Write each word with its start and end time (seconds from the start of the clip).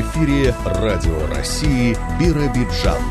Эфире 0.00 0.54
Радио 0.64 1.26
России 1.26 1.94
Биробиджан. 2.18 3.02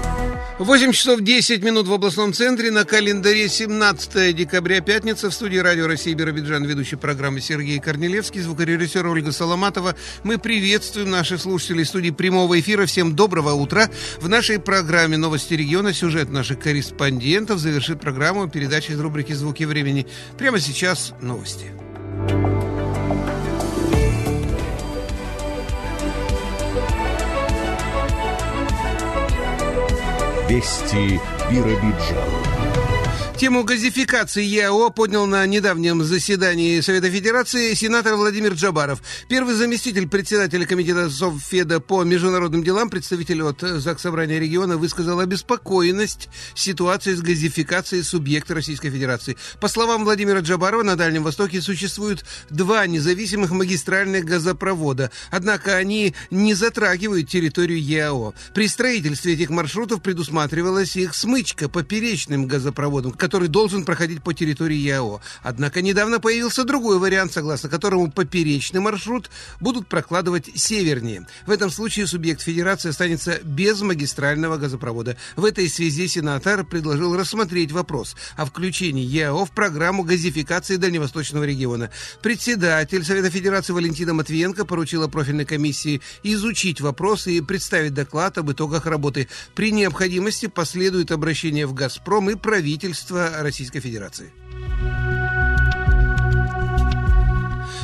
8 0.58 0.92
часов 0.92 1.22
10 1.22 1.64
минут 1.64 1.88
в 1.88 1.94
областном 1.94 2.34
центре. 2.34 2.72
На 2.72 2.86
календаре 2.86 3.48
17 3.48 4.36
декабря, 4.36 4.82
пятница. 4.82 5.30
В 5.30 5.34
студии 5.34 5.58
Радио 5.58 5.86
России 5.86 6.14
Биробиджан, 6.14 6.64
ведущий 6.66 6.96
программы 6.96 7.40
Сергей 7.40 7.80
Корнелевский, 7.80 8.42
звукорежиссер 8.42 9.06
Ольга 9.06 9.32
Соломатова. 9.32 9.96
Мы 10.24 10.40
приветствуем 10.40 11.12
наших 11.12 11.42
слушателей 11.42 11.86
студии 11.86 12.10
прямого 12.10 12.60
эфира. 12.60 12.88
Всем 12.88 13.16
доброго 13.16 13.54
утра. 13.54 13.90
В 14.20 14.28
нашей 14.28 14.60
программе 14.60 15.18
«Новости 15.18 15.54
региона» 15.54 15.94
сюжет 15.94 16.32
наших 16.32 16.60
корреспондентов 16.60 17.60
завершит 17.60 18.00
программу 18.00 18.50
передачи 18.50 18.92
из 18.92 19.00
рубрики 19.00 19.34
«Звуки 19.34 19.66
времени». 19.66 20.08
Прямо 20.38 20.60
сейчас 20.60 21.14
новости. 21.22 21.72
Вести 30.52 31.18
Биробиджан. 31.50 32.41
Тему 33.38 33.64
газификации 33.64 34.44
ЕАО 34.44 34.92
поднял 34.92 35.26
на 35.26 35.44
недавнем 35.48 36.04
заседании 36.04 36.80
Совета 36.80 37.10
Федерации 37.10 37.74
сенатор 37.74 38.16
Владимир 38.16 38.54
Джабаров. 38.54 39.02
Первый 39.30 39.56
заместитель 39.56 40.08
председателя 40.08 40.68
Комитета 40.68 41.10
Совфеда 41.10 41.80
по 41.80 42.04
международным 42.04 42.64
делам, 42.64 42.92
представитель 42.92 43.42
от 43.42 43.62
ЗАГС 43.62 44.04
Собрания 44.04 44.38
региона, 44.38 44.78
высказал 44.78 45.20
обеспокоенность 45.20 46.30
ситуации 46.54 47.16
с 47.16 47.22
газификацией 47.22 48.04
субъекта 48.04 48.54
Российской 48.54 48.92
Федерации. 48.92 49.38
По 49.60 49.68
словам 49.68 50.04
Владимира 50.04 50.42
Джабарова, 50.42 50.84
на 50.84 50.96
Дальнем 50.96 51.24
Востоке 51.24 51.62
существует 51.62 52.24
два 52.52 52.86
независимых 52.86 53.50
магистральных 53.50 54.24
газопровода, 54.24 55.10
однако 55.32 55.78
они 55.78 56.14
не 56.30 56.54
затрагивают 56.54 57.30
территорию 57.30 57.82
ЕАО. 57.82 58.36
При 58.54 58.68
строительстве 58.68 59.34
этих 59.34 59.50
маршрутов 59.50 60.04
предусматривалась 60.04 60.96
их 60.96 61.16
смычка 61.16 61.70
поперечным 61.70 62.46
газопроводом, 62.46 63.14
который 63.22 63.50
должен 63.50 63.86
проходить 63.86 64.24
по 64.24 64.34
территории 64.34 64.78
ЯО. 64.78 65.22
Однако 65.44 65.84
недавно 65.84 66.20
появился 66.20 66.64
другой 66.64 66.98
вариант, 66.98 67.32
согласно 67.32 67.70
которому 67.70 68.12
поперечный 68.12 68.80
маршрут 68.80 69.30
будут 69.60 69.88
прокладывать 69.88 70.50
севернее. 70.56 71.28
В 71.46 71.52
этом 71.52 71.70
случае 71.70 72.08
субъект 72.08 72.42
федерации 72.42 72.90
останется 72.90 73.40
без 73.44 73.80
магистрального 73.82 74.58
газопровода. 74.58 75.18
В 75.36 75.46
этой 75.46 75.70
связи 75.70 76.08
сенатор 76.08 76.66
предложил 76.66 77.16
рассмотреть 77.16 77.72
вопрос 77.72 78.16
о 78.38 78.46
включении 78.46 79.06
ЯО 79.06 79.46
в 79.46 79.52
программу 79.52 80.02
газификации 80.02 80.78
Дальневосточного 80.78 81.44
региона. 81.44 81.92
Председатель 82.24 83.06
Совета 83.06 83.30
Федерации 83.30 83.74
Валентина 83.74 84.16
Матвиенко 84.16 84.66
поручила 84.66 85.08
профильной 85.08 85.46
комиссии 85.46 86.02
изучить 86.24 86.82
вопрос 86.82 87.28
и 87.28 87.40
представить 87.40 87.94
доклад 87.94 88.40
об 88.40 88.52
итогах 88.52 88.88
работы. 88.88 89.28
При 89.54 89.72
необходимости 89.72 90.48
последует 90.48 91.12
обращение 91.12 91.68
в 91.68 91.76
«Газпром» 91.76 92.32
и 92.32 92.36
правительство 92.36 93.11
Российской 93.12 93.80
Федерации. 93.80 94.32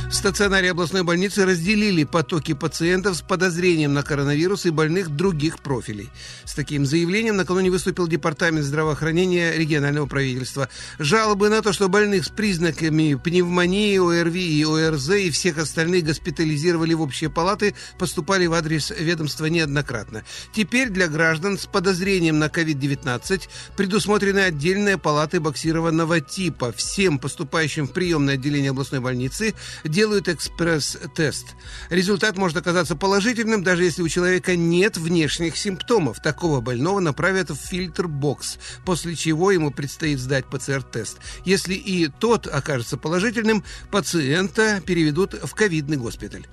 В 0.08 0.14
стационаре 0.14 0.70
областной 0.70 1.02
больницы 1.02 1.44
разделили 1.44 2.04
потоки 2.04 2.54
пациентов 2.54 3.18
с 3.18 3.20
подозрением 3.20 3.92
на 3.92 4.02
коронавирус 4.02 4.64
и 4.64 4.70
больных 4.70 5.10
других 5.10 5.60
профилей. 5.60 6.08
С 6.46 6.54
таким 6.54 6.86
заявлением 6.86 7.36
накануне 7.36 7.70
выступил 7.70 8.08
Департамент 8.08 8.64
здравоохранения 8.64 9.52
регионального 9.52 10.06
правительства. 10.06 10.70
Жалобы 10.98 11.50
на 11.50 11.60
то, 11.60 11.74
что 11.74 11.90
больных 11.90 12.24
с 12.24 12.30
признаками 12.30 13.20
пневмонии, 13.22 13.98
ОРВИ 13.98 14.58
и 14.58 14.64
ОРЗ 14.64 15.10
и 15.10 15.30
всех 15.30 15.58
остальных 15.58 16.04
госпитализировали 16.04 16.94
в 16.94 17.02
общие 17.02 17.28
палаты, 17.28 17.74
поступали 17.98 18.46
в 18.46 18.54
адрес 18.54 18.90
ведомства 18.98 19.44
неоднократно. 19.44 20.24
Теперь 20.54 20.88
для 20.88 21.08
граждан 21.08 21.58
с 21.58 21.66
подозрением 21.66 22.38
на 22.38 22.46
COVID-19 22.46 23.42
предусмотрены 23.76 24.40
отдельные 24.40 24.96
палаты 24.96 25.38
боксированного 25.38 26.22
типа. 26.22 26.72
Всем 26.72 27.18
поступающим 27.18 27.86
в 27.86 27.92
приемное 27.92 28.34
отделение 28.34 28.70
областной 28.70 29.00
больницы 29.00 29.54
делают 29.98 30.28
экспресс-тест. 30.28 31.56
Результат 31.90 32.36
может 32.36 32.56
оказаться 32.56 32.94
положительным, 32.94 33.64
даже 33.64 33.82
если 33.82 34.00
у 34.02 34.08
человека 34.08 34.54
нет 34.54 34.96
внешних 34.96 35.56
симптомов. 35.56 36.22
Такого 36.22 36.60
больного 36.60 37.00
направят 37.00 37.50
в 37.50 37.56
фильтр-бокс, 37.56 38.58
после 38.86 39.16
чего 39.16 39.50
ему 39.50 39.72
предстоит 39.72 40.20
сдать 40.20 40.44
ПЦР-тест. 40.46 41.18
Если 41.44 41.74
и 41.74 42.06
тот 42.06 42.46
окажется 42.46 42.96
положительным, 42.96 43.64
пациента 43.90 44.80
переведут 44.86 45.34
в 45.34 45.52
ковидный 45.56 45.96
госпиталь. 45.96 46.46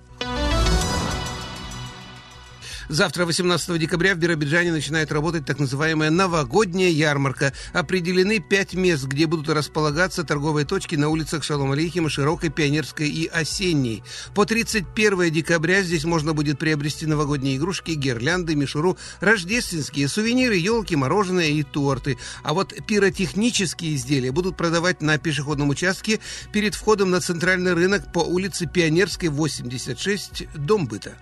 Завтра, 2.88 3.26
18 3.26 3.80
декабря, 3.80 4.14
в 4.14 4.18
Биробиджане 4.18 4.72
начинает 4.72 5.12
работать 5.12 5.46
так 5.46 5.60
называемая 5.60 6.12
новогодняя 6.12 6.90
ярмарка. 6.90 7.52
Определены 7.74 8.40
пять 8.40 8.76
мест, 8.76 9.06
где 9.06 9.26
будут 9.26 9.50
располагаться 9.50 10.24
торговые 10.24 10.66
точки 10.66 10.96
на 10.96 11.10
улицах 11.10 11.44
Шалом 11.44 11.72
Алейхима, 11.72 12.10
Широкой, 12.10 12.50
Пионерской 12.50 13.10
и 13.10 13.28
Осенней. 13.28 14.04
По 14.36 14.46
31 14.46 15.32
декабря 15.32 15.82
здесь 15.82 16.04
можно 16.04 16.34
будет 16.34 16.60
приобрести 16.60 17.08
новогодние 17.08 17.58
игрушки, 17.58 17.92
гирлянды, 17.92 18.56
мишуру, 18.56 18.98
рождественские 19.20 20.08
сувениры, 20.08 20.56
елки, 20.56 20.96
мороженое 20.96 21.48
и 21.48 21.64
торты. 21.64 22.18
А 22.44 22.54
вот 22.54 22.74
пиротехнические 22.86 23.96
изделия 23.96 24.32
будут 24.32 24.58
продавать 24.58 25.02
на 25.02 25.18
пешеходном 25.18 25.70
участке 25.70 26.20
перед 26.52 26.76
входом 26.76 27.10
на 27.10 27.20
центральный 27.20 27.74
рынок 27.74 28.12
по 28.14 28.20
улице 28.20 28.68
Пионерской, 28.68 29.30
86, 29.30 30.48
Дом 30.56 30.88
быта. 30.88 31.16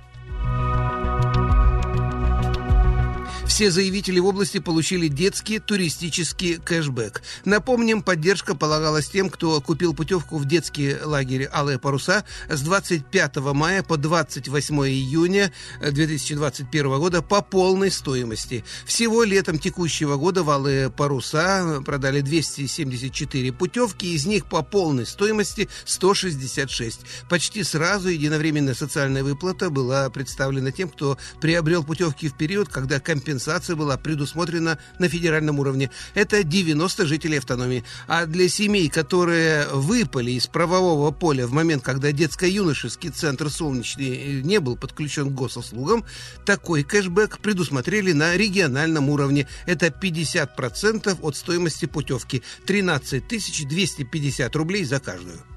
Все 3.54 3.70
заявители 3.70 4.20
в 4.20 4.26
области 4.26 4.58
получили 4.58 5.08
детский 5.08 5.60
туристический 5.60 6.56
кэшбэк. 6.56 7.22
Напомним, 7.46 8.02
поддержка 8.02 8.56
полагалась 8.56 9.10
тем, 9.10 9.30
кто 9.30 9.62
купил 9.62 9.94
путевку 9.94 10.40
в 10.40 10.46
детский 10.46 10.96
лагерь 11.04 11.48
«Алые 11.54 11.78
паруса» 11.78 12.26
с 12.50 12.62
25 12.62 13.36
мая 13.54 13.84
по 13.84 13.96
28 13.96 14.76
июня 14.88 15.54
2021 15.88 16.98
года 16.98 17.22
по 17.22 17.44
полной 17.44 17.92
стоимости. 17.92 18.66
Всего 18.86 19.22
летом 19.24 19.60
текущего 19.60 20.16
года 20.16 20.42
в 20.42 20.50
«Алые 20.50 20.90
паруса» 20.90 21.84
продали 21.86 22.22
274 22.22 23.54
путевки, 23.54 24.16
из 24.16 24.26
них 24.26 24.48
по 24.48 24.64
полной 24.64 25.06
стоимости 25.06 25.70
166. 25.86 27.02
Почти 27.30 27.62
сразу 27.62 28.08
единовременная 28.10 28.74
социальная 28.74 29.24
выплата 29.24 29.70
была 29.70 30.10
представлена 30.10 30.72
тем, 30.72 30.90
кто 30.90 31.20
приобрел 31.40 31.84
путевки 31.84 32.30
в 32.30 32.34
период, 32.36 32.70
когда 32.70 33.00
компенсация 33.00 33.43
компенсация 33.44 33.76
была 33.76 33.98
предусмотрена 33.98 34.78
на 35.00 35.10
федеральном 35.10 35.60
уровне. 35.60 35.90
Это 36.14 36.44
90 36.44 37.06
жителей 37.06 37.40
автономии. 37.40 37.84
А 38.08 38.26
для 38.26 38.48
семей, 38.48 38.90
которые 38.90 39.68
выпали 39.68 40.32
из 40.32 40.48
правового 40.48 41.12
поля 41.12 41.46
в 41.46 41.52
момент, 41.52 41.84
когда 41.84 42.12
детско-юношеский 42.12 43.10
центр 43.10 43.50
«Солнечный» 43.50 44.42
не 44.44 44.60
был 44.60 44.78
подключен 44.78 45.30
к 45.30 45.34
госуслугам, 45.36 46.06
такой 46.46 46.84
кэшбэк 46.84 47.40
предусмотрели 47.40 48.14
на 48.14 48.38
региональном 48.38 49.10
уровне. 49.10 49.48
Это 49.66 49.88
50% 49.88 51.18
от 51.22 51.36
стоимости 51.36 51.86
путевки. 51.86 52.44
13 52.66 53.24
250 53.68 54.56
рублей 54.56 54.86
за 54.86 55.00
каждую. 55.00 55.53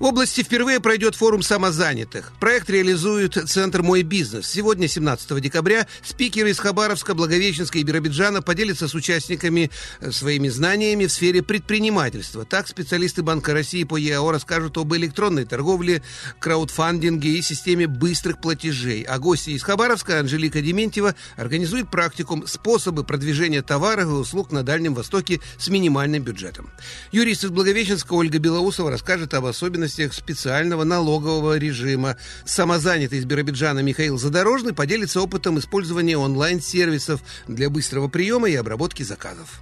В 0.00 0.04
области 0.04 0.42
впервые 0.42 0.80
пройдет 0.80 1.14
форум 1.14 1.42
самозанятых. 1.42 2.32
Проект 2.40 2.70
реализует 2.70 3.34
Центр 3.34 3.82
«Мой 3.82 4.02
бизнес». 4.02 4.46
Сегодня, 4.46 4.88
17 4.88 5.38
декабря, 5.42 5.86
спикеры 6.02 6.52
из 6.52 6.58
Хабаровска, 6.58 7.12
Благовещенска 7.12 7.78
и 7.78 7.82
Биробиджана 7.82 8.40
поделятся 8.40 8.88
с 8.88 8.94
участниками 8.94 9.70
э, 10.00 10.10
своими 10.10 10.48
знаниями 10.48 11.04
в 11.04 11.12
сфере 11.12 11.42
предпринимательства. 11.42 12.46
Так, 12.46 12.66
специалисты 12.66 13.22
Банка 13.22 13.52
России 13.52 13.84
по 13.84 13.98
ЕАО 13.98 14.32
расскажут 14.32 14.78
об 14.78 14.94
электронной 14.94 15.44
торговле, 15.44 16.02
краудфандинге 16.38 17.36
и 17.36 17.42
системе 17.42 17.86
быстрых 17.86 18.40
платежей. 18.40 19.02
А 19.02 19.18
гости 19.18 19.50
из 19.50 19.62
Хабаровска, 19.62 20.20
Анжелика 20.20 20.62
Дементьева, 20.62 21.14
организует 21.36 21.90
практикум 21.90 22.46
«Способы 22.46 23.04
продвижения 23.04 23.60
товаров 23.60 24.06
и 24.06 24.12
услуг 24.12 24.50
на 24.50 24.62
Дальнем 24.62 24.94
Востоке 24.94 25.42
с 25.58 25.68
минимальным 25.68 26.22
бюджетом». 26.22 26.70
Юрист 27.12 27.44
из 27.44 27.50
Благовещенска 27.50 28.14
Ольга 28.14 28.38
Белоусова 28.38 28.90
расскажет 28.90 29.34
об 29.34 29.44
особенностях 29.44 29.89
особенностях 29.90 30.14
специального 30.14 30.84
налогового 30.84 31.58
режима. 31.58 32.16
Самозанятый 32.44 33.18
из 33.18 33.24
Биробиджана 33.24 33.80
Михаил 33.80 34.18
Задорожный 34.18 34.72
поделится 34.72 35.20
опытом 35.20 35.58
использования 35.58 36.16
онлайн-сервисов 36.16 37.20
для 37.48 37.68
быстрого 37.68 38.08
приема 38.08 38.48
и 38.48 38.54
обработки 38.54 39.02
заказов. 39.02 39.60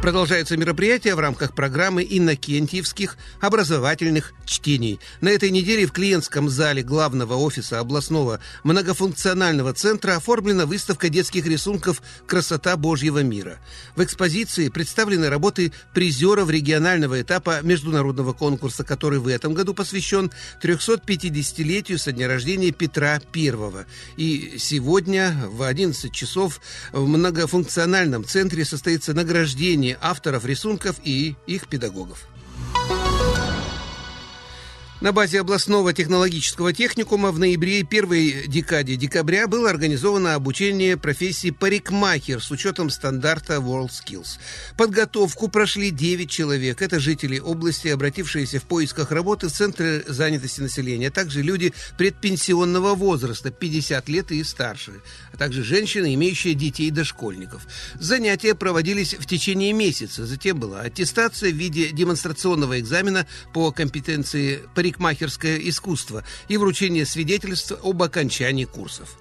Продолжается 0.00 0.56
мероприятие 0.56 1.16
в 1.16 1.18
рамках 1.18 1.54
программы 1.54 2.06
Иннокентьевских 2.08 3.16
образовательных 3.40 4.32
чтений. 4.46 5.00
На 5.20 5.28
этой 5.28 5.50
неделе 5.50 5.86
в 5.86 5.92
клиентском 5.92 6.48
зале 6.48 6.82
главного 6.82 7.34
офиса 7.34 7.80
областного 7.80 8.38
многофункционального 8.62 9.74
центра 9.74 10.16
оформлена 10.16 10.66
выставка 10.66 11.08
детских 11.08 11.46
рисунков 11.46 12.00
«Красота 12.26 12.76
Божьего 12.76 13.22
мира». 13.22 13.58
В 13.96 14.02
экспозиции 14.02 14.68
представлены 14.68 15.28
работы 15.28 15.72
призеров 15.92 16.48
регионального 16.48 17.20
этапа 17.20 17.60
международного 17.62 18.32
конкурса, 18.32 18.84
который 18.84 19.18
в 19.18 19.26
этом 19.26 19.52
году 19.52 19.74
посвящен 19.74 20.30
350-летию 20.62 21.98
со 21.98 22.12
дня 22.12 22.28
рождения 22.28 22.70
Петра 22.70 23.20
I. 23.34 23.84
И 24.16 24.54
сегодня 24.58 25.36
в 25.50 25.62
11 25.62 26.12
часов 26.12 26.60
в 26.92 27.06
многофункциональном 27.06 28.24
центре 28.24 28.64
состоится 28.64 29.12
награждение 29.12 29.87
авторов 30.00 30.44
рисунков 30.44 30.96
и 31.04 31.36
их 31.46 31.68
педагогов. 31.68 32.26
На 35.00 35.12
базе 35.12 35.42
областного 35.42 35.92
технологического 35.92 36.72
техникума 36.72 37.30
в 37.30 37.38
ноябре 37.38 37.80
и 37.80 37.84
первой 37.84 38.48
декаде 38.48 38.96
декабря 38.96 39.46
было 39.46 39.70
организовано 39.70 40.34
обучение 40.34 40.96
профессии 40.96 41.52
парикмахер 41.52 42.42
с 42.42 42.50
учетом 42.50 42.90
стандарта 42.90 43.58
WorldSkills. 43.58 44.40
Подготовку 44.76 45.46
прошли 45.46 45.92
9 45.92 46.28
человек. 46.28 46.82
Это 46.82 46.98
жители 46.98 47.38
области, 47.38 47.86
обратившиеся 47.86 48.58
в 48.58 48.64
поисках 48.64 49.12
работы 49.12 49.46
в 49.46 49.52
Центры 49.52 50.02
занятости 50.08 50.62
населения, 50.62 51.08
а 51.08 51.12
также 51.12 51.42
люди 51.42 51.72
предпенсионного 51.96 52.96
возраста, 52.96 53.52
50 53.52 54.08
лет 54.08 54.32
и 54.32 54.42
старше, 54.42 54.94
а 55.32 55.36
также 55.36 55.62
женщины, 55.62 56.12
имеющие 56.14 56.54
детей 56.54 56.90
дошкольников. 56.90 57.68
Занятия 58.00 58.56
проводились 58.56 59.14
в 59.14 59.26
течение 59.26 59.72
месяца. 59.72 60.26
Затем 60.26 60.58
была 60.58 60.80
аттестация 60.80 61.52
в 61.52 61.56
виде 61.56 61.90
демонстрационного 61.90 62.80
экзамена 62.80 63.28
по 63.54 63.70
компетенции 63.70 64.62
парикмахера 64.74 64.87
парикмахерское 64.88 65.58
искусство 65.58 66.24
и 66.48 66.56
вручение 66.56 67.04
свидетельств 67.04 67.72
об 67.82 68.02
окончании 68.02 68.64
курсов. 68.64 69.16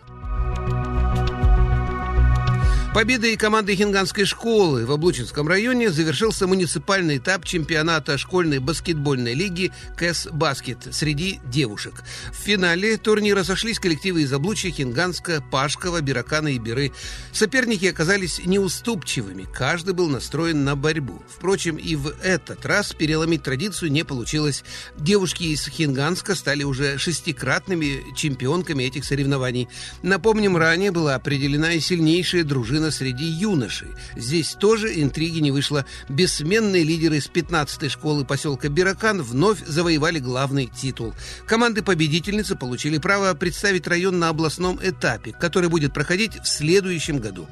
Победой 2.97 3.37
команды 3.37 3.75
Хинганской 3.75 4.25
школы 4.25 4.87
в 4.87 4.91
Облучинском 4.91 5.47
районе 5.47 5.91
завершился 5.91 6.47
муниципальный 6.47 7.17
этап 7.17 7.45
чемпионата 7.45 8.17
школьной 8.17 8.57
баскетбольной 8.57 9.35
лиги 9.35 9.71
КЭС 9.95 10.27
Баскет 10.31 10.87
среди 10.89 11.39
девушек. 11.45 12.01
В 12.31 12.35
финале 12.37 12.97
турнира 12.97 13.43
сошлись 13.43 13.77
коллективы 13.77 14.23
из 14.23 14.33
Облучья, 14.33 14.71
Хинганска, 14.71 15.43
Пашкова, 15.51 16.01
Биракана 16.01 16.47
и 16.47 16.57
Биры. 16.57 16.91
Соперники 17.31 17.85
оказались 17.85 18.43
неуступчивыми, 18.43 19.45
каждый 19.53 19.93
был 19.93 20.09
настроен 20.09 20.63
на 20.63 20.75
борьбу. 20.75 21.21
Впрочем, 21.27 21.75
и 21.75 21.95
в 21.95 22.15
этот 22.23 22.65
раз 22.65 22.93
переломить 22.93 23.43
традицию 23.43 23.91
не 23.91 24.05
получилось. 24.05 24.63
Девушки 24.97 25.43
из 25.43 25.67
Хинганска 25.67 26.33
стали 26.33 26.63
уже 26.63 26.97
шестикратными 26.97 28.11
чемпионками 28.15 28.85
этих 28.85 29.05
соревнований. 29.05 29.69
Напомним, 30.01 30.57
ранее 30.57 30.89
была 30.89 31.13
определена 31.13 31.73
и 31.73 31.79
сильнейшая 31.79 32.43
дружина 32.43 32.86
особенно 32.87 32.91
среди 32.91 33.25
юношей. 33.25 33.89
Здесь 34.15 34.55
тоже 34.55 35.01
интриги 35.01 35.39
не 35.39 35.51
вышло. 35.51 35.85
Бессменные 36.09 36.83
лидеры 36.83 37.17
из 37.17 37.29
15-й 37.29 37.89
школы 37.89 38.25
поселка 38.25 38.69
Биракан 38.69 39.21
вновь 39.21 39.63
завоевали 39.65 40.19
главный 40.19 40.67
титул. 40.67 41.13
Команды-победительницы 41.45 42.55
получили 42.55 42.97
право 42.97 43.33
представить 43.33 43.87
район 43.87 44.19
на 44.19 44.29
областном 44.29 44.79
этапе, 44.81 45.33
который 45.33 45.69
будет 45.69 45.93
проходить 45.93 46.39
в 46.41 46.47
следующем 46.47 47.19
году. 47.19 47.47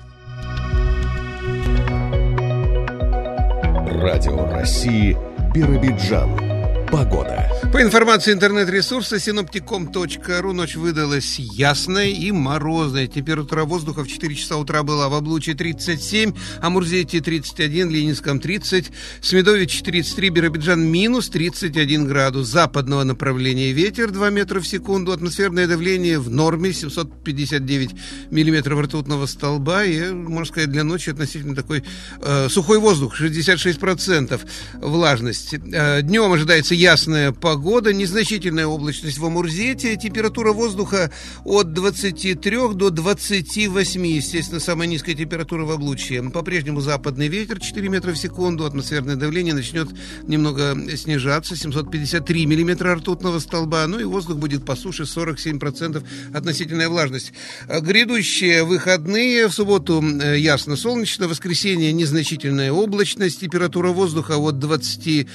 Радио 4.01 4.51
России 4.51 5.17
Биробиджан. 5.53 6.54
Погода. 6.95 7.45
По 7.73 7.81
информации 7.81 8.31
интернет-ресурса 8.31 9.19
синоптиком.ру 9.19 10.53
ночь 10.53 10.75
выдалась 10.75 11.39
ясная 11.39 12.07
и 12.07 12.31
морозная. 12.31 13.07
Температура 13.07 13.65
воздуха 13.65 14.05
в 14.05 14.07
4 14.07 14.33
часа 14.33 14.55
утра 14.55 14.81
была 14.81 15.09
в 15.09 15.13
Облуче 15.13 15.55
37, 15.55 16.33
Амурзете 16.61 17.19
31, 17.19 17.89
Ленинском 17.89 18.39
30, 18.39 18.91
Смедович 19.19 19.81
33, 19.81 20.29
Биробиджан 20.29 20.81
минус 20.85 21.27
31 21.27 22.07
градус. 22.07 22.47
Западного 22.47 23.03
направления 23.03 23.73
ветер 23.73 24.11
2 24.11 24.29
метра 24.29 24.61
в 24.61 24.67
секунду, 24.67 25.11
атмосферное 25.11 25.67
давление 25.67 26.17
в 26.17 26.29
норме 26.29 26.71
759 26.71 27.89
миллиметров 28.31 28.79
ртутного 28.79 29.25
столба 29.25 29.83
и, 29.83 30.13
можно 30.13 30.45
сказать, 30.45 30.71
для 30.71 30.85
ночи 30.85 31.09
относительно 31.09 31.55
такой 31.55 31.83
э, 32.21 32.47
сухой 32.47 32.79
воздух, 32.79 33.19
66% 33.19 34.39
влажность. 34.75 35.55
Э, 35.55 36.01
днем 36.01 36.31
ожидается 36.31 36.73
ясная 36.85 37.31
погода, 37.31 37.91
незначительная 37.93 38.67
облачность 38.67 39.17
в 39.17 39.25
Амурзете, 39.25 39.95
температура 39.95 40.53
воздуха 40.53 41.09
от 41.43 41.73
23 41.73 42.75
до 42.75 42.91
28, 42.91 44.05
естественно, 44.05 44.59
самая 44.59 44.87
низкая 44.87 45.15
температура 45.15 45.65
в 45.65 45.71
облучье. 45.71 46.21
По-прежнему 46.29 46.81
западный 46.81 47.27
ветер 47.27 47.59
4 47.59 47.89
метра 47.89 48.11
в 48.11 48.17
секунду, 48.17 48.65
атмосферное 48.65 49.15
давление 49.15 49.55
начнет 49.55 49.89
немного 50.27 50.77
снижаться, 50.95 51.55
753 51.55 52.45
миллиметра 52.45 52.93
ртутного 52.93 53.39
столба, 53.39 53.87
ну 53.87 53.97
и 53.97 54.03
воздух 54.03 54.37
будет 54.37 54.63
по 54.63 54.75
суше 54.75 55.03
47% 55.03 56.03
относительная 56.35 56.89
влажность. 56.89 57.33
Грядущие 57.67 58.63
выходные, 58.63 59.47
в 59.47 59.53
субботу 59.53 60.03
э, 60.03 60.37
ясно 60.37 60.75
солнечно, 60.75 61.27
воскресенье 61.27 61.91
незначительная 61.93 62.71
облачность, 62.71 63.39
температура 63.39 63.89
воздуха 63.89 64.37
от 64.37 64.59
23, 64.59 65.25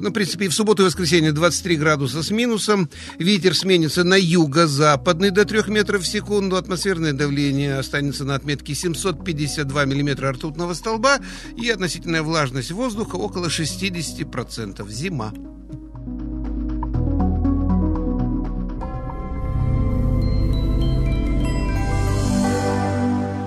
ну, 0.00 0.10
в 0.10 0.12
принципе, 0.12 0.46
и 0.46 0.48
в 0.48 0.54
субботу 0.54 0.82
и 0.82 0.86
воскресенье 0.86 1.32
23 1.32 1.76
градуса 1.76 2.22
с 2.22 2.30
минусом. 2.30 2.88
Ветер 3.18 3.54
сменится 3.54 4.04
на 4.04 4.14
юго-западный 4.14 5.30
до 5.30 5.44
3 5.44 5.64
метров 5.68 6.02
в 6.02 6.06
секунду. 6.06 6.56
Атмосферное 6.56 7.12
давление 7.12 7.78
останется 7.78 8.24
на 8.24 8.34
отметке 8.34 8.74
752 8.74 9.84
миллиметра 9.84 10.32
ртутного 10.32 10.74
столба. 10.74 11.18
И 11.56 11.68
относительная 11.68 12.22
влажность 12.22 12.70
воздуха 12.70 13.16
около 13.16 13.46
60%. 13.46 14.88
Зима. 14.90 15.32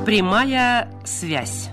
Прямая 0.06 0.90
связь. 1.06 1.70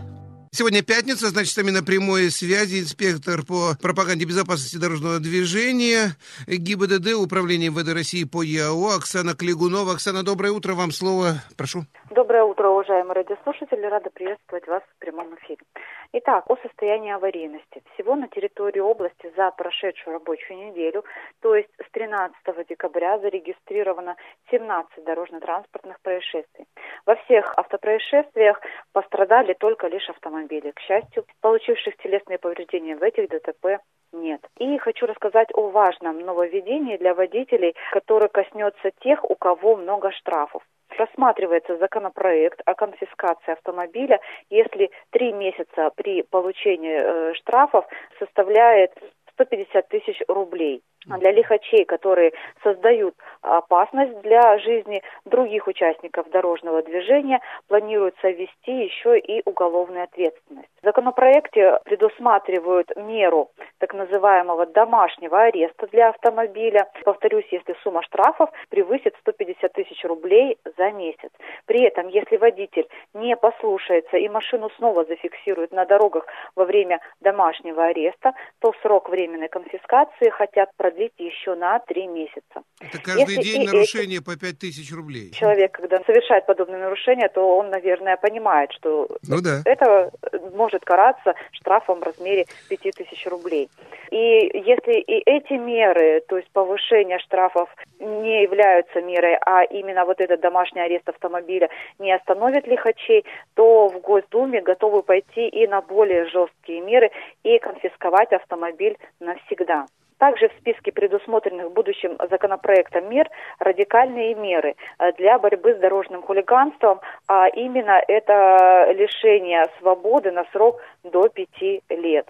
Сегодня 0.59 0.83
пятница, 0.83 1.29
значит, 1.29 1.53
с 1.53 1.57
нами 1.57 1.71
на 1.71 1.85
прямой 1.85 2.33
связи 2.33 2.81
инспектор 2.81 3.47
по 3.47 3.79
пропаганде 3.81 4.25
безопасности 4.25 4.75
дорожного 4.75 5.21
движения 5.21 6.17
ГИБДД, 6.49 7.15
Управление 7.15 7.71
МВД 7.71 7.95
России 7.95 8.25
по 8.25 8.43
ЯО 8.43 8.97
Оксана 8.97 9.35
Клигунова. 9.37 9.93
Оксана, 9.93 10.25
доброе 10.25 10.51
утро, 10.51 10.75
вам 10.75 10.91
слово, 10.91 11.45
прошу. 11.57 11.87
Доброе 12.11 12.43
утро, 12.43 12.71
уважаемые 12.71 13.15
радиослушатели. 13.15 13.87
Рада 13.87 14.11
приветствовать 14.11 14.67
вас 14.67 14.83
в 14.83 14.99
прямом 14.99 15.33
эфире. 15.37 15.63
Итак, 16.11 16.45
о 16.49 16.57
состоянии 16.57 17.13
аварийности. 17.13 17.83
Всего 17.93 18.17
на 18.17 18.29
территории 18.29 18.81
области 18.81 19.31
за 19.37 19.51
прошедшую 19.51 20.15
рабочую 20.15 20.59
неделю, 20.59 21.05
то 21.43 21.55
есть 21.55 21.69
с 21.87 21.91
13 21.91 22.35
декабря, 22.67 23.19
зарегистрировано 23.19 24.17
17 24.51 25.05
дорожно-транспортных 25.05 26.01
происшествий. 26.01 26.65
Во 27.05 27.15
всех 27.17 27.53
автопроисшествиях 27.59 28.59
пострадали 28.93 29.53
только 29.53 29.89
лишь 29.89 30.09
автомобили. 30.09 30.71
К 30.71 30.81
счастью, 30.81 31.27
получивших 31.43 31.99
телесные 31.99 32.39
повреждения 32.39 32.97
в 32.97 33.03
этих 33.03 33.29
ДТП 33.29 33.83
нет. 34.13 34.41
И 34.57 34.79
хочу 34.79 35.05
рассказать 35.05 35.49
о 35.53 35.69
важном 35.69 36.21
нововведении 36.21 36.97
для 36.97 37.13
водителей, 37.13 37.75
которое 37.93 38.29
коснется 38.29 38.93
тех, 39.01 39.23
у 39.29 39.35
кого 39.35 39.77
много 39.77 40.11
штрафов 40.13 40.63
рассматривается 40.97 41.77
законопроект 41.79 42.61
о 42.65 42.75
конфискации 42.75 43.53
автомобиля, 43.53 44.21
если 44.51 44.91
три 45.11 45.33
месяца 45.33 45.91
при 45.97 46.23
получении 46.23 46.99
э, 47.01 47.35
штрафов 47.35 47.87
составляет 48.19 48.93
150 49.35 49.89
тысяч 49.89 50.21
рублей. 50.29 50.83
А 51.11 51.17
для 51.19 51.33
лихачей, 51.33 51.85
которые 51.85 52.33
создают 52.63 53.15
опасность 53.41 54.21
для 54.21 54.59
жизни 54.59 55.03
других 55.25 55.67
участников 55.67 56.29
дорожного 56.31 56.83
движения, 56.83 57.41
планируется 57.67 58.29
ввести 58.29 58.85
еще 58.85 59.19
и 59.19 59.43
уголовную 59.47 60.05
ответственность. 60.05 60.69
В 60.83 60.85
законопроекте 60.85 61.79
предусматривают 61.85 62.95
меру 62.97 63.51
так 63.79 63.95
называемого 63.95 64.67
домашнего 64.67 65.43
ареста 65.43 65.87
для 65.89 66.11
автомобиля. 66.11 66.89
Повторюсь, 67.05 67.47
если 67.51 67.75
сумма 67.83 68.03
штрафов 68.03 68.51
превысит 68.69 69.15
150 69.21 69.73
тысяч 69.73 70.05
рублей 70.05 70.59
за 70.77 70.91
месяц. 70.91 71.31
При 71.67 71.83
этом, 71.85 72.09
если 72.09 72.37
водитель 72.37 72.87
не 73.15 73.35
послушается 73.37 74.19
и 74.19 74.29
машину 74.29 74.71
снова 74.77 75.05
зафиксирует 75.05 75.73
на 75.73 75.87
дорогах 75.87 76.27
во 76.55 76.65
время 76.65 77.01
домашнего 77.21 77.87
ареста, 77.87 78.33
то 78.61 78.73
срок 78.83 79.09
временной 79.09 79.49
конфискации 79.49 80.29
хотят 80.29 80.71
продлить 80.77 80.98
продлить 80.99 81.13
еще 81.19 81.55
на 81.55 81.79
три 81.81 82.07
месяца. 82.07 82.63
Это 82.81 83.01
каждый 83.03 83.37
Если 83.37 83.43
день 83.43 83.67
нарушение 83.67 84.19
эти... 84.19 84.25
по 84.25 84.37
пять 84.37 84.59
тысяч 84.59 84.93
рублей. 84.93 85.31
Человек, 85.33 85.73
когда 85.73 86.01
совершает 86.05 86.47
подобные 86.47 86.81
нарушения, 86.81 87.29
то 87.29 87.59
он, 87.59 87.71
наверное, 87.71 88.17
понимает, 88.17 88.73
что 88.73 89.09
ну, 89.29 89.41
да. 89.41 89.63
это 89.65 90.11
может 90.55 90.85
караться 90.85 91.35
штрафом 91.53 92.01
в 92.01 92.03
размере 92.03 92.47
5000 92.69 93.27
рублей. 93.27 93.69
И 94.11 94.17
если 94.17 95.01
и 95.01 95.23
эти 95.27 95.53
меры, 95.53 96.23
то 96.29 96.37
есть 96.37 96.51
повышение 96.53 97.19
штрафов 97.19 97.69
не 97.99 98.43
являются 98.43 99.01
мерой, 99.01 99.37
а 99.37 99.65
именно 99.65 100.05
вот 100.05 100.21
этот 100.21 100.41
домашний 100.41 100.81
арест 100.81 101.09
автомобиля 101.09 101.69
не 101.99 102.13
остановит 102.13 102.67
лихачей, 102.67 103.25
то 103.55 103.89
в 103.89 104.01
Госдуме 104.01 104.63
готовы 104.63 105.03
пойти 105.03 105.49
и 105.49 105.67
на 105.67 105.81
более 105.81 106.27
жесткие 106.27 106.81
меры 106.81 107.11
и 107.43 107.59
конфисковать 107.59 108.33
автомобиль 108.33 108.97
навсегда. 109.21 109.87
Также 110.19 110.49
в 110.49 110.53
списке 110.61 110.93
предусмотренных 110.93 111.73
будущим 111.73 112.17
законопроектом 112.31 113.09
мер 113.09 113.31
радикальные 113.61 114.35
меры 114.35 114.75
э, 114.99 115.13
для 115.13 115.39
борьбы 115.39 115.75
с 115.75 115.79
дорожным 115.79 116.23
хулиганством, 116.23 117.01
а 117.29 117.49
именно 117.49 118.03
это 118.07 118.93
лишение 118.93 119.67
свободы 119.79 120.33
на 120.33 120.45
срок 120.53 120.81
до 121.05 121.29
пяти 121.29 121.83
лет. 121.89 122.27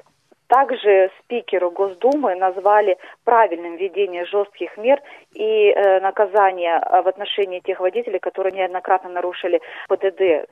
Также 0.49 1.11
спикеру 1.21 1.71
Госдумы 1.71 2.35
назвали 2.35 2.97
правильным 3.25 3.77
введение 3.77 4.25
жестких 4.25 4.77
мер 4.79 5.01
и 5.35 5.71
э, 5.71 6.01
наказания 6.01 6.81
э, 6.81 7.03
в 7.03 7.09
отношении 7.09 7.61
тех 7.61 7.81
водителей, 7.81 8.19
которые 8.19 8.53
неоднократно 8.55 9.11
нарушили 9.11 9.61
ПДД. 9.89 10.49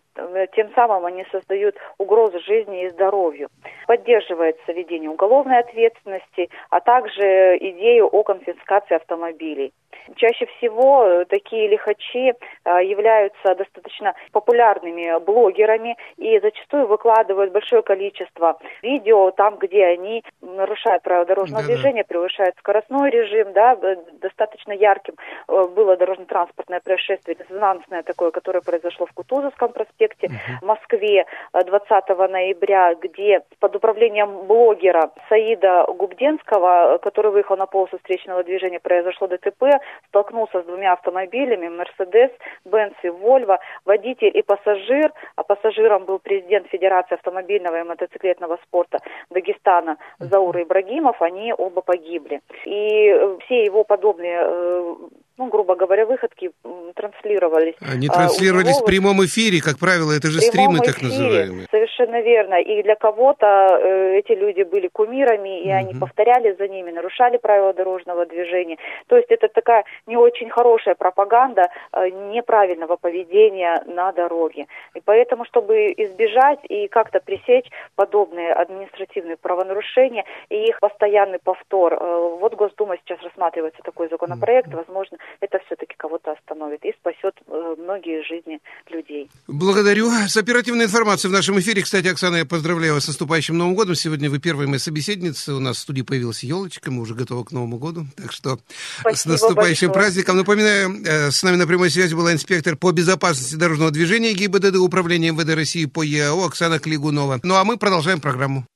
Тем 0.54 0.70
самым 0.74 1.06
они 1.06 1.24
создают 1.32 1.76
угрозу 1.96 2.40
жизни 2.40 2.84
и 2.84 2.90
здоровью. 2.90 3.48
Поддерживается 3.86 4.72
введение 4.72 5.08
уголовной 5.08 5.60
ответственности, 5.60 6.50
а 6.68 6.80
также 6.80 7.56
идею 7.56 8.06
о 8.06 8.22
конфискации 8.22 8.96
автомобилей. 8.96 9.72
Чаще 10.16 10.46
всего 10.46 11.04
э, 11.04 11.24
такие 11.26 11.68
лихачи 11.68 12.32
э, 12.64 12.84
являются 12.84 13.54
достаточно 13.54 14.14
популярными 14.32 15.18
блогерами 15.24 15.96
и 16.16 16.38
зачастую 16.40 16.86
выкладывают 16.86 17.52
большое 17.52 17.82
количество 17.82 18.58
видео 18.82 19.30
там, 19.30 19.56
где 19.56 19.84
они 19.86 20.22
нарушают 20.40 21.02
правила 21.02 21.26
дорожного 21.26 21.62
да, 21.62 21.68
движения, 21.68 22.04
превышают 22.04 22.56
скоростной 22.58 23.10
режим, 23.10 23.52
да, 23.52 23.76
достаточно 24.20 24.72
ярким. 24.72 25.14
Э, 25.48 25.66
было 25.74 25.96
дорожно-транспортное 25.96 26.80
происшествие, 26.80 27.36
резонансное 27.38 28.02
такое, 28.02 28.30
которое 28.30 28.60
произошло 28.60 29.06
в 29.06 29.12
Кутузовском 29.12 29.72
проспекте 29.72 30.28
uh-huh. 30.28 30.60
в 30.62 30.66
Москве 30.66 31.26
20 31.52 32.08
ноября, 32.30 32.94
где 32.94 33.42
под 33.60 33.76
управлением 33.76 34.46
блогера 34.46 35.10
Саида 35.28 35.86
Губденского, 35.88 36.98
который 37.02 37.30
выехал 37.30 37.56
на 37.56 37.66
полосу 37.66 37.98
встречного 37.98 38.42
движения, 38.42 38.80
произошло 38.80 39.26
ДТП, 39.26 39.80
столкнулся 40.08 40.62
с 40.62 40.64
двумя 40.64 40.92
автомобилями, 40.92 41.68
Мерседес, 41.68 42.30
Бенц 42.64 42.94
и 43.02 43.08
Вольво, 43.08 43.58
водитель 43.84 44.30
и 44.34 44.42
пассажир, 44.42 45.12
а 45.36 45.42
пассажиром 45.42 46.04
был 46.04 46.18
президент 46.18 46.68
Федерации 46.68 47.14
автомобильного 47.14 47.80
и 47.80 47.84
мотоциклетного 47.84 48.58
спорта 48.64 48.98
Дагестана 49.30 49.98
Заур 50.18 50.56
Ибрагимов, 50.62 51.20
они 51.22 51.52
оба 51.56 51.80
погибли. 51.82 52.40
И 52.64 53.08
э, 53.08 53.38
все 53.44 53.64
его 53.64 53.84
подобные 53.84 54.40
э, 54.42 54.94
ну, 55.38 55.48
грубо 55.48 55.74
говоря, 55.74 56.06
выходки 56.06 56.50
транслировались. 56.94 57.74
Они 57.80 58.08
транслировались 58.08 58.78
а, 58.78 58.82
в 58.82 58.86
прямом 58.86 59.24
эфире, 59.24 59.60
как 59.60 59.78
правило, 59.78 60.12
это 60.12 60.28
же 60.28 60.40
стримы 60.40 60.78
так 60.78 60.96
эфире, 60.96 61.08
называемые. 61.08 61.66
Совершенно 61.70 62.20
верно. 62.22 62.54
И 62.60 62.82
для 62.82 62.94
кого-то 62.94 63.46
э, 63.46 64.18
эти 64.18 64.32
люди 64.32 64.62
были 64.62 64.88
кумирами, 64.88 65.60
и 65.60 65.68
угу. 65.68 65.76
они 65.76 65.94
повторяли 65.94 66.56
за 66.58 66.68
ними, 66.68 66.90
нарушали 66.90 67.36
правила 67.36 67.74
дорожного 67.74 68.24
движения. 68.24 68.78
То 69.08 69.16
есть 69.16 69.30
это 69.30 69.48
такая 69.48 69.84
не 70.06 70.16
очень 70.16 70.48
хорошая 70.48 70.94
пропаганда 70.94 71.68
э, 71.92 72.08
неправильного 72.32 72.96
поведения 72.96 73.82
на 73.86 74.12
дороге. 74.12 74.66
И 74.94 75.02
поэтому, 75.04 75.44
чтобы 75.44 75.92
избежать 75.96 76.60
и 76.68 76.88
как-то 76.88 77.20
пресечь 77.20 77.70
подобные 77.94 78.52
административные 78.54 79.36
правонарушения 79.36 80.24
и 80.48 80.64
их 80.64 80.80
постоянный 80.80 81.38
повтор, 81.38 81.94
э, 81.94 82.36
вот 82.40 82.54
Госдума 82.54 82.96
сейчас 83.04 83.22
рассматривается 83.22 83.82
такой 83.82 84.08
законопроект, 84.08 84.72
возможно, 84.72 85.18
это 85.40 85.58
все-таки 85.66 85.94
кого-то 85.96 86.32
остановит 86.32 86.84
и 86.84 86.92
спасет 87.00 87.34
э, 87.46 87.74
многие 87.78 88.22
жизни 88.26 88.60
людей. 88.88 89.28
Благодарю. 89.46 90.10
С 90.10 90.36
оперативной 90.36 90.86
информацией 90.86 91.30
в 91.30 91.34
нашем 91.34 91.58
эфире, 91.60 91.82
кстати, 91.82 92.06
Оксана, 92.08 92.36
я 92.36 92.46
поздравляю 92.46 92.94
вас 92.94 93.04
с 93.04 93.08
наступающим 93.08 93.56
Новым 93.56 93.74
годом. 93.74 93.94
Сегодня 93.94 94.30
вы 94.30 94.38
первая 94.38 94.66
моя 94.66 94.78
собеседница. 94.78 95.54
У 95.54 95.60
нас 95.60 95.76
в 95.76 95.80
студии 95.80 96.02
появилась 96.02 96.42
елочка, 96.42 96.90
мы 96.90 97.02
уже 97.02 97.14
готовы 97.14 97.44
к 97.44 97.52
Новому 97.52 97.78
году. 97.78 98.06
Так 98.16 98.32
что 98.32 98.58
Спасибо 99.00 99.16
с 99.16 99.26
наступающим 99.26 99.88
большое. 99.88 100.04
праздником. 100.04 100.36
Напоминаю, 100.36 101.02
э, 101.04 101.30
с 101.30 101.42
нами 101.42 101.56
на 101.56 101.66
прямой 101.66 101.90
связи 101.90 102.14
была 102.14 102.32
инспектор 102.32 102.76
по 102.76 102.92
безопасности 102.92 103.56
дорожного 103.56 103.90
движения 103.90 104.32
ГИБДД 104.32 104.76
Управления 104.76 105.32
МВД 105.32 105.54
России 105.54 105.86
по 105.86 106.02
ЕАО 106.02 106.46
Оксана 106.46 106.78
Клигунова. 106.78 107.40
Ну 107.42 107.54
а 107.54 107.64
мы 107.64 107.76
продолжаем 107.76 108.20
программу. 108.20 108.66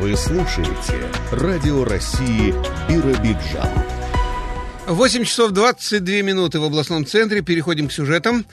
Вы 0.00 0.16
слушаете 0.16 1.10
Радио 1.32 1.84
России 1.84 2.52
Биробиджан. 2.88 3.93
8 4.86 5.24
часов 5.24 5.52
22 5.52 6.16
минуты 6.20 6.60
в 6.60 6.64
областном 6.64 7.06
центре. 7.06 7.40
Переходим 7.40 7.88
к 7.88 7.92
сюжетам. 7.92 8.44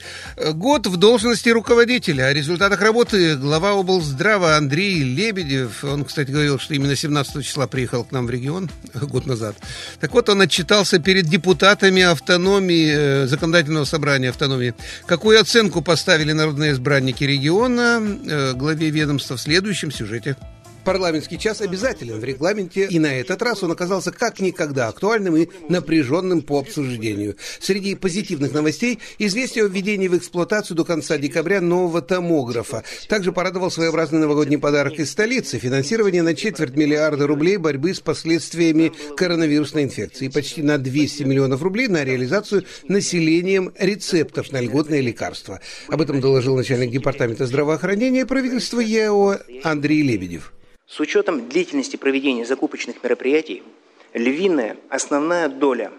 Год 0.54 0.86
в 0.86 0.96
должности 0.96 1.50
руководителя. 1.50 2.24
О 2.24 2.32
результатах 2.32 2.80
работы 2.80 3.36
глава 3.36 3.72
облздрава 3.72 4.56
Андрей 4.56 5.02
Лебедев. 5.02 5.84
Он, 5.84 6.06
кстати, 6.06 6.30
говорил, 6.30 6.58
что 6.58 6.72
именно 6.72 6.96
17 6.96 7.44
числа 7.44 7.66
приехал 7.66 8.04
к 8.04 8.12
нам 8.12 8.26
в 8.26 8.30
регион 8.30 8.70
год 8.94 9.26
назад. 9.26 9.56
Так 10.00 10.12
вот, 10.14 10.30
он 10.30 10.40
отчитался 10.40 10.98
перед 10.98 11.26
депутатами 11.26 12.00
автономии, 12.00 12.94
э, 12.96 13.26
законодательного 13.26 13.84
собрания 13.84 14.30
автономии. 14.30 14.74
Какую 15.04 15.38
оценку 15.38 15.82
поставили 15.82 16.32
народные 16.32 16.72
избранники 16.72 17.24
региона 17.24 18.00
э, 18.00 18.52
главе 18.54 18.88
ведомства 18.88 19.36
в 19.36 19.40
следующем 19.40 19.92
сюжете. 19.92 20.36
Парламентский 20.84 21.38
час 21.38 21.60
обязателен 21.60 22.18
в 22.18 22.24
регламенте, 22.24 22.86
и 22.86 22.98
на 22.98 23.14
этот 23.14 23.40
раз 23.40 23.62
он 23.62 23.70
оказался 23.70 24.10
как 24.10 24.40
никогда 24.40 24.88
актуальным 24.88 25.36
и 25.36 25.48
напряженным 25.68 26.42
по 26.42 26.58
обсуждению. 26.58 27.36
Среди 27.60 27.94
позитивных 27.94 28.52
новостей 28.52 28.98
известие 29.18 29.64
о 29.64 29.68
введении 29.68 30.08
в 30.08 30.16
эксплуатацию 30.16 30.76
до 30.76 30.84
конца 30.84 31.18
декабря 31.18 31.60
нового 31.60 32.02
томографа. 32.02 32.82
Также 33.08 33.32
порадовал 33.32 33.70
своеобразный 33.70 34.18
новогодний 34.18 34.58
подарок 34.58 34.98
из 34.98 35.10
столицы– 35.10 35.58
финансирование 35.60 36.22
на 36.22 36.34
четверть 36.34 36.74
миллиарда 36.74 37.28
рублей 37.28 37.58
борьбы 37.58 37.94
с 37.94 38.00
последствиями 38.00 38.92
коронавирусной 39.16 39.84
инфекции 39.84 40.26
и 40.26 40.30
почти 40.30 40.62
на 40.62 40.78
200 40.78 41.22
миллионов 41.22 41.62
рублей 41.62 41.86
на 41.86 42.04
реализацию 42.04 42.64
населением 42.88 43.72
рецептов 43.78 44.50
на 44.50 44.60
льготные 44.60 45.00
лекарства. 45.00 45.60
Об 45.88 46.00
этом 46.00 46.20
доложил 46.20 46.56
начальник 46.56 46.90
департамента 46.90 47.46
здравоохранения 47.46 48.26
правительства 48.26 48.80
ЕО 48.80 49.38
Андрей 49.62 50.02
Лебедев. 50.02 50.52
С 50.92 51.00
учетом 51.00 51.48
длительности 51.48 51.96
проведения 51.96 52.44
закупочных 52.44 53.02
мероприятий, 53.02 53.62
львиная 54.12 54.76
основная 54.90 55.48
доля 55.48 55.90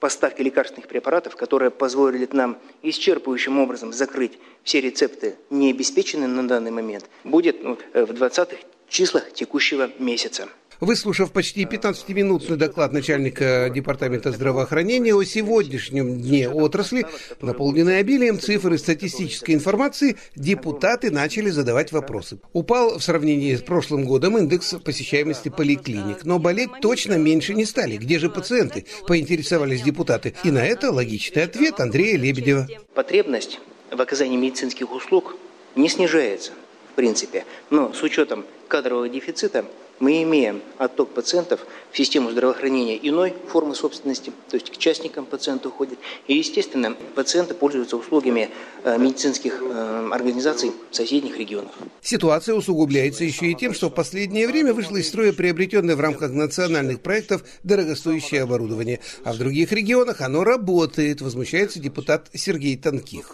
поставки 0.00 0.40
лекарственных 0.40 0.88
препаратов, 0.88 1.36
которые 1.36 1.70
позволили 1.70 2.26
нам 2.32 2.56
исчерпывающим 2.82 3.58
образом 3.58 3.92
закрыть 3.92 4.38
все 4.62 4.80
рецепты, 4.80 5.36
не 5.50 5.70
обеспеченные 5.70 6.28
на 6.28 6.48
данный 6.48 6.70
момент, 6.70 7.04
будет 7.24 7.62
ну, 7.62 7.76
в 7.92 8.10
20-х 8.10 8.56
числах 8.88 9.30
текущего 9.34 9.90
месяца. 9.98 10.48
Выслушав 10.80 11.32
почти 11.32 11.64
15-минутный 11.64 12.56
доклад 12.56 12.92
начальника 12.92 13.68
Департамента 13.74 14.30
здравоохранения 14.30 15.12
о 15.12 15.24
сегодняшнем 15.24 16.20
дне 16.20 16.48
отрасли, 16.48 17.04
наполненный 17.40 17.98
обилием 17.98 18.38
цифр 18.38 18.74
и 18.74 18.78
статистической 18.78 19.56
информации, 19.56 20.16
депутаты 20.36 21.10
начали 21.10 21.50
задавать 21.50 21.90
вопросы. 21.90 22.38
Упал 22.52 22.98
в 22.98 23.02
сравнении 23.02 23.56
с 23.56 23.62
прошлым 23.62 24.04
годом 24.04 24.38
индекс 24.38 24.76
посещаемости 24.84 25.48
поликлиник, 25.48 26.24
но 26.24 26.38
болеть 26.38 26.70
точно 26.80 27.14
меньше 27.14 27.54
не 27.54 27.64
стали. 27.64 27.96
Где 27.96 28.20
же 28.20 28.30
пациенты? 28.30 28.86
Поинтересовались 29.08 29.82
депутаты. 29.82 30.34
И 30.44 30.52
на 30.52 30.64
это 30.64 30.92
логичный 30.92 31.42
ответ 31.42 31.80
Андрея 31.80 32.16
Лебедева. 32.16 32.68
Потребность 32.94 33.58
в 33.90 34.00
оказании 34.00 34.36
медицинских 34.36 34.92
услуг 34.92 35.34
не 35.74 35.88
снижается, 35.88 36.52
в 36.92 36.94
принципе, 36.94 37.44
но 37.70 37.92
с 37.92 38.00
учетом 38.04 38.44
кадрового 38.68 39.08
дефицита 39.08 39.64
мы 40.00 40.22
имеем 40.22 40.62
отток 40.78 41.10
пациентов 41.10 41.66
в 41.90 41.96
систему 41.96 42.30
здравоохранения 42.30 42.96
иной 42.96 43.34
формы 43.48 43.74
собственности, 43.74 44.32
то 44.48 44.56
есть 44.56 44.70
к 44.70 44.76
частникам 44.76 45.26
пациенты 45.26 45.68
уходят. 45.68 45.98
И, 46.26 46.36
естественно, 46.36 46.94
пациенты 47.14 47.54
пользуются 47.54 47.96
услугами 47.96 48.50
э, 48.84 48.98
медицинских 48.98 49.60
э, 49.62 50.08
организаций 50.12 50.72
соседних 50.90 51.38
регионов. 51.38 51.72
Ситуация 52.00 52.54
усугубляется 52.54 53.24
еще 53.24 53.46
и 53.46 53.54
тем, 53.54 53.74
что 53.74 53.88
в 53.88 53.94
последнее 53.94 54.46
время 54.46 54.72
вышло 54.72 54.96
из 54.96 55.08
строя 55.08 55.32
приобретенное 55.32 55.96
в 55.96 56.00
рамках 56.00 56.32
национальных 56.32 57.00
проектов 57.00 57.42
дорогостоящее 57.64 58.42
оборудование, 58.42 59.00
а 59.24 59.32
в 59.32 59.38
других 59.38 59.72
регионах 59.72 60.20
оно 60.20 60.44
работает, 60.44 61.20
возмущается 61.20 61.80
депутат 61.80 62.28
Сергей 62.34 62.76
Танких. 62.76 63.30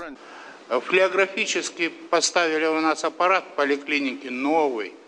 Флеографически 0.68 1.90
поставили 2.10 2.64
у 2.66 2.80
нас 2.80 3.04
аппарат 3.04 3.44
в 3.52 3.56
поликлинике 3.56 4.30
новый– 4.30 4.92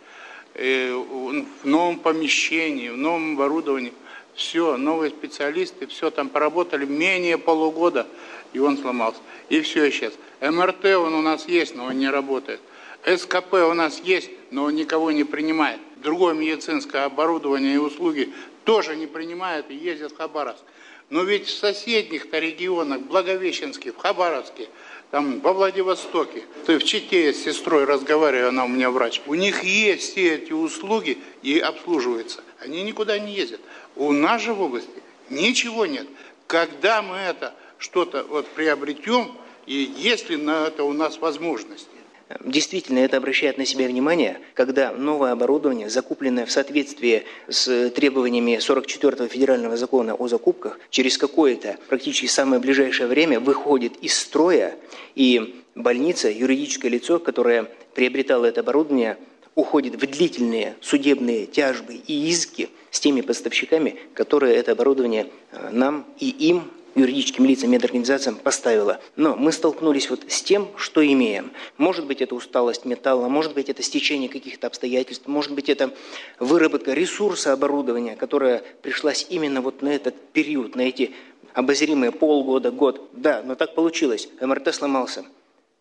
в 0.56 1.64
новом 1.64 1.98
помещении, 1.98 2.88
в 2.88 2.96
новом 2.96 3.34
оборудовании. 3.34 3.92
Все, 4.34 4.76
новые 4.76 5.10
специалисты, 5.10 5.86
все 5.86 6.10
там 6.10 6.28
поработали 6.28 6.84
менее 6.84 7.38
полугода. 7.38 8.06
и 8.52 8.58
он 8.58 8.78
сломался. 8.78 9.20
И 9.48 9.60
все 9.60 9.90
сейчас. 9.90 10.12
МРТ 10.40 10.84
он 10.96 11.14
у 11.14 11.22
нас 11.22 11.48
есть, 11.48 11.74
но 11.74 11.86
он 11.86 11.98
не 11.98 12.08
работает. 12.08 12.60
СКП 13.04 13.54
у 13.54 13.74
нас 13.74 14.00
есть, 14.00 14.30
но 14.50 14.64
он 14.64 14.74
никого 14.74 15.10
не 15.10 15.24
принимает. 15.24 15.80
Другое 15.96 16.34
медицинское 16.34 17.04
оборудование 17.04 17.74
и 17.74 17.78
услуги 17.78 18.32
тоже 18.64 18.96
не 18.96 19.06
принимают 19.06 19.70
и 19.70 19.74
ездят 19.74 20.12
в 20.12 20.16
Хабаровск. 20.16 20.62
Но 21.08 21.22
ведь 21.22 21.46
в 21.46 21.56
соседних-то 21.56 22.38
регионах, 22.38 23.00
Благовещенске, 23.02 23.92
в 23.92 23.96
Хабаровске, 23.96 24.68
там 25.16 25.40
во 25.40 25.54
Владивостоке, 25.54 26.44
ты 26.66 26.78
в 26.78 26.84
Чите 26.84 27.32
с 27.32 27.42
сестрой 27.42 27.84
разговариваю, 27.86 28.50
она 28.50 28.66
у 28.66 28.68
меня 28.68 28.90
врач, 28.90 29.22
у 29.26 29.32
них 29.32 29.64
есть 29.64 30.12
все 30.12 30.34
эти 30.34 30.52
услуги 30.52 31.16
и 31.40 31.58
обслуживаются. 31.58 32.44
Они 32.60 32.82
никуда 32.82 33.18
не 33.18 33.32
ездят. 33.32 33.62
У 33.94 34.12
нас 34.12 34.42
же 34.42 34.52
в 34.52 34.60
области 34.60 34.90
ничего 35.30 35.86
нет. 35.86 36.06
Когда 36.46 37.00
мы 37.00 37.16
это 37.16 37.54
что-то 37.78 38.24
вот 38.24 38.46
приобретем, 38.48 39.32
и 39.64 39.90
есть 39.96 40.28
ли 40.28 40.36
на 40.36 40.66
это 40.66 40.84
у 40.84 40.92
нас 40.92 41.16
возможности? 41.16 41.95
Действительно, 42.44 42.98
это 42.98 43.18
обращает 43.18 43.56
на 43.56 43.64
себя 43.64 43.86
внимание, 43.86 44.40
когда 44.54 44.90
новое 44.90 45.30
оборудование, 45.30 45.88
закупленное 45.88 46.44
в 46.44 46.50
соответствии 46.50 47.24
с 47.48 47.90
требованиями 47.90 48.58
44-го 48.58 49.28
федерального 49.28 49.76
закона 49.76 50.14
о 50.14 50.26
закупках, 50.26 50.80
через 50.90 51.18
какое-то 51.18 51.78
практически 51.88 52.26
самое 52.26 52.60
ближайшее 52.60 53.06
время 53.06 53.38
выходит 53.38 53.96
из 53.98 54.18
строя, 54.18 54.74
и 55.14 55.62
больница, 55.76 56.28
юридическое 56.28 56.90
лицо, 56.90 57.20
которое 57.20 57.68
приобретало 57.94 58.46
это 58.46 58.60
оборудование, 58.60 59.18
уходит 59.54 59.94
в 59.94 60.06
длительные 60.06 60.74
судебные 60.80 61.46
тяжбы 61.46 61.94
и 61.94 62.28
иски 62.28 62.70
с 62.90 62.98
теми 62.98 63.20
поставщиками, 63.20 63.96
которые 64.14 64.56
это 64.56 64.72
оборудование 64.72 65.28
э, 65.52 65.70
нам 65.70 66.06
и 66.18 66.28
им 66.28 66.70
юридическим 66.96 67.44
лицам, 67.44 67.70
медорганизациям 67.70 68.36
поставила. 68.36 69.00
Но 69.14 69.36
мы 69.36 69.52
столкнулись 69.52 70.10
вот 70.10 70.24
с 70.28 70.42
тем, 70.42 70.68
что 70.76 71.06
имеем. 71.06 71.52
Может 71.76 72.06
быть, 72.06 72.22
это 72.22 72.34
усталость 72.34 72.84
металла, 72.84 73.28
может 73.28 73.54
быть, 73.54 73.68
это 73.68 73.82
стечение 73.82 74.28
каких-то 74.28 74.66
обстоятельств, 74.66 75.26
может 75.26 75.52
быть, 75.52 75.68
это 75.68 75.92
выработка 76.40 76.94
ресурса 76.94 77.52
оборудования, 77.52 78.16
которая 78.16 78.64
пришлась 78.82 79.26
именно 79.28 79.60
вот 79.60 79.82
на 79.82 79.90
этот 79.90 80.18
период, 80.32 80.74
на 80.74 80.80
эти 80.80 81.12
обозримые 81.52 82.12
полгода, 82.12 82.70
год. 82.70 83.10
Да, 83.12 83.42
но 83.44 83.54
так 83.54 83.74
получилось. 83.74 84.28
МРТ 84.40 84.74
сломался, 84.74 85.24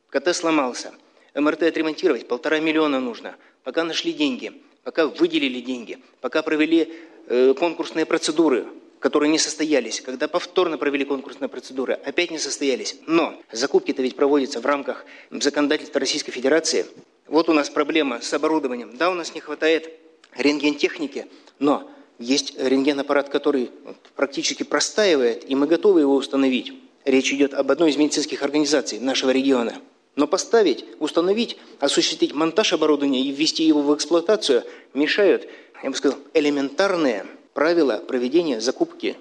КТ 0.09 0.35
сломался. 0.35 0.93
МРТ 1.33 1.63
отремонтировать 1.63 2.27
полтора 2.27 2.59
миллиона 2.59 2.99
нужно. 2.99 3.35
Пока 3.63 3.83
нашли 3.83 4.13
деньги, 4.13 4.53
пока 4.83 5.07
выделили 5.07 5.59
деньги, 5.59 5.99
пока 6.21 6.41
провели 6.43 6.93
э, 7.27 7.53
конкурсные 7.57 8.05
процедуры, 8.05 8.67
которые 8.99 9.31
не 9.31 9.39
состоялись, 9.39 10.01
когда 10.01 10.27
повторно 10.27 10.77
провели 10.77 11.05
конкурсные 11.05 11.49
процедуры, 11.49 11.93
опять 11.93 12.31
не 12.31 12.39
состоялись. 12.39 12.97
Но 13.07 13.39
закупки-то 13.51 14.01
ведь 14.01 14.15
проводятся 14.15 14.61
в 14.61 14.65
рамках 14.65 15.05
законодательства 15.31 15.99
Российской 15.99 16.31
Федерации. 16.31 16.85
Вот 17.27 17.49
у 17.49 17.53
нас 17.53 17.69
проблема 17.69 18.21
с 18.21 18.33
оборудованием. 18.33 18.97
Да, 18.97 19.09
у 19.09 19.13
нас 19.13 19.33
не 19.33 19.41
хватает 19.41 19.89
рентгентехники, 20.35 21.27
но 21.59 21.89
есть 22.19 22.57
рентгенаппарат, 22.57 23.29
который 23.29 23.71
практически 24.15 24.63
простаивает, 24.63 25.49
и 25.49 25.55
мы 25.55 25.67
готовы 25.67 26.01
его 26.01 26.15
установить. 26.15 26.73
Речь 27.03 27.31
идет 27.33 27.53
об 27.53 27.71
одной 27.71 27.91
из 27.91 27.97
медицинских 27.97 28.41
организаций 28.41 28.99
нашего 28.99 29.31
региона. 29.31 29.75
Но 30.15 30.27
поставить, 30.27 30.85
установить, 30.99 31.57
осуществить 31.79 32.33
монтаж 32.33 32.73
оборудования 32.73 33.21
и 33.21 33.31
ввести 33.31 33.63
его 33.63 33.81
в 33.81 33.93
эксплуатацию 33.93 34.63
мешают, 34.93 35.47
я 35.83 35.89
бы 35.89 35.95
сказал, 35.95 36.17
элементарные 36.33 37.25
правила 37.55 38.03
проведения 38.05 38.59
закупки. 38.59 39.15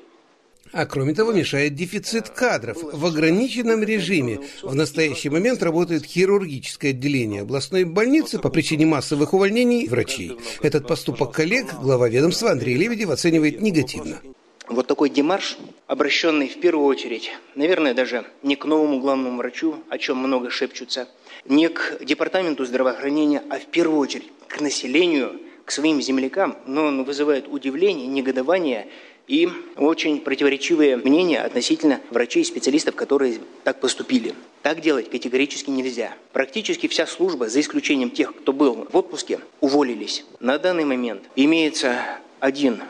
А 0.72 0.86
кроме 0.86 1.14
того, 1.14 1.32
мешает 1.32 1.76
дефицит 1.76 2.30
кадров. 2.30 2.76
В 2.82 3.06
ограниченном 3.06 3.84
режиме 3.84 4.40
в 4.60 4.74
настоящий 4.74 5.30
момент 5.30 5.62
работает 5.62 6.04
хирургическое 6.04 6.90
отделение 6.90 7.42
областной 7.42 7.84
больницы 7.84 8.40
по 8.40 8.50
причине 8.50 8.86
массовых 8.86 9.34
увольнений 9.34 9.86
врачей. 9.86 10.36
Этот 10.62 10.88
поступок 10.88 11.32
коллег 11.32 11.66
глава 11.80 12.08
ведомства 12.08 12.50
Андрей 12.50 12.76
Лебедев 12.76 13.10
оценивает 13.10 13.60
негативно. 13.60 14.20
Вот 14.66 14.88
такой 14.88 15.10
демарш, 15.10 15.56
обращенный 15.86 16.48
в 16.48 16.58
первую 16.58 16.86
очередь, 16.86 17.30
наверное, 17.54 17.94
даже 17.94 18.24
не 18.42 18.56
к 18.56 18.64
новому 18.64 18.98
главному 18.98 19.36
врачу, 19.38 19.76
о 19.90 19.98
чем 19.98 20.16
много 20.16 20.50
шепчутся, 20.50 21.06
не 21.44 21.68
к 21.68 21.98
департаменту 22.02 22.64
здравоохранения, 22.64 23.42
а 23.48 23.60
в 23.60 23.66
первую 23.66 24.00
очередь 24.00 24.32
к 24.48 24.60
населению– 24.60 25.38
к 25.64 25.70
своим 25.70 26.00
землякам, 26.00 26.56
но 26.66 26.86
он 26.86 27.04
вызывает 27.04 27.48
удивление, 27.48 28.06
негодование 28.06 28.88
и 29.26 29.48
очень 29.76 30.20
противоречивые 30.20 30.96
мнения 30.96 31.40
относительно 31.40 32.00
врачей 32.10 32.42
и 32.42 32.44
специалистов, 32.44 32.94
которые 32.94 33.38
так 33.64 33.80
поступили. 33.80 34.34
Так 34.62 34.80
делать 34.80 35.10
категорически 35.10 35.70
нельзя. 35.70 36.14
Практически 36.32 36.86
вся 36.88 37.06
служба, 37.06 37.48
за 37.48 37.60
исключением 37.60 38.10
тех, 38.10 38.34
кто 38.34 38.52
был 38.52 38.86
в 38.90 38.96
отпуске, 38.96 39.40
уволились. 39.60 40.24
На 40.40 40.58
данный 40.58 40.84
момент 40.84 41.22
имеется 41.36 42.02
один 42.40 42.82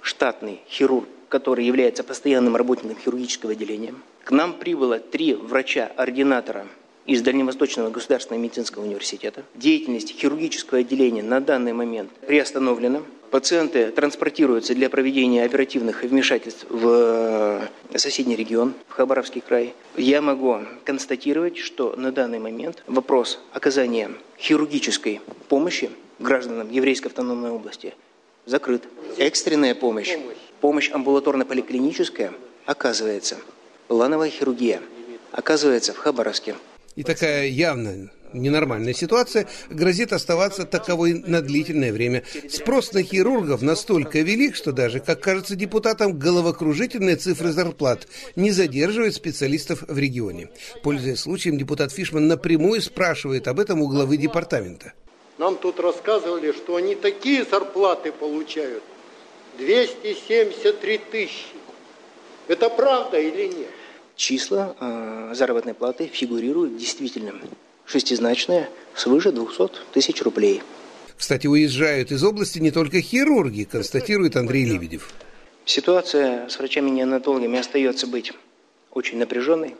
штатный 0.00 0.60
хирург, 0.68 1.08
который 1.28 1.64
является 1.64 2.04
постоянным 2.04 2.54
работником 2.56 2.96
хирургического 2.96 3.52
отделения. 3.52 3.94
К 4.24 4.30
нам 4.30 4.52
прибыло 4.52 5.00
три 5.00 5.34
врача-ординатора– 5.34 6.68
из 7.06 7.22
Дальневосточного 7.22 7.90
государственного 7.90 8.42
медицинского 8.42 8.84
университета. 8.84 9.44
Деятельность 9.54 10.10
хирургического 10.18 10.80
отделения 10.80 11.22
на 11.22 11.40
данный 11.40 11.72
момент 11.72 12.10
приостановлена. 12.26 13.02
Пациенты 13.30 13.90
транспортируются 13.90 14.74
для 14.74 14.90
проведения 14.90 15.44
оперативных 15.44 16.02
вмешательств 16.02 16.66
в 16.68 17.68
э, 17.92 17.98
соседний 17.98 18.36
регион, 18.36 18.74
в 18.88 18.92
Хабаровский 18.92 19.40
край. 19.40 19.72
Я 19.96 20.20
могу 20.20 20.58
констатировать, 20.84 21.56
что 21.56 21.94
на 21.96 22.12
данный 22.12 22.38
момент 22.38 22.82
вопрос 22.86 23.40
оказания 23.52 24.10
хирургической 24.38 25.22
помощи 25.48 25.90
гражданам 26.18 26.70
Еврейской 26.70 27.06
автономной 27.08 27.50
области 27.50 27.94
закрыт. 28.44 28.82
Экстренная 29.16 29.74
помощь, 29.74 30.14
помощь 30.60 30.90
амбулаторно-поликлиническая 30.90 32.32
оказывается. 32.66 33.38
Плановая 33.88 34.30
хирургия 34.30 34.80
оказывается 35.32 35.92
в 35.94 35.96
Хабаровске. 35.96 36.54
И 36.94 37.02
такая 37.02 37.46
явно 37.46 38.10
ненормальная 38.34 38.94
ситуация 38.94 39.46
грозит 39.70 40.12
оставаться 40.12 40.64
таковой 40.64 41.14
на 41.14 41.40
длительное 41.40 41.92
время. 41.92 42.22
Спрос 42.48 42.92
на 42.92 43.02
хирургов 43.02 43.62
настолько 43.62 44.20
велик, 44.20 44.56
что 44.56 44.72
даже, 44.72 45.00
как 45.00 45.20
кажется 45.20 45.56
депутатам, 45.56 46.18
головокружительные 46.18 47.16
цифры 47.16 47.52
зарплат 47.52 48.06
не 48.36 48.50
задерживают 48.50 49.14
специалистов 49.14 49.84
в 49.86 49.98
регионе. 49.98 50.50
Пользуясь 50.82 51.20
случаем, 51.20 51.58
депутат 51.58 51.92
Фишман 51.92 52.26
напрямую 52.26 52.80
спрашивает 52.82 53.48
об 53.48 53.60
этом 53.60 53.82
у 53.82 53.88
главы 53.88 54.16
департамента. 54.16 54.92
Нам 55.38 55.56
тут 55.56 55.80
рассказывали, 55.80 56.52
что 56.52 56.76
они 56.76 56.94
такие 56.94 57.44
зарплаты 57.44 58.12
получают. 58.12 58.82
273 59.58 60.98
тысячи. 61.10 61.46
Это 62.48 62.70
правда 62.70 63.18
или 63.18 63.46
нет? 63.48 63.70
Числа 64.16 64.74
э, 64.78 65.32
заработной 65.34 65.74
платы 65.74 66.06
фигурируют 66.06 66.76
действительно 66.76 67.32
шестизначные, 67.86 68.68
свыше 68.94 69.32
200 69.32 69.70
тысяч 69.92 70.22
рублей. 70.22 70.62
Кстати, 71.16 71.46
уезжают 71.46 72.10
из 72.10 72.24
области 72.24 72.58
не 72.58 72.70
только 72.70 73.00
хирурги, 73.00 73.64
констатирует 73.64 74.36
Андрей 74.36 74.64
Лебедев. 74.64 75.12
Ситуация 75.64 76.48
с 76.48 76.58
врачами-неонатологами 76.58 77.58
остается 77.58 78.06
быть 78.06 78.32
очень 78.90 79.18
напряженной. 79.18 79.76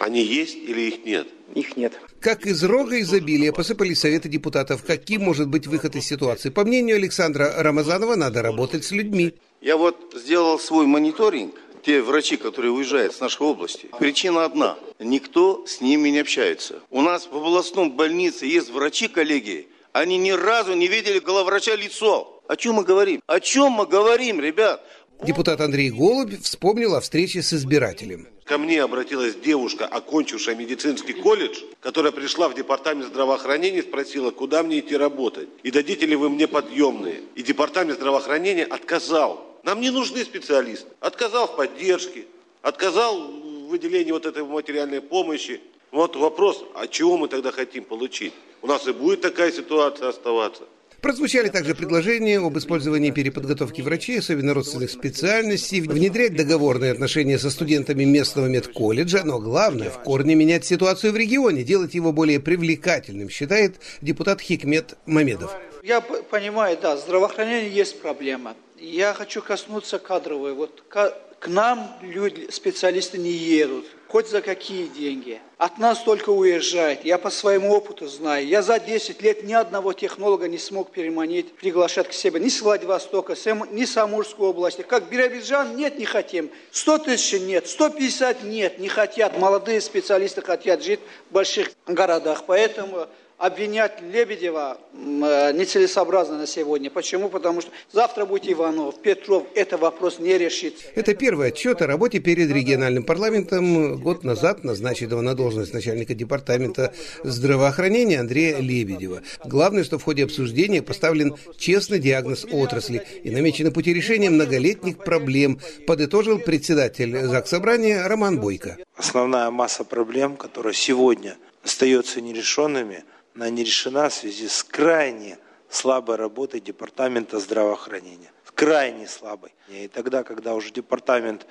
Они 0.00 0.22
есть 0.22 0.56
или 0.56 0.88
их 0.88 1.04
нет? 1.04 1.28
Их 1.54 1.76
нет. 1.76 1.92
Как 2.20 2.46
из 2.46 2.64
рога 2.64 2.98
изобилия 3.00 3.52
посыпались 3.52 4.00
советы 4.00 4.30
депутатов. 4.30 4.82
Каким 4.82 5.22
может 5.22 5.48
быть 5.48 5.66
выход 5.66 5.94
из 5.94 6.06
ситуации? 6.06 6.48
По 6.48 6.64
мнению 6.64 6.96
Александра 6.96 7.52
Рамазанова, 7.58 8.14
надо 8.14 8.40
работать 8.40 8.84
с 8.84 8.92
людьми. 8.92 9.34
Я 9.60 9.76
вот 9.76 10.14
сделал 10.16 10.58
свой 10.58 10.86
мониторинг, 10.86 11.54
те 11.82 12.00
врачи, 12.00 12.38
которые 12.38 12.72
уезжают 12.72 13.14
с 13.14 13.20
нашей 13.20 13.42
области. 13.42 13.88
Причина 13.98 14.46
одна. 14.46 14.78
Никто 14.98 15.66
с 15.66 15.82
ними 15.82 16.08
не 16.08 16.20
общается. 16.20 16.80
У 16.90 17.02
нас 17.02 17.28
в 17.30 17.36
областном 17.36 17.92
больнице 17.92 18.46
есть 18.46 18.70
врачи, 18.70 19.06
коллеги, 19.06 19.68
они 19.92 20.18
ни 20.18 20.30
разу 20.30 20.74
не 20.74 20.86
видели 20.86 21.18
главврача 21.18 21.74
лицо. 21.74 22.42
О 22.46 22.56
чем 22.56 22.76
мы 22.76 22.84
говорим? 22.84 23.22
О 23.26 23.38
чем 23.38 23.72
мы 23.72 23.86
говорим, 23.86 24.40
ребят? 24.40 24.84
Депутат 25.22 25.60
Андрей 25.60 25.90
Голубь 25.90 26.40
вспомнил 26.40 26.94
о 26.94 27.00
встрече 27.02 27.42
с 27.42 27.52
избирателем. 27.52 28.26
Ко 28.44 28.56
мне 28.56 28.82
обратилась 28.82 29.34
девушка, 29.34 29.84
окончившая 29.84 30.54
медицинский 30.54 31.12
колледж, 31.12 31.60
которая 31.80 32.10
пришла 32.10 32.48
в 32.48 32.54
департамент 32.54 33.08
здравоохранения 33.08 33.80
и 33.80 33.82
спросила, 33.82 34.30
куда 34.30 34.62
мне 34.62 34.80
идти 34.80 34.96
работать, 34.96 35.48
и 35.62 35.70
дадите 35.70 36.06
ли 36.06 36.16
вы 36.16 36.30
мне 36.30 36.48
подъемные. 36.48 37.20
И 37.34 37.42
департамент 37.42 37.98
здравоохранения 37.98 38.64
отказал. 38.64 39.44
Нам 39.62 39.82
не 39.82 39.90
нужны 39.90 40.24
специалисты. 40.24 40.88
Отказал 41.00 41.48
в 41.48 41.56
поддержке, 41.56 42.24
отказал 42.62 43.20
в 43.20 43.68
выделении 43.68 44.12
вот 44.12 44.24
этой 44.24 44.42
материальной 44.42 45.02
помощи. 45.02 45.60
Вот 45.90 46.16
вопрос, 46.16 46.64
а 46.74 46.86
чего 46.86 47.18
мы 47.18 47.28
тогда 47.28 47.52
хотим 47.52 47.84
получить? 47.84 48.32
У 48.62 48.66
нас 48.66 48.88
и 48.88 48.92
будет 48.92 49.20
такая 49.20 49.52
ситуация 49.52 50.08
оставаться. 50.08 50.62
Прозвучали 51.00 51.48
также 51.48 51.74
предложения 51.74 52.38
об 52.38 52.58
использовании 52.58 53.10
переподготовки 53.10 53.80
врачей, 53.80 54.18
особенно 54.18 54.52
родственных 54.52 54.90
специальностей, 54.90 55.80
внедрять 55.80 56.36
договорные 56.36 56.92
отношения 56.92 57.38
со 57.38 57.50
студентами 57.50 58.04
местного 58.04 58.46
медколледжа, 58.48 59.22
но 59.24 59.38
главное, 59.38 59.88
в 59.88 60.02
корне 60.02 60.34
менять 60.34 60.66
ситуацию 60.66 61.12
в 61.12 61.16
регионе, 61.16 61.62
делать 61.62 61.94
его 61.94 62.12
более 62.12 62.38
привлекательным, 62.38 63.30
считает 63.30 63.76
депутат 64.02 64.42
Хикмет 64.42 64.98
Мамедов. 65.06 65.56
Я 65.82 66.02
понимаю, 66.02 66.76
да, 66.80 66.98
здравоохранение 66.98 67.70
есть 67.70 68.00
проблема. 68.02 68.54
Я 68.78 69.14
хочу 69.14 69.40
коснуться 69.40 69.98
кадровой. 69.98 70.52
Вот 70.52 70.84
к 70.90 71.48
нам 71.48 71.96
люди, 72.02 72.48
специалисты 72.50 73.16
не 73.16 73.32
едут, 73.32 73.86
хоть 74.10 74.28
за 74.28 74.42
какие 74.42 74.86
деньги. 74.86 75.40
От 75.56 75.78
нас 75.78 76.02
только 76.02 76.30
уезжает. 76.30 77.04
Я 77.04 77.16
по 77.16 77.30
своему 77.30 77.72
опыту 77.72 78.08
знаю. 78.08 78.46
Я 78.46 78.62
за 78.62 78.80
10 78.80 79.22
лет 79.22 79.44
ни 79.44 79.52
одного 79.52 79.92
технолога 79.92 80.48
не 80.48 80.58
смог 80.58 80.90
переманить, 80.90 81.54
приглашать 81.54 82.08
к 82.08 82.12
себе. 82.12 82.40
Ни 82.40 82.48
с 82.48 82.60
Владивостока, 82.60 83.36
ни 83.70 83.84
с 83.84 83.96
Амурской 83.96 84.48
области. 84.48 84.82
Как 84.82 85.08
Биробиджан, 85.08 85.76
нет, 85.76 85.98
не 85.98 86.06
хотим. 86.06 86.50
100 86.72 86.98
тысяч 86.98 87.40
нет, 87.40 87.68
150 87.68 88.42
нет, 88.42 88.78
не 88.80 88.88
хотят. 88.88 89.38
Молодые 89.38 89.80
специалисты 89.80 90.42
хотят 90.42 90.82
жить 90.82 91.00
в 91.30 91.34
больших 91.34 91.70
городах. 91.86 92.44
Поэтому 92.46 93.06
обвинять 93.40 94.02
Лебедева 94.02 94.76
э, 94.92 95.52
нецелесообразно 95.54 96.36
на 96.36 96.46
сегодня. 96.46 96.90
Почему? 96.90 97.30
Потому 97.30 97.62
что 97.62 97.70
завтра 97.90 98.26
будет 98.26 98.46
Иванов, 98.52 99.00
Петров. 99.00 99.46
Это 99.54 99.78
вопрос 99.78 100.18
не 100.18 100.36
решит. 100.36 100.74
Это 100.94 101.14
первый 101.14 101.48
отчет 101.48 101.80
о 101.80 101.86
работе 101.86 102.18
перед 102.18 102.50
региональным 102.50 103.02
парламентом 103.02 103.98
год 103.98 104.24
назад 104.24 104.62
назначенного 104.62 105.22
на 105.22 105.34
должность 105.34 105.72
начальника 105.72 106.12
департамента 106.12 106.92
здравоохранения 107.24 108.20
Андрея 108.20 108.58
Лебедева. 108.58 109.22
Главное, 109.46 109.84
что 109.84 109.98
в 109.98 110.04
ходе 110.04 110.24
обсуждения 110.24 110.82
поставлен 110.82 111.34
честный 111.56 111.98
диагноз 111.98 112.46
отрасли 112.52 113.02
и 113.24 113.30
намечены 113.30 113.70
пути 113.70 113.94
решения 113.94 114.28
многолетних 114.28 114.98
проблем, 114.98 115.60
подытожил 115.86 116.40
председатель 116.40 117.16
ЗАГС 117.16 117.48
Собрания 117.48 118.06
Роман 118.06 118.38
Бойко. 118.38 118.76
Основная 118.96 119.50
масса 119.50 119.84
проблем, 119.84 120.36
которая 120.36 120.74
сегодня 120.74 121.38
остается 121.64 122.20
нерешенными– 122.20 123.04
она 123.34 123.50
не 123.50 123.64
решена 123.64 124.08
в 124.08 124.14
связи 124.14 124.48
с 124.48 124.62
крайне 124.62 125.38
слабой 125.68 126.16
работой 126.16 126.60
Департамента 126.60 127.38
здравоохранения. 127.38 128.30
Крайне 128.54 129.08
слабой. 129.08 129.52
И 129.68 129.88
тогда, 129.88 130.22
когда 130.22 130.54
уже 130.54 130.70
департамент 130.70 131.46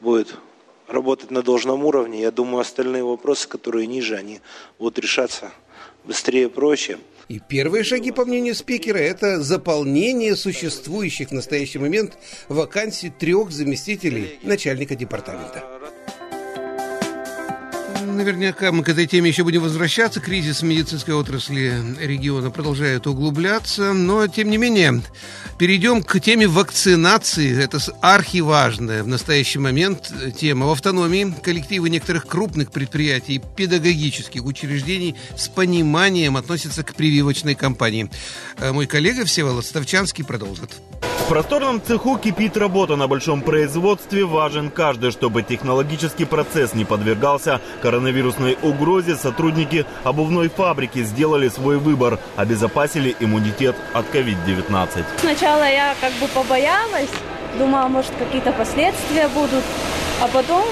будет 0.00 0.36
работать 0.88 1.30
на 1.30 1.42
должном 1.42 1.84
уровне, 1.86 2.20
я 2.20 2.30
думаю, 2.30 2.60
остальные 2.60 3.04
вопросы, 3.04 3.48
которые 3.48 3.86
ниже, 3.86 4.16
они 4.16 4.40
будут 4.78 4.98
решаться 4.98 5.52
быстрее 6.04 6.44
и 6.44 6.48
проще. 6.48 6.98
И 7.28 7.38
первые 7.38 7.84
шаги, 7.84 8.10
по 8.10 8.24
мнению 8.24 8.54
спикера, 8.54 8.98
это 8.98 9.40
заполнение 9.40 10.34
существующих 10.34 11.28
в 11.28 11.32
настоящий 11.32 11.78
момент 11.78 12.18
вакансий 12.48 13.08
трех 13.08 13.52
заместителей 13.52 14.40
начальника 14.42 14.96
департамента. 14.96 15.64
Наверняка 18.20 18.70
мы 18.70 18.84
к 18.84 18.90
этой 18.90 19.06
теме 19.06 19.30
еще 19.30 19.44
будем 19.44 19.62
возвращаться. 19.62 20.20
Кризис 20.20 20.60
медицинской 20.60 21.14
отрасли 21.14 21.82
региона 21.98 22.50
продолжает 22.50 23.06
углубляться. 23.06 23.94
Но, 23.94 24.26
тем 24.26 24.50
не 24.50 24.58
менее, 24.58 25.00
перейдем 25.56 26.02
к 26.02 26.20
теме 26.20 26.46
вакцинации. 26.46 27.58
Это 27.58 27.78
архиважная 28.02 29.04
в 29.04 29.08
настоящий 29.08 29.58
момент 29.58 30.12
тема. 30.38 30.66
В 30.66 30.72
автономии 30.72 31.34
коллективы 31.42 31.88
некоторых 31.88 32.26
крупных 32.26 32.72
предприятий 32.72 33.36
и 33.36 33.42
педагогических 33.56 34.44
учреждений 34.44 35.16
с 35.34 35.48
пониманием 35.48 36.36
относятся 36.36 36.82
к 36.82 36.94
прививочной 36.94 37.54
кампании. 37.54 38.10
Э, 38.58 38.72
мой 38.72 38.86
коллега 38.86 39.24
Всеволод 39.24 39.64
Ставчанский 39.64 40.24
продолжит. 40.24 40.72
В 41.20 41.28
просторном 41.30 41.80
цеху 41.80 42.18
кипит 42.18 42.56
работа 42.56 42.96
на 42.96 43.06
большом 43.06 43.42
производстве. 43.42 44.24
Важен 44.24 44.70
каждый, 44.70 45.12
чтобы 45.12 45.42
технологический 45.42 46.24
процесс 46.24 46.74
не 46.74 46.84
подвергался 46.84 47.60
коронавирусной 47.82 48.58
угрозе. 48.62 49.14
Сотрудники 49.14 49.86
обувной 50.02 50.48
фабрики 50.48 51.04
сделали 51.04 51.48
свой 51.48 51.78
выбор, 51.78 52.18
обезопасили 52.36 53.14
иммунитет 53.20 53.76
от 53.92 54.06
COVID-19. 54.12 55.04
Сначала 55.18 55.68
я 55.68 55.94
как 56.00 56.12
бы 56.14 56.26
побоялась, 56.28 57.10
думала, 57.58 57.86
может 57.86 58.12
какие-то 58.18 58.52
последствия 58.52 59.28
будут, 59.28 59.62
а 60.20 60.26
потом 60.26 60.64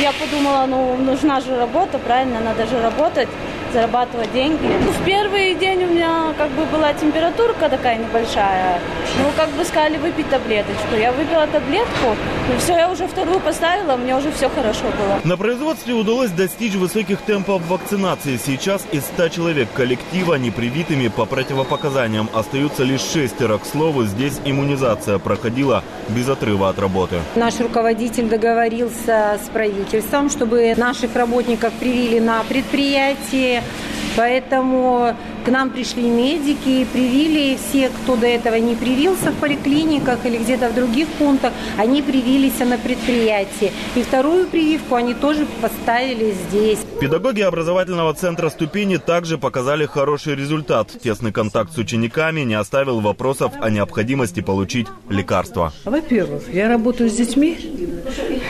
я 0.00 0.12
подумала, 0.12 0.66
ну 0.66 0.96
нужна 0.96 1.40
же 1.40 1.56
работа, 1.56 1.98
правильно, 1.98 2.40
надо 2.40 2.66
же 2.66 2.80
работать 2.80 3.28
зарабатывать 3.72 4.32
деньги. 4.32 4.66
Ну, 4.66 4.90
в 4.90 5.04
первый 5.04 5.54
день 5.54 5.84
у 5.84 5.86
меня 5.88 6.34
как 6.36 6.50
бы 6.50 6.64
была 6.66 6.92
температурка 6.92 7.68
такая 7.68 7.96
небольшая. 7.96 8.80
Ну, 9.18 9.30
как 9.36 9.50
бы 9.50 9.64
сказали 9.64 9.98
выпить 9.98 10.28
таблеточку. 10.30 10.94
Я 10.98 11.12
выпила 11.12 11.46
таблетку, 11.46 12.16
и 12.52 12.58
все, 12.58 12.76
я 12.76 12.90
уже 12.90 13.06
вторую 13.06 13.40
поставила, 13.40 13.96
мне 13.96 14.16
уже 14.16 14.32
все 14.32 14.48
хорошо 14.48 14.84
было. 14.84 15.20
На 15.24 15.36
производстве 15.36 15.94
удалось 15.94 16.30
достичь 16.30 16.74
высоких 16.74 17.20
темпов 17.22 17.62
вакцинации. 17.68 18.38
Сейчас 18.38 18.84
из 18.92 19.04
100 19.04 19.28
человек 19.28 19.68
коллектива 19.74 20.34
непривитыми 20.36 21.08
по 21.08 21.26
противопоказаниям 21.26 22.28
остаются 22.32 22.84
лишь 22.84 23.02
шестеро. 23.02 23.58
К 23.58 23.66
слову, 23.66 24.04
здесь 24.04 24.40
иммунизация 24.44 25.18
проходила 25.18 25.84
без 26.08 26.28
отрыва 26.28 26.70
от 26.70 26.78
работы. 26.78 27.16
Наш 27.36 27.60
руководитель 27.60 28.28
договорился 28.28 29.38
с 29.44 29.48
правительством, 29.50 30.30
чтобы 30.30 30.74
наших 30.76 31.14
работников 31.14 31.72
привили 31.74 32.18
на 32.18 32.42
предприятие 32.44 33.62
Поэтому 34.16 35.16
к 35.44 35.48
нам 35.48 35.70
пришли 35.70 36.08
медики, 36.08 36.86
привили 36.92 37.56
все, 37.56 37.88
кто 37.88 38.16
до 38.16 38.26
этого 38.26 38.54
не 38.56 38.74
привился 38.74 39.30
в 39.30 39.34
поликлиниках 39.36 40.24
или 40.24 40.38
где-то 40.38 40.68
в 40.68 40.74
других 40.74 41.08
пунктах, 41.18 41.52
они 41.76 42.02
привились 42.02 42.58
на 42.60 42.78
предприятии. 42.78 43.72
И 43.96 44.02
вторую 44.02 44.46
прививку 44.46 44.94
они 44.94 45.14
тоже 45.14 45.46
поставили 45.60 46.34
здесь. 46.48 46.78
Педагоги 47.00 47.40
образовательного 47.40 48.14
центра 48.14 48.48
«Ступени» 48.50 48.96
также 48.96 49.38
показали 49.38 49.86
хороший 49.86 50.34
результат. 50.36 50.88
Тесный 51.02 51.32
контакт 51.32 51.72
с 51.72 51.78
учениками 51.78 52.42
не 52.42 52.54
оставил 52.54 53.00
вопросов 53.00 53.52
о 53.60 53.70
необходимости 53.70 54.40
получить 54.40 54.86
лекарства. 55.08 55.72
Во-первых, 55.84 56.42
я 56.52 56.68
работаю 56.68 57.10
с 57.10 57.14
детьми. 57.14 57.58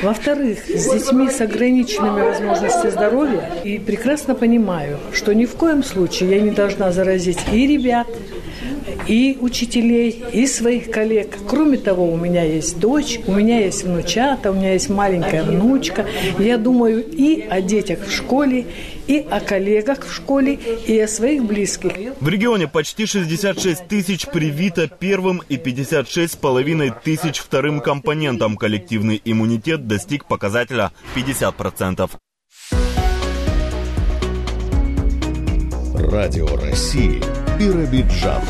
Во-вторых, 0.03 0.59
с 0.69 0.93
детьми 0.93 1.31
с 1.31 1.41
ограниченными 1.41 2.23
возможностями 2.23 2.91
здоровья. 2.91 3.51
И 3.65 3.79
прекрасно 3.79 4.35
понимаю, 4.35 4.99
что 5.13 5.35
ни 5.35 5.47
в 5.47 5.53
коем 5.53 5.85
случае 5.85 6.31
я 6.31 6.41
не 6.41 6.51
должна 6.51 6.82
заразить 6.91 7.39
и 7.53 7.67
ребят, 7.67 8.09
и 9.07 9.39
учителей, 9.41 10.23
и 10.33 10.47
своих 10.47 10.91
коллег. 10.91 11.37
Кроме 11.49 11.79
того, 11.79 12.11
у 12.11 12.17
меня 12.17 12.45
есть 12.45 12.79
дочь, 12.79 13.21
у 13.27 13.33
меня 13.33 13.61
есть 13.61 13.85
внучата, 13.85 14.51
у 14.51 14.55
меня 14.55 14.73
есть 14.73 14.89
маленькая 14.89 15.45
внучка. 15.45 16.07
Я 16.39 16.59
думаю 16.59 17.05
и 17.05 17.43
о 17.43 17.61
детях 17.61 18.01
в 18.07 18.11
школе, 18.11 18.67
и 19.07 19.19
о 19.19 19.41
коллегах 19.41 20.07
в 20.07 20.13
школе, 20.15 20.59
и 20.87 20.99
о 20.99 21.09
своих 21.09 21.45
близких. 21.45 21.93
В 22.21 22.29
регионе 22.29 22.69
почти 22.69 23.07
66 23.07 23.87
тысяч 23.89 24.27
привито 24.27 24.89
первым 24.89 25.43
и 25.49 25.57
56 25.57 26.33
с 26.33 26.37
половиной 26.37 26.93
тысяч 27.05 27.39
вторым 27.39 27.81
компонентом. 27.81 28.57
Коллективный 28.57 29.21
иммунитет 29.25 29.87
достиг 29.87 30.27
показателя 30.27 30.93
50%. 31.15 32.11
Радио 35.95 36.47
России 36.57 37.21
Биробиджан. 37.59 38.43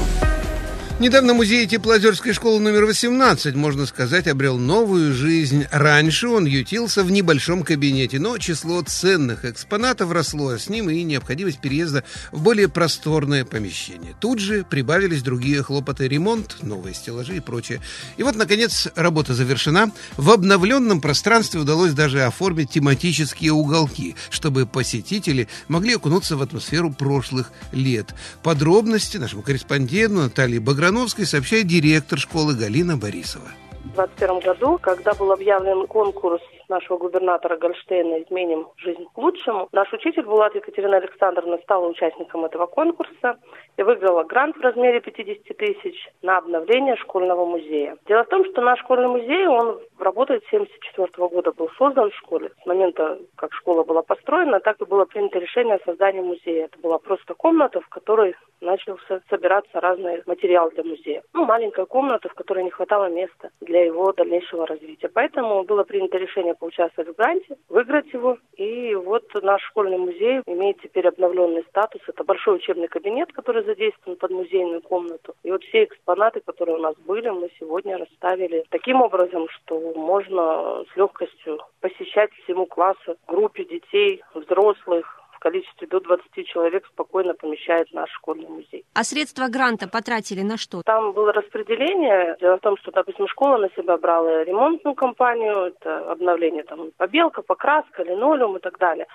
Недавно 1.03 1.35
музей 1.35 1.67
Теплоозерской 1.67 2.33
школы 2.33 2.61
номер 2.61 2.85
18, 2.85 3.57
можно 3.57 3.87
сказать, 3.87 4.29
обрел 4.29 4.57
новую 4.57 5.13
жизнь. 5.13 5.67
Раньше 5.73 6.29
он 6.29 6.45
ютился 6.45 7.03
в 7.03 7.11
небольшом 7.11 7.65
кабинете, 7.65 8.21
но 8.21 8.39
число 8.39 8.83
ценных 8.83 9.45
экспонатов 9.45 10.13
росло, 10.13 10.51
а 10.51 10.61
с 10.61 10.69
ним 10.69 10.91
и 10.91 11.03
необходимость 11.03 11.59
переезда 11.59 12.05
в 12.31 12.41
более 12.41 12.69
просторное 12.69 13.45
помещение. 13.45 14.15
Тут 14.21 14.39
же 14.39 14.63
прибавились 14.63 15.23
другие 15.23 15.65
хлопоты, 15.65 16.07
ремонт, 16.07 16.59
новые 16.63 16.95
стеллажи 16.95 17.39
и 17.39 17.41
прочее. 17.41 17.81
И 18.17 18.23
вот, 18.23 18.37
наконец, 18.37 18.87
работа 18.95 19.35
завершена. 19.35 19.91
В 20.17 20.31
обновленном 20.31 21.01
пространстве 21.01 21.59
удалось 21.59 21.95
даже 21.95 22.23
оформить 22.23 22.71
тематические 22.71 23.51
уголки, 23.51 24.15
чтобы 24.31 24.67
посетители 24.67 25.49
могли 25.67 25.97
окунуться 25.97 26.37
в 26.37 26.43
атмосферу 26.43 26.93
прошлых 26.93 27.51
лет. 27.73 28.15
Подробности 28.45 29.17
нашему 29.17 29.43
корреспонденту 29.43 30.23
Наталье 30.23 30.61
Баграновой 30.61 30.92
Ивановской 30.93 31.25
сообщает 31.25 31.67
директор 31.67 32.19
школы 32.19 32.55
Галина 32.55 32.99
Борисова. 32.99 33.49
В 33.83 33.95
2021 33.95 34.41
году, 34.41 34.79
когда 34.79 35.15
был 35.15 35.33
объявлен 35.33 35.87
конкурс 35.87 36.43
нашего 36.73 36.97
губернатора 36.99 37.57
Гольштейна 37.57 38.23
«Изменим 38.23 38.69
жизнь 38.77 39.07
к 39.15 39.19
лучшему». 39.19 39.69
Наш 39.73 39.93
учитель 39.93 40.25
Булат 40.25 40.55
Екатерина 40.55 40.97
Александровна 40.97 41.59
стала 41.59 41.87
участником 41.87 42.45
этого 42.45 42.67
конкурса 42.67 43.39
и 43.77 43.83
выиграла 43.83 44.25
грант 44.25 44.57
в 44.57 44.61
размере 44.61 45.01
50 45.01 45.57
тысяч 45.57 46.09
на 46.23 46.39
обновление 46.39 46.97
школьного 46.97 47.45
музея. 47.45 47.97
Дело 48.07 48.25
в 48.25 48.29
том, 48.29 48.45
что 48.47 48.63
наш 48.63 48.81
школьный 48.81 49.09
музей, 49.09 49.47
он 49.47 49.81
работает 49.99 50.43
с 50.45 50.53
1974 50.53 51.29
года, 51.29 51.53
был 51.53 51.69
создан 51.79 52.11
в 52.11 52.17
школе. 52.17 52.51
С 52.63 52.67
момента, 52.67 53.19
как 53.37 53.53
школа 53.53 53.85
была 53.85 54.03
построена, 54.03 54.61
так 54.61 54.81
и 54.81 54.85
было 54.87 55.05
принято 55.05 55.39
решение 55.39 55.77
о 55.77 55.85
создании 55.85 56.21
музея. 56.21 56.65
Это 56.67 56.79
была 56.79 56.99
просто 56.99 57.35
комната, 57.35 57.81
в 57.81 57.89
которой 57.89 58.35
начал 58.61 58.99
собираться 59.29 59.81
разный 59.81 60.23
материал 60.27 60.71
для 60.71 60.85
музея. 60.85 61.23
Ну, 61.35 61.45
маленькая 61.45 61.85
комната, 61.85 62.29
в 62.29 62.35
которой 62.35 62.65
не 62.65 62.71
хватало 62.71 63.09
места 63.11 63.51
для 63.61 63.85
его 63.85 64.13
дальнейшего 64.13 64.67
развития. 64.67 65.09
Поэтому 65.09 65.65
было 65.65 65.83
принято 65.85 66.17
решение 66.17 66.55
поучаствовать 66.63 67.11
в 67.11 67.17
гранте, 67.17 67.57
выиграть 67.69 68.13
его. 68.13 68.39
И 68.57 68.95
вот 68.95 69.25
наш 69.43 69.61
школьный 69.63 69.99
музей 69.99 70.43
имеет 70.47 70.81
теперь 70.81 71.09
обновленный 71.09 71.65
статус. 71.69 72.01
Это 72.07 72.23
большой 72.23 72.57
учебный 72.57 72.87
кабинет, 72.87 73.33
который 73.33 73.65
задействован 73.65 74.17
под 74.17 74.31
музейную 74.31 74.81
комнату. 74.81 75.35
И 75.43 75.51
вот 75.51 75.65
все 75.65 75.83
экспонаты, 75.83 76.41
которые 76.41 76.77
у 76.77 76.81
нас 76.81 76.95
были, 77.05 77.29
мы 77.31 77.51
сегодня 77.59 77.99
расставили 77.99 78.65
таким 78.71 79.03
образом, 79.03 79.49
что 79.49 79.93
можно 79.97 80.85
с 80.93 80.97
легкостью 80.97 81.59
посещать 81.81 82.31
всему 82.45 82.67
классу, 82.67 83.17
группе 83.27 83.65
детей, 83.65 84.23
взрослых, 84.33 85.22
количестве 85.43 85.89
до 85.89 85.99
20 86.01 86.47
человек 86.47 86.87
спокойно 86.87 87.35
помещает 87.35 87.93
наш 87.93 88.11
школьный 88.13 88.49
музей. 88.49 88.85
А 88.95 89.03
средства 89.03 89.49
гранта 89.49 89.89
потратили 89.89 90.43
на 90.43 90.57
что? 90.57 90.83
Там 90.83 91.13
было 91.13 91.33
распределение. 91.33 92.37
Дело 92.41 92.59
в 92.59 92.61
том, 92.61 92.77
что, 92.77 92.93
допустим, 92.93 93.27
школа 93.27 93.57
на 93.57 93.69
себя 93.71 93.97
брала 93.97 94.45
ремонтную 94.45 94.95
компанию, 94.95 95.57
это 95.73 96.13
обновление 96.13 96.63
там 96.63 96.91
побелка, 96.97 97.43
покраска, 97.43 98.05
линолеум 98.05 98.57
и 98.57 98.61
так 98.61 98.79
далее. 98.79 99.07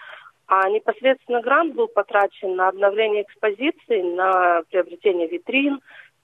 А 0.47 0.69
непосредственно 0.69 1.41
грант 1.41 1.75
был 1.75 1.87
потрачен 1.87 2.55
на 2.55 2.69
обновление 2.69 3.23
экспозиции, 3.23 4.01
на 4.01 4.63
приобретение 4.69 5.27
витрин, 5.27 5.79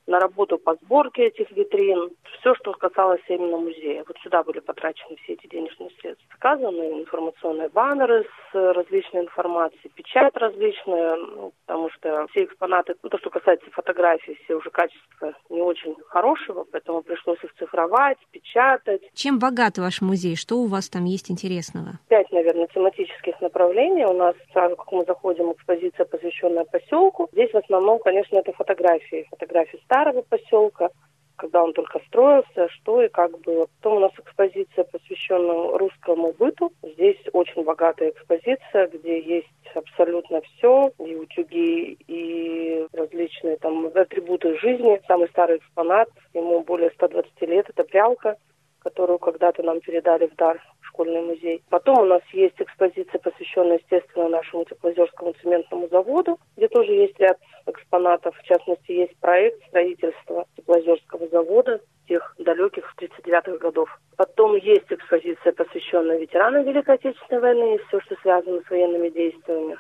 на 0.07 0.19
работу 0.19 0.57
по 0.57 0.75
сборке 0.75 1.27
этих 1.27 1.51
витрин, 1.51 2.09
все, 2.39 2.53
что 2.55 2.73
касалось 2.73 3.21
именно 3.27 3.57
музея. 3.57 4.03
Вот 4.07 4.17
сюда 4.23 4.43
были 4.43 4.59
потрачены 4.59 5.15
все 5.23 5.33
эти 5.33 5.47
денежные 5.47 5.89
средства. 6.01 6.25
Заказаны 6.31 7.01
информационные 7.01 7.69
баннеры 7.69 8.25
с 8.51 8.73
различной 8.73 9.21
информацией, 9.21 9.91
печать 9.95 10.35
различная, 10.35 11.15
ну, 11.15 11.53
потому 11.65 11.89
что 11.91 12.27
все 12.31 12.43
экспонаты, 12.43 12.95
ну, 13.01 13.09
то, 13.09 13.17
что 13.17 13.29
касается 13.29 13.69
фотографий, 13.71 14.37
все 14.43 14.55
уже 14.55 14.69
качество 14.69 15.33
не 15.49 15.61
очень 15.61 15.95
хорошего, 16.07 16.65
поэтому 16.69 17.01
пришлось 17.01 17.41
их 17.43 17.53
цифровать, 17.55 18.17
печатать. 18.31 19.01
Чем 19.13 19.39
богат 19.39 19.77
ваш 19.77 20.01
музей? 20.01 20.35
Что 20.35 20.57
у 20.57 20.67
вас 20.67 20.89
там 20.89 21.05
есть 21.05 21.31
интересного? 21.31 21.99
Пять, 22.09 22.31
наверное, 22.31 22.67
тематических 22.67 23.39
направлений. 23.41 24.05
У 24.05 24.13
нас 24.13 24.35
сразу, 24.51 24.75
как 24.75 24.91
мы 24.91 25.05
заходим, 25.05 25.51
экспозиция, 25.51 26.05
посвященная 26.05 26.65
поселку. 26.65 27.29
Здесь 27.31 27.51
в 27.51 27.57
основном, 27.57 27.99
конечно, 27.99 28.37
это 28.37 28.51
фотографии. 28.51 29.27
Фотографии 29.29 29.79
старого 29.93 30.23
поселка, 30.23 30.89
когда 31.35 31.63
он 31.63 31.73
только 31.73 31.99
строился, 32.07 32.67
что 32.69 33.03
и 33.03 33.09
как 33.09 33.39
было. 33.41 33.67
Потом 33.77 33.97
у 33.97 33.99
нас 33.99 34.11
экспозиция, 34.17 34.85
посвященная 34.85 35.77
русскому 35.77 36.33
быту. 36.33 36.71
Здесь 36.81 37.19
очень 37.31 37.63
богатая 37.63 38.09
экспозиция, 38.09 38.87
где 38.87 39.19
есть 39.21 39.47
абсолютно 39.75 40.41
все, 40.41 40.91
и 40.99 41.15
утюги, 41.15 41.97
и 42.07 42.87
различные 42.93 43.57
там 43.57 43.85
атрибуты 43.87 44.57
жизни. 44.59 45.01
Самый 45.07 45.29
старый 45.29 45.57
экспонат, 45.57 46.09
ему 46.33 46.61
более 46.61 46.91
120 46.91 47.41
лет, 47.41 47.69
это 47.69 47.83
прялка, 47.83 48.37
которую 48.79 49.19
когда-то 49.19 49.61
нам 49.63 49.79
передали 49.79 50.27
в 50.27 50.35
дар 50.35 50.59
школьный 50.93 51.21
музей. 51.21 51.63
Потом 51.69 51.99
у 51.99 52.05
нас 52.05 52.21
есть 52.31 52.55
экспозиция, 52.59 53.19
посвященная, 53.19 53.79
естественно, 53.79 54.29
нашему 54.29 54.63
Теплоозерскому 54.65 55.33
цементному 55.41 55.87
заводу, 55.89 56.39
где 56.55 56.67
тоже 56.67 56.91
есть 56.91 57.19
ряд 57.19 57.37
экспонатов. 57.65 58.35
В 58.37 58.43
частности, 58.43 58.91
есть 58.91 59.17
проект 59.17 59.65
строительства 59.67 60.45
Теплоозерского 60.55 61.27
завода 61.29 61.81
тех 62.07 62.35
далеких 62.37 62.93
39-х 62.99 63.57
годов. 63.57 63.89
Потом 64.17 64.55
есть 64.55 64.85
экспозиция, 64.89 65.53
посвященная 65.53 66.19
ветеранам 66.19 66.63
Великой 66.63 66.95
Отечественной 66.95 67.41
войны 67.41 67.75
и 67.75 67.87
все, 67.87 67.99
что 68.01 68.15
связано 68.21 68.61
с 68.61 68.69
военными 68.69 69.09
действиями. 69.09 69.77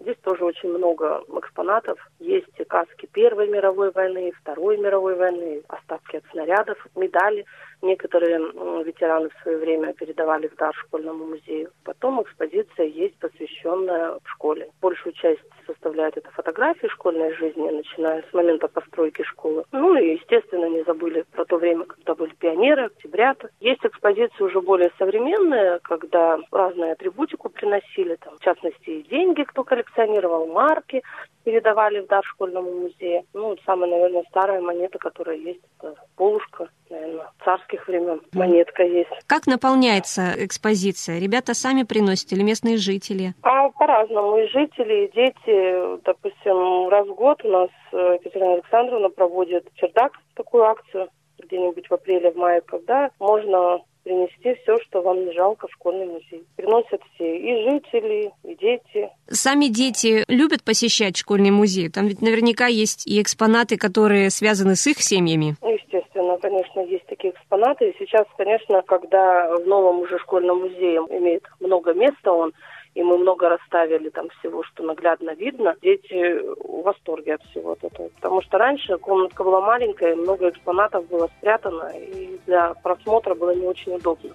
Здесь 0.00 0.16
тоже 0.22 0.44
очень 0.44 0.70
много 0.70 1.22
экспонатов. 1.38 1.98
Есть 2.18 2.54
каски 2.68 3.06
Первой 3.06 3.48
мировой 3.48 3.90
войны, 3.92 4.30
Второй 4.42 4.76
мировой 4.76 5.14
войны, 5.14 5.62
остатки 5.68 6.16
от 6.16 6.24
снарядов, 6.32 6.78
медали– 6.96 7.44
Некоторые 7.82 8.38
ветераны 8.84 9.28
в 9.28 9.42
свое 9.42 9.58
время 9.58 9.92
передавали 9.92 10.48
в 10.48 10.56
дар 10.56 10.74
школьному 10.74 11.26
музею. 11.26 11.70
Потом 11.84 12.22
экспозиция 12.22 12.86
есть, 12.86 13.18
посвященная 13.18 14.18
в 14.22 14.28
школе. 14.30 14.70
Большую 14.80 15.12
часть 15.12 15.42
составляет 15.66 16.16
это 16.16 16.30
фотографии 16.30 16.86
школьной 16.88 17.34
жизни, 17.34 17.68
начиная 17.68 18.22
с 18.28 18.32
момента 18.32 18.68
постройки 18.68 19.22
школы. 19.22 19.64
Ну 19.72 19.96
и, 19.96 20.14
естественно, 20.14 20.66
не 20.66 20.82
забыли 20.84 21.24
про 21.32 21.44
то 21.44 21.56
время, 21.58 21.84
когда 21.84 22.14
были 22.14 22.34
пионеры, 22.34 22.86
октябрята. 22.86 23.50
Есть 23.60 23.84
экспозиции 23.84 24.42
уже 24.42 24.60
более 24.60 24.90
современные, 24.98 25.78
когда 25.82 26.38
разные 26.50 26.92
атрибутику 26.92 27.50
приносили, 27.50 28.16
там, 28.16 28.36
в 28.36 28.40
частности, 28.40 29.02
деньги, 29.02 29.42
кто 29.42 29.64
коллекционировал, 29.64 30.46
марки, 30.46 31.02
передавали 31.46 32.00
в 32.00 32.08
дар 32.08 32.24
школьному 32.24 32.72
музею. 32.72 33.22
Ну, 33.32 33.56
самая, 33.64 33.88
наверное, 33.88 34.24
старая 34.30 34.60
монета, 34.60 34.98
которая 34.98 35.36
есть, 35.36 35.60
это 35.78 35.94
полушка, 36.16 36.68
наверное, 36.90 37.30
царских 37.44 37.86
времен. 37.86 38.20
Монетка 38.32 38.82
есть. 38.82 39.10
Как 39.28 39.46
наполняется 39.46 40.34
экспозиция? 40.36 41.20
Ребята 41.20 41.54
сами 41.54 41.84
приносят 41.84 42.32
или 42.32 42.42
местные 42.42 42.78
жители? 42.78 43.34
А 43.42 43.68
по-разному. 43.68 44.38
И 44.38 44.48
жители, 44.48 45.04
и 45.04 45.12
дети. 45.12 46.02
Допустим, 46.04 46.88
раз 46.88 47.06
в 47.06 47.14
год 47.14 47.44
у 47.44 47.48
нас 47.48 47.70
э, 47.92 48.18
Екатерина 48.18 48.54
Александровна 48.54 49.08
проводит 49.10 49.68
чердак, 49.76 50.14
такую 50.34 50.64
акцию 50.64 51.08
где-нибудь 51.38 51.88
в 51.88 51.94
апреле, 51.94 52.32
в 52.32 52.36
мае, 52.36 52.60
когда 52.60 53.10
можно 53.20 53.82
принести 54.06 54.54
все, 54.62 54.78
что 54.84 55.02
вам 55.02 55.26
не 55.26 55.32
жалко 55.32 55.66
в 55.66 55.72
школьный 55.72 56.06
музей. 56.06 56.44
Приносят 56.54 57.02
все, 57.14 57.36
и 57.36 57.68
жители, 57.68 58.30
и 58.44 58.54
дети. 58.54 59.10
Сами 59.26 59.66
дети 59.66 60.24
любят 60.28 60.62
посещать 60.62 61.16
школьный 61.16 61.50
музей? 61.50 61.90
Там 61.90 62.06
ведь 62.06 62.22
наверняка 62.22 62.66
есть 62.68 63.04
и 63.08 63.20
экспонаты, 63.20 63.76
которые 63.76 64.30
связаны 64.30 64.76
с 64.76 64.86
их 64.86 65.02
семьями. 65.02 65.56
Естественно, 65.60 66.38
конечно, 66.38 66.80
есть 66.82 67.04
такие 67.06 67.32
экспонаты. 67.32 67.90
И 67.90 67.96
сейчас, 67.98 68.26
конечно, 68.36 68.80
когда 68.82 69.50
в 69.56 69.66
новом 69.66 69.98
уже 69.98 70.20
школьном 70.20 70.60
музее 70.60 71.00
имеет 71.10 71.42
много 71.58 71.92
места, 71.92 72.30
он 72.30 72.52
и 72.96 73.02
мы 73.02 73.18
много 73.18 73.50
расставили 73.50 74.08
там 74.08 74.30
всего, 74.38 74.62
что 74.64 74.82
наглядно 74.82 75.34
видно. 75.34 75.76
Дети 75.82 76.40
в 76.40 76.82
восторге 76.82 77.34
от 77.34 77.42
всего 77.42 77.74
этого. 77.74 78.08
Потому 78.08 78.40
что 78.40 78.56
раньше 78.56 78.96
комнатка 78.96 79.44
была 79.44 79.60
маленькая, 79.60 80.16
много 80.16 80.48
экспонатов 80.48 81.06
было 81.08 81.28
спрятано, 81.38 81.92
и 81.94 82.40
для 82.46 82.72
просмотра 82.82 83.34
было 83.34 83.54
не 83.54 83.66
очень 83.66 83.96
удобно. 83.96 84.30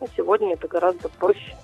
А 0.00 0.06
сегодня 0.16 0.54
это 0.54 0.68
гораздо 0.68 1.10
проще. 1.10 1.54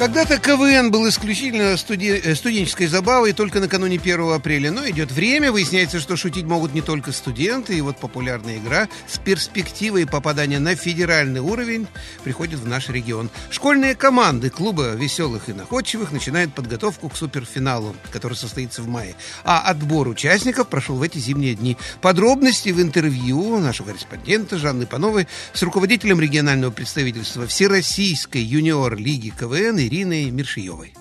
Когда-то 0.00 0.38
КВН 0.38 0.90
был 0.90 1.06
исключительно 1.10 1.76
студи... 1.76 2.22
Э, 2.24 2.34
студенческой 2.34 2.86
забавой 2.86 3.34
только 3.34 3.60
накануне 3.60 3.98
1 3.98 4.32
апреля. 4.32 4.70
Но 4.70 4.88
идет 4.88 5.12
время, 5.12 5.52
выясняется, 5.52 6.00
что 6.00 6.16
шутить 6.16 6.46
могут 6.46 6.72
не 6.72 6.80
только 6.80 7.12
студенты. 7.12 7.76
И 7.76 7.82
вот 7.82 7.98
популярная 7.98 8.56
игра 8.56 8.88
с 9.06 9.18
перспективой 9.18 10.06
попадания 10.06 10.58
на 10.58 10.74
федеральный 10.74 11.40
уровень 11.40 11.86
приходит 12.24 12.60
в 12.60 12.66
наш 12.66 12.88
регион. 12.88 13.28
Школьные 13.50 13.94
команды 13.94 14.48
клуба 14.48 14.94
веселых 14.94 15.50
и 15.50 15.52
находчивых 15.52 16.12
начинают 16.12 16.54
подготовку 16.54 17.10
к 17.10 17.16
суперфиналу, 17.18 17.94
который 18.10 18.38
состоится 18.38 18.80
в 18.80 18.88
мае. 18.88 19.16
А 19.44 19.60
отбор 19.60 20.08
участников 20.08 20.68
прошел 20.68 20.96
в 20.96 21.02
эти 21.02 21.18
зимние 21.18 21.54
дни. 21.54 21.76
Подробности 22.00 22.70
в 22.70 22.80
интервью 22.80 23.58
нашего 23.58 23.88
корреспондента 23.88 24.56
Жанны 24.56 24.86
Пановой 24.86 25.28
с 25.52 25.62
руководителем 25.62 26.20
регионального 26.20 26.70
представительства 26.70 27.46
Всероссийской 27.46 28.40
юниор-лиги 28.40 29.34
КВН 29.38 29.76
и 29.76 29.89
Ириной 29.90 30.30
Мершиевой. 30.30 30.94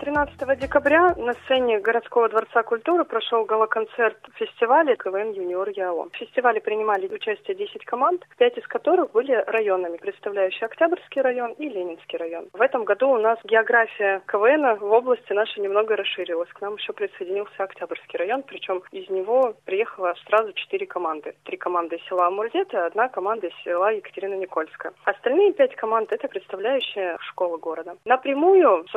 13 0.00 0.58
декабря 0.58 1.14
на 1.16 1.34
сцене 1.44 1.78
городского 1.78 2.28
дворца 2.28 2.62
культуры 2.62 3.04
прошел 3.04 3.44
галоконцерт 3.44 4.16
фестиваля 4.34 4.96
КВН 4.96 5.32
«Юниор 5.32 5.68
ЯО». 5.68 6.08
В 6.10 6.16
фестивале 6.16 6.60
принимали 6.60 7.06
участие 7.06 7.54
10 7.54 7.84
команд, 7.84 8.26
5 8.38 8.58
из 8.58 8.66
которых 8.66 9.12
были 9.12 9.32
районами, 9.46 9.98
представляющие 9.98 10.66
Октябрьский 10.66 11.20
район 11.20 11.52
и 11.52 11.68
Ленинский 11.68 12.18
район. 12.18 12.48
В 12.52 12.60
этом 12.62 12.84
году 12.84 13.10
у 13.10 13.18
нас 13.18 13.38
география 13.44 14.22
КВН 14.26 14.78
в 14.78 14.90
области 14.90 15.32
нашей 15.32 15.60
немного 15.60 15.96
расширилась. 15.96 16.48
К 16.50 16.62
нам 16.62 16.76
еще 16.76 16.92
присоединился 16.92 17.52
Октябрьский 17.62 18.18
район, 18.18 18.42
причем 18.42 18.82
из 18.92 19.08
него 19.10 19.54
приехало 19.66 20.14
сразу 20.26 20.52
4 20.52 20.86
команды. 20.86 21.34
Три 21.44 21.56
команды 21.56 21.96
из 21.96 22.04
села 22.08 22.26
Амурзет 22.26 22.72
и 22.72 22.76
одна 22.76 23.08
команда 23.08 23.48
из 23.48 23.54
села 23.62 23.92
Екатерина 23.92 24.34
Никольская. 24.34 24.92
Остальные 25.04 25.52
5 25.52 25.76
команд– 25.76 26.10
это 26.12 26.26
представляющие 26.26 27.16
школы 27.20 27.58
города. 27.58 27.96
Напрямую 28.04 28.86
с 28.88 28.94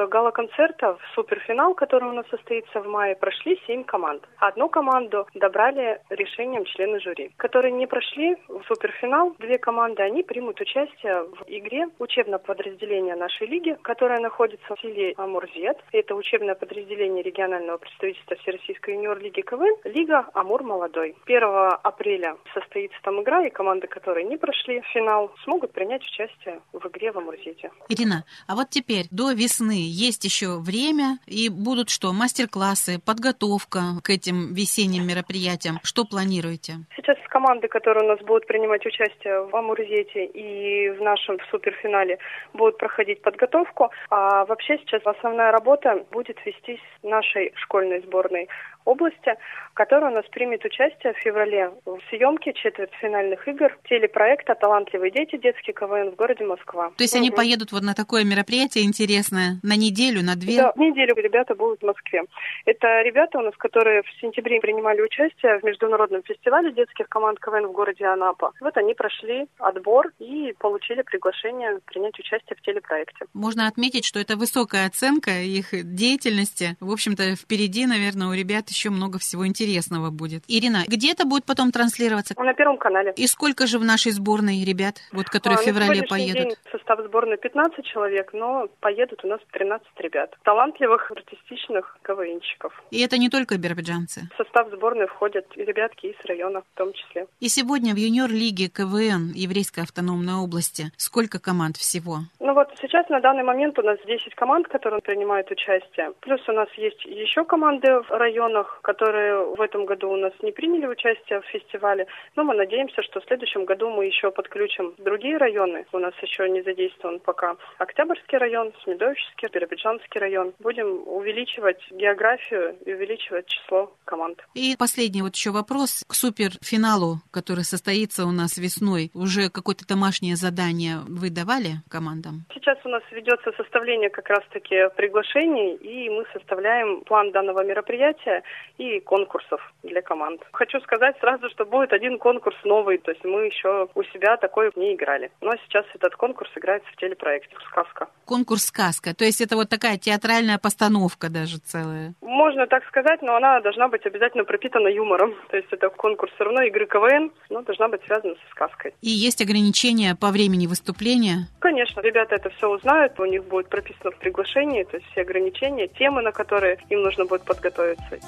галоконцерта 0.63 0.95
в 0.95 1.15
суперфинал, 1.15 1.73
который 1.75 2.09
у 2.09 2.13
нас 2.13 2.25
состоится 2.29 2.81
в 2.81 2.87
мае, 2.87 3.15
прошли 3.15 3.59
семь 3.67 3.83
команд. 3.83 4.23
Одну 4.37 4.69
команду 4.69 5.27
добрали 5.33 6.01
решением 6.09 6.65
члены 6.65 6.99
жюри, 6.99 7.31
которые 7.37 7.71
не 7.71 7.87
прошли 7.87 8.35
в 8.47 8.63
суперфинал. 8.67 9.35
Две 9.39 9.57
команды, 9.57 10.03
они 10.03 10.23
примут 10.23 10.61
участие 10.61 11.23
в 11.23 11.43
игре 11.47 11.87
учебного 11.99 12.39
подразделения 12.39 13.15
нашей 13.15 13.47
лиги, 13.47 13.77
которая 13.81 14.19
находится 14.19 14.75
в 14.75 14.79
селе 14.81 15.13
Амурзет. 15.17 15.77
Это 15.91 16.15
учебное 16.15 16.55
подразделение 16.55 17.23
регионального 17.23 17.77
представительства 17.77 18.35
Всероссийской 18.37 18.95
юниор-лиги 18.95 19.41
КВН, 19.41 19.75
Лига 19.83 20.25
Амур 20.33 20.63
Молодой. 20.63 21.15
1 21.25 21.43
апреля 21.83 22.37
состоится 22.53 22.97
там 23.03 23.21
игра, 23.21 23.45
и 23.45 23.49
команды, 23.49 23.87
которые 23.87 24.25
не 24.25 24.37
прошли 24.37 24.81
финал, 24.93 25.31
смогут 25.43 25.71
принять 25.73 26.03
участие 26.03 26.61
в 26.71 26.85
игре 26.87 27.11
в 27.11 27.17
Амурзете. 27.17 27.71
Ирина, 27.89 28.25
а 28.47 28.55
вот 28.55 28.69
теперь 28.69 29.05
до 29.11 29.31
весны 29.31 29.77
есть 29.87 30.23
еще 30.23 30.52
время, 30.59 31.17
и 31.25 31.49
будут 31.49 31.89
что, 31.89 32.13
мастер-классы, 32.13 32.99
подготовка 33.05 33.79
к 34.03 34.09
этим 34.09 34.53
весенним 34.53 35.07
мероприятиям? 35.07 35.79
Что 35.83 36.05
планируете? 36.05 36.73
Сейчас 36.95 37.17
команды, 37.33 37.67
которые 37.67 38.05
у 38.05 38.07
нас 38.07 38.19
будут 38.19 38.45
принимать 38.45 38.85
участие 38.85 39.45
в 39.45 39.55
Амурзете 39.55 40.25
и 40.25 40.89
в 40.91 41.01
нашем 41.01 41.37
суперфинале, 41.49 42.19
будут 42.53 42.77
проходить 42.77 43.21
подготовку. 43.21 43.89
А 44.09 44.45
вообще 44.45 44.77
сейчас 44.77 45.01
основная 45.05 45.51
работа 45.51 46.05
будет 46.11 46.37
вестись 46.45 46.83
нашей 47.01 47.51
школьной 47.55 48.01
сборной 48.01 48.47
области, 48.85 49.35
которая 49.73 50.11
у 50.11 50.15
нас 50.15 50.25
примет 50.31 50.63
участие 50.65 51.13
в 51.13 51.17
феврале 51.17 51.71
в 51.85 51.99
съемке 52.09 52.53
четвертьфинальных 52.53 53.47
игр 53.47 53.77
телепроекта 53.89 54.55
«Талантливые 54.55 55.11
дети. 55.11 55.37
Детский 55.37 55.73
КВН» 55.73 56.11
в 56.11 56.15
городе 56.15 56.45
Москва. 56.45 56.91
То 56.97 57.03
есть 57.03 57.15
угу. 57.15 57.21
они 57.21 57.31
поедут 57.31 57.71
вот 57.71 57.83
на 57.83 57.93
такое 57.93 58.23
мероприятие 58.23 58.85
интересное 58.85 59.59
на 59.63 59.75
неделю, 59.75 60.23
на 60.23 60.35
две? 60.35 60.57
Да, 60.57 60.73
неделю 60.75 61.15
ребята 61.15 61.55
будут 61.55 61.81
в 61.81 61.85
Москве. 61.85 62.23
Это 62.65 63.01
ребята 63.01 63.39
у 63.39 63.41
нас, 63.41 63.55
которые 63.57 64.03
в 64.03 64.21
сентябре 64.21 64.59
принимали 64.59 65.01
участие 65.01 65.59
в 65.59 65.63
международном 65.63 66.23
фестивале 66.23 66.71
детских 66.71 67.09
команд 67.09 67.39
КВН 67.39 67.67
в 67.67 67.71
городе 67.71 68.05
Анапа. 68.05 68.51
Вот 68.61 68.77
они 68.77 68.93
прошли 68.93 69.47
отбор 69.57 70.11
и 70.19 70.53
получили 70.59 71.01
приглашение 71.01 71.79
принять 71.85 72.17
участие 72.19 72.55
в 72.55 72.61
телепроекте. 72.61 73.25
Можно 73.33 73.67
отметить, 73.67 74.05
что 74.05 74.19
это 74.19 74.37
высокая 74.37 74.87
оценка 74.87 75.31
их 75.31 75.69
деятельности. 75.95 76.75
В 76.79 76.91
общем-то, 76.91 77.35
впереди, 77.35 77.85
наверное, 77.85 78.27
у 78.27 78.33
ребят 78.33 78.69
еще 78.73 78.89
много 78.89 79.19
всего 79.19 79.47
интересного 79.47 80.09
будет. 80.09 80.43
Ирина, 80.47 80.83
где 80.87 81.11
это 81.11 81.25
будет 81.25 81.45
потом 81.45 81.71
транслироваться? 81.71 82.33
На 82.37 82.53
Первом 82.53 82.77
канале. 82.77 83.13
И 83.15 83.27
сколько 83.27 83.67
же 83.67 83.79
в 83.79 83.83
нашей 83.83 84.11
сборной 84.11 84.63
ребят, 84.63 84.95
вот, 85.11 85.29
которые 85.29 85.57
а, 85.57 85.61
в 85.61 85.65
феврале 85.65 86.03
поедут? 86.03 86.43
День 86.43 86.55
состав 86.83 86.99
сборной 87.05 87.37
15 87.37 87.85
человек, 87.85 88.31
но 88.33 88.67
поедут 88.79 89.23
у 89.23 89.27
нас 89.27 89.39
13 89.51 89.87
ребят. 89.99 90.35
Талантливых, 90.43 91.11
артистичных 91.11 91.97
КВНщиков. 92.03 92.73
И 92.91 93.01
это 93.01 93.17
не 93.17 93.29
только 93.29 93.57
биробиджанцы? 93.57 94.29
В 94.33 94.37
состав 94.37 94.69
сборной 94.71 95.07
входят 95.07 95.45
и 95.55 95.63
ребятки 95.63 96.07
из 96.07 96.25
района 96.25 96.61
в 96.61 96.77
том 96.77 96.93
числе. 96.93 97.27
И 97.39 97.47
сегодня 97.47 97.93
в 97.93 97.97
юниор-лиге 97.97 98.67
КВН 98.67 99.31
Еврейской 99.33 99.81
автономной 99.81 100.35
области 100.35 100.91
сколько 100.97 101.39
команд 101.39 101.77
всего? 101.77 102.19
Ну 102.39 102.53
вот 102.53 102.69
сейчас 102.81 103.07
на 103.09 103.19
данный 103.19 103.43
момент 103.43 103.79
у 103.79 103.81
нас 103.81 103.97
10 104.05 104.35
команд, 104.35 104.67
которые 104.67 105.01
принимают 105.01 105.49
участие. 105.51 106.11
Плюс 106.21 106.41
у 106.47 106.51
нас 106.51 106.67
есть 106.77 107.03
еще 107.05 107.45
команды 107.45 108.01
в 108.01 108.09
районах, 108.11 108.62
районах, 108.63 108.79
которые 108.81 109.55
в 109.55 109.61
этом 109.61 109.85
году 109.85 110.09
у 110.11 110.17
нас 110.17 110.33
не 110.41 110.51
приняли 110.51 110.87
участие 110.87 111.41
в 111.41 111.45
фестивале. 111.45 112.07
Но 112.35 112.43
мы 112.43 112.55
надеемся, 112.55 113.01
что 113.03 113.19
в 113.19 113.25
следующем 113.25 113.65
году 113.65 113.89
мы 113.89 114.05
еще 114.05 114.31
подключим 114.31 114.93
другие 114.97 115.37
районы. 115.37 115.85
У 115.91 115.99
нас 115.99 116.13
еще 116.21 116.49
не 116.49 116.61
задействован 116.61 117.19
пока 117.19 117.55
Октябрьский 117.77 118.37
район, 118.37 118.73
Смедовический, 118.83 119.49
Биробиджанский 119.51 120.19
район. 120.19 120.53
Будем 120.59 121.07
увеличивать 121.07 121.81
географию 121.91 122.75
и 122.85 122.93
увеличивать 122.93 123.47
число 123.47 123.91
команд. 124.05 124.39
И 124.55 124.75
последний 124.77 125.21
вот 125.21 125.35
еще 125.35 125.51
вопрос 125.51 126.03
к 126.07 126.13
суперфиналу, 126.13 127.17
который 127.31 127.63
состоится 127.63 128.25
у 128.25 128.31
нас 128.31 128.57
весной. 128.57 129.11
Уже 129.13 129.49
какое-то 129.49 129.85
домашнее 129.87 130.35
задание 130.35 130.97
вы 131.07 131.29
давали 131.29 131.81
командам? 131.89 132.45
Сейчас 132.53 132.77
у 132.85 132.89
нас 132.89 133.03
ведется 133.11 133.51
составление 133.57 134.09
как 134.09 134.29
раз-таки 134.29 134.89
приглашений, 134.95 135.75
и 135.75 136.09
мы 136.09 136.25
составляем 136.33 137.01
план 137.03 137.31
данного 137.31 137.63
мероприятия 137.63 138.43
и 138.77 138.99
конкурсов 138.99 139.61
для 139.83 140.01
команд. 140.01 140.41
Хочу 140.51 140.79
сказать 140.81 141.15
сразу, 141.19 141.49
что 141.49 141.65
будет 141.65 141.93
один 141.93 142.17
конкурс 142.17 142.55
новый, 142.63 142.97
то 142.97 143.11
есть 143.11 143.23
мы 143.23 143.45
еще 143.45 143.87
у 143.93 144.03
себя 144.03 144.37
такой 144.37 144.71
не 144.75 144.95
играли. 144.95 145.31
Но 145.41 145.51
сейчас 145.65 145.85
этот 145.93 146.15
конкурс 146.15 146.49
играется 146.55 146.89
в 146.91 146.95
телепроекте 146.95 147.55
«Сказка». 147.69 148.07
Конкурс 148.25 148.65
«Сказка», 148.65 149.15
то 149.15 149.25
есть 149.25 149.41
это 149.41 149.55
вот 149.55 149.69
такая 149.69 149.97
театральная 149.97 150.57
постановка 150.57 151.29
даже 151.29 151.57
целая? 151.57 152.13
Можно 152.21 152.67
так 152.67 152.85
сказать, 152.87 153.21
но 153.21 153.35
она 153.35 153.59
должна 153.61 153.87
быть 153.87 154.05
обязательно 154.05 154.43
пропитана 154.43 154.87
юмором. 154.87 155.33
То 155.49 155.57
есть 155.57 155.69
это 155.71 155.89
конкурс 155.89 156.31
все 156.33 156.45
равно 156.45 156.63
игры 156.63 156.85
КВН, 156.85 157.31
но 157.49 157.61
должна 157.61 157.87
быть 157.87 158.03
связана 158.05 158.35
со 158.35 158.51
сказкой. 158.51 158.93
И 159.01 159.09
есть 159.09 159.41
ограничения 159.41 160.15
по 160.19 160.29
времени 160.29 160.67
выступления? 160.67 161.47
Конечно, 161.59 162.01
ребята 162.01 162.35
это 162.35 162.49
все 162.49 162.69
узнают, 162.69 163.19
у 163.19 163.25
них 163.25 163.43
будет 163.45 163.69
прописано 163.69 164.11
в 164.11 164.17
приглашении, 164.17 164.83
то 164.83 164.97
есть 164.97 165.09
все 165.11 165.21
ограничения, 165.21 165.87
темы, 165.87 166.21
на 166.21 166.31
которые 166.31 166.79
им 166.89 167.01
нужно 167.01 167.25
будет 167.25 167.43
подготовиться. 167.43 168.19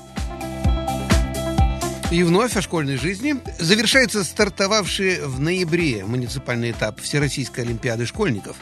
И 2.16 2.24
вновь 2.24 2.56
о 2.56 2.62
школьной 2.62 2.98
жизни. 2.98 3.36
Завершается 3.60 4.24
стартовавший 4.24 5.22
в 5.26 5.40
ноябре 5.40 6.06
муниципальный 6.06 6.72
этап 6.72 7.02
Всероссийской 7.02 7.66
Олимпиады 7.66 8.06
школьников. 8.06 8.56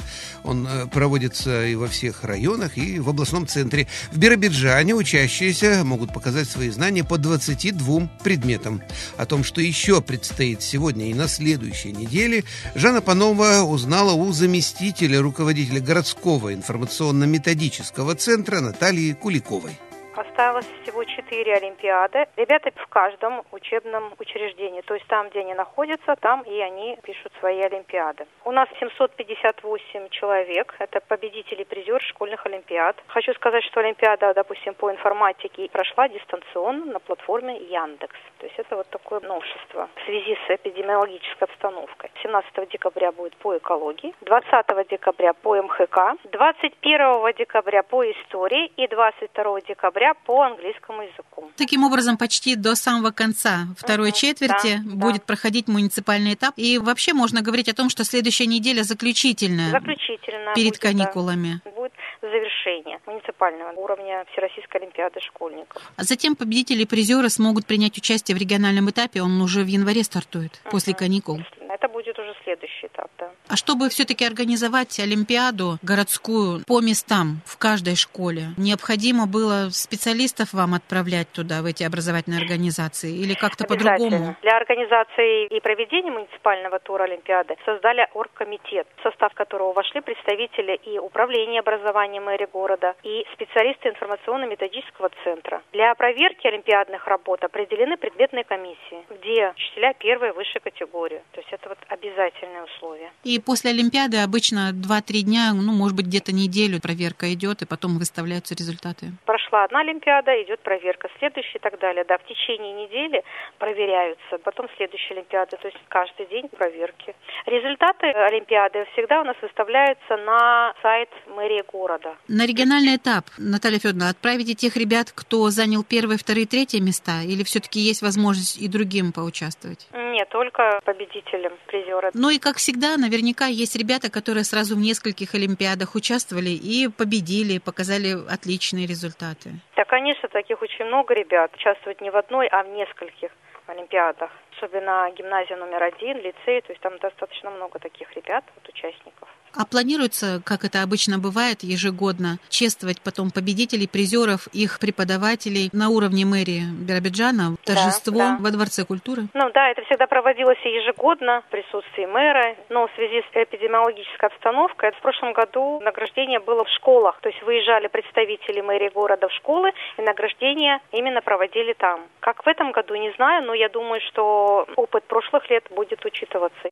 Он 0.44 0.66
э, 0.66 0.88
проводится 0.88 1.66
и 1.66 1.76
во 1.76 1.88
всех 1.88 2.24
районах, 2.24 2.78
и 2.78 3.00
в 3.00 3.10
областном 3.10 3.46
центре. 3.46 3.88
В 4.12 4.18
Биробиджане 4.18 4.96
учащиеся 4.96 5.84
могут 5.84 6.14
показать 6.14 6.50
свои 6.50 6.70
знания 6.70 7.04
по 7.04 7.18
22 7.20 8.10
предметам. 8.24 8.82
О 9.18 9.26
том, 9.28 9.44
что 9.44 9.62
еще 9.62 10.02
предстоит 10.02 10.64
сегодня 10.64 11.12
и 11.12 11.14
на 11.14 11.28
следующей 11.28 11.92
неделе, 11.92 12.46
Жанна 12.76 13.02
Панова 13.02 13.62
узнала 13.64 14.14
у 14.14 14.32
заместителя 14.32 15.22
руководителя 15.22 15.80
городского 15.80 16.54
информационно-методического 16.54 18.16
центра 18.16 18.62
Натальи 18.62 19.12
Куликовой. 19.12 19.78
Осталось 20.16 20.68
всего 20.84 21.04
четыре 21.06 21.56
Олимпиады. 21.56 22.28
Ребята 22.38 22.70
в 22.76 22.88
каждом 22.88 23.42
учебном 23.52 24.14
учреждении, 24.20 24.82
то 24.82 24.94
есть 24.94 25.08
там, 25.08 25.30
где 25.30 25.40
они 25.40 25.56
находятся, 25.56 26.16
там 26.18 26.44
и 26.44 26.60
они 26.60 27.00
пишут 27.02 27.34
свои 27.40 27.60
Олимпиады. 27.62 28.28
У 28.46 28.52
нас 28.52 28.70
758 28.80 30.10
человек, 30.10 30.76
это 30.78 31.00
победители 31.02 31.64
призер 31.64 32.00
школьных 32.04 32.46
Олимпиад. 32.46 32.96
Хочу 33.08 33.34
сказать, 33.34 33.64
что 33.64 33.80
Олимпиада, 33.80 34.36
допустим, 34.36 34.76
по 34.76 34.92
информатике 34.92 35.68
прошла 35.70 36.08
дистанционно 36.08 36.86
на 36.86 37.00
платформе 37.00 37.58
Яндекс. 37.58 38.20
То 38.38 38.46
есть 38.46 38.60
это 38.60 38.76
вот 38.76 38.88
такое 38.90 39.20
новшество 39.22 39.90
в 39.96 40.06
связи 40.06 40.38
с 40.46 40.50
эпидемиологической 40.52 41.48
обстановкой. 41.48 42.12
17 42.22 42.70
декабря 42.70 43.12
будет 43.12 43.36
по 43.38 43.58
экологии, 43.58 44.14
20 44.22 44.88
декабря 44.90 45.34
по 45.34 45.56
МХК, 45.56 46.22
21 46.26 47.34
декабря 47.36 47.82
по 47.82 48.04
истории 48.12 48.68
и 48.78 48.88
22 48.88 49.62
декабря 49.62 50.03
по 50.26 50.42
английскому 50.42 51.02
языку. 51.04 51.52
Таким 51.56 51.84
образом, 51.84 52.18
почти 52.18 52.56
до 52.56 52.76
самого 52.76 53.12
конца 53.12 53.68
второй 53.78 54.10
угу, 54.10 54.18
четверти 54.18 54.82
да, 54.84 54.96
будет 54.96 55.22
да. 55.22 55.28
проходить 55.28 55.68
муниципальный 55.68 56.34
этап. 56.34 56.54
И 56.58 56.78
вообще 56.78 57.14
можно 57.14 57.42
говорить 57.42 57.70
о 57.70 57.74
том, 57.74 57.90
что 57.90 58.04
следующая 58.04 58.48
неделя 58.48 58.84
заключительная. 58.84 59.72
Заключительная. 59.72 60.56
Перед 60.56 60.74
будет, 60.74 60.82
каникулами. 60.82 61.62
Да, 61.64 61.72
будет 61.72 61.94
завершение 62.22 63.00
муниципального 63.06 63.72
уровня 63.74 64.26
Всероссийской 64.32 64.82
Олимпиады 64.82 65.20
школьников. 65.22 65.82
А 65.96 66.04
затем 66.04 66.36
победители 66.36 66.84
и 66.84 66.86
призеры 66.86 67.30
смогут 67.30 67.66
принять 67.66 67.98
участие 67.98 68.36
в 68.36 68.40
региональном 68.40 68.90
этапе. 68.90 69.22
Он 69.22 69.42
уже 69.42 69.64
в 69.64 69.68
январе 69.68 70.04
стартует, 70.04 70.60
угу. 70.66 70.72
после 70.72 70.94
каникул. 70.94 71.40
Это 71.70 71.88
будет 71.88 72.18
уже 72.20 72.34
следующий 72.44 72.88
этап. 72.88 73.12
А 73.54 73.56
чтобы 73.56 73.90
все-таки 73.90 74.26
организовать 74.26 75.00
Олимпиаду 75.00 75.78
городскую 75.84 76.66
по 76.66 76.82
местам 76.82 77.38
в 77.46 77.60
каждой 77.60 77.96
школе, 77.96 78.46
необходимо 78.58 79.28
было 79.28 79.70
специалистов 79.70 80.54
вам 80.54 80.74
отправлять 80.74 81.30
туда, 81.30 81.62
в 81.62 81.66
эти 81.68 81.84
образовательные 81.84 82.42
организации, 82.42 83.14
или 83.14 83.36
как-то 83.36 83.68
по-другому? 83.68 84.36
Для 84.42 84.58
организации 84.58 85.46
и 85.56 85.60
проведения 85.60 86.10
муниципального 86.10 86.80
тура 86.80 87.04
Олимпиады 87.04 87.56
создали 87.64 88.08
оргкомитет, 88.16 88.88
в 88.98 89.04
состав 89.04 89.36
которого 89.36 89.74
вошли 89.74 90.02
представители 90.02 90.74
и 90.90 90.98
управления 90.98 91.60
образованием 91.60 92.24
мэрии 92.24 92.48
города, 92.52 92.96
и 93.04 93.24
специалисты 93.34 93.90
информационно-методического 93.90 95.12
центра. 95.24 95.62
Для 95.74 95.94
проверки 95.94 96.48
олимпиадных 96.48 97.06
работ 97.06 97.44
определены 97.44 97.98
предметные 97.98 98.46
комиссии, 98.46 99.06
где 99.12 99.54
учителя 99.56 99.94
первой 99.94 100.32
высшей 100.34 100.60
категории. 100.60 101.22
То 101.34 101.42
есть 101.42 101.54
это 101.54 101.70
вот 101.70 101.78
обязательное 101.90 102.64
условие. 102.64 103.12
И 103.24 103.43
после 103.46 103.72
Олимпиады 103.72 104.18
обычно 104.18 104.72
2-3 104.72 105.22
дня, 105.22 105.54
ну, 105.54 105.72
может 105.72 105.96
быть, 105.96 106.08
где-то 106.08 106.32
неделю 106.34 106.82
проверка 106.82 107.34
идет, 107.34 107.62
и 107.62 107.66
потом 107.66 107.98
выставляются 108.00 108.56
результаты. 108.56 109.12
Прошла 109.26 109.66
одна 109.66 109.82
Олимпиада, 109.82 110.32
идет 110.44 110.60
проверка, 110.62 111.10
следующая 111.20 111.58
и 111.58 111.62
так 111.62 111.80
далее. 111.80 112.04
Да, 112.08 112.18
в 112.18 112.26
течение 112.26 112.74
недели 112.74 113.24
проверяются, 113.60 114.38
потом 114.44 114.68
следующая 114.78 115.16
Олимпиада, 115.16 115.58
то 115.58 115.68
есть 115.68 115.80
каждый 115.90 116.26
день 116.28 116.48
проверки. 116.50 117.16
Результаты 117.46 118.08
Олимпиады 118.08 118.86
всегда 118.94 119.22
у 119.22 119.24
нас 119.24 119.36
выставляются 119.42 120.18
на 120.18 120.74
сайт 120.82 121.10
мэрии 121.28 121.64
города. 121.72 122.16
На 122.28 122.46
региональный 122.46 122.96
этап, 122.96 123.26
Наталья 123.38 123.80
Федоровна, 123.80 124.10
отправите 124.10 124.54
тех 124.54 124.76
ребят, 124.78 125.12
кто 125.14 125.50
занял 125.50 125.84
первые, 125.84 126.18
вторые, 126.18 126.48
третьи 126.48 126.80
места, 126.80 127.22
или 127.24 127.44
все-таки 127.44 127.80
есть 127.80 128.02
возможность 128.02 128.58
и 128.58 128.68
другим 128.68 129.12
поучаствовать? 129.12 129.88
Нет, 129.94 130.30
только 130.30 130.80
победителям, 130.86 131.54
призеры. 131.68 132.12
Ну 132.14 132.30
и, 132.30 132.38
как 132.40 132.58
всегда, 132.58 132.98
наверняка 133.24 133.46
есть 133.46 133.76
ребята, 133.78 134.12
которые 134.12 134.44
сразу 134.44 134.76
в 134.76 134.80
нескольких 134.80 135.34
Олимпиадах 135.34 135.96
участвовали 135.96 136.50
и 136.50 136.90
победили, 136.90 137.60
показали 137.60 138.12
отличные 138.30 138.86
результаты. 138.86 139.50
Да, 139.78 139.86
конечно, 139.86 140.28
таких 140.28 140.62
очень 140.62 140.86
много 140.86 141.14
ребят. 141.14 141.54
Участвуют 141.56 142.02
не 142.02 142.12
в 142.12 142.18
одной, 142.18 142.48
а 142.48 142.64
в 142.64 142.68
нескольких 142.68 143.32
Олимпиадах. 143.68 144.30
Особенно 144.58 145.10
гимназия 145.18 145.58
номер 145.58 145.84
один, 145.84 146.18
лицей, 146.18 146.62
то 146.62 146.72
есть 146.74 146.82
там 146.82 146.98
достаточно 147.00 147.50
много 147.50 147.80
таких 147.80 148.12
ребят, 148.14 148.44
вот, 148.56 148.68
участников. 148.68 149.30
А 149.56 149.66
планируется, 149.66 150.42
как 150.46 150.66
это 150.66 150.82
обычно 150.82 151.20
бывает, 151.20 151.62
ежегодно 151.62 152.40
чествовать 152.50 153.02
потом 153.02 153.30
победителей, 153.30 153.88
призеров, 153.88 154.48
их 154.52 154.80
преподавателей 154.80 155.70
на 155.74 155.90
уровне 155.90 156.26
мэрии 156.26 156.64
Биробиджана, 156.74 157.56
торжество 157.64 158.18
да, 158.18 158.38
да. 158.38 158.44
во 158.44 158.52
Дворце 158.52 158.84
культуры? 158.86 159.24
Ну 159.34 159.52
да, 159.54 159.70
это 159.70 159.84
всегда 159.84 160.08
проводилось 160.08 160.60
ежегодно 160.64 161.44
в 161.48 161.52
присутствии 161.52 162.06
мэра, 162.06 162.56
но 162.70 162.88
в 162.88 162.92
связи 162.96 163.22
с 163.22 163.36
эпидемиологической 163.36 164.30
обстановкой 164.30 164.92
в 164.92 165.02
прошлом 165.02 165.34
году 165.34 165.80
награждение 165.82 166.40
было 166.40 166.64
в 166.64 166.70
школах, 166.70 167.20
то 167.22 167.30
есть 167.30 167.42
выезжали 167.44 167.88
представители 167.88 168.62
мэрии 168.62 168.90
города 168.90 169.28
в 169.28 169.34
школы 169.34 169.72
и 169.98 170.02
награждение 170.02 170.80
именно 170.92 171.22
проводили 171.22 171.74
там. 171.74 172.02
Как 172.20 172.44
в 172.44 172.48
этом 172.48 172.72
году, 172.72 172.96
не 172.96 173.12
знаю, 173.18 173.46
но 173.46 173.54
я 173.54 173.70
думаю, 173.70 174.02
что 174.10 174.68
опыт 174.76 175.04
прошлых 175.06 175.50
лет 175.50 175.66
будет 175.70 176.04
учитываться. 176.06 176.70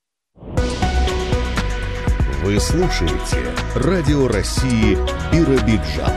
Вы 2.44 2.60
слушаете 2.60 3.54
Радио 3.76 4.28
России 4.28 4.98
Биробиджан. 5.32 6.12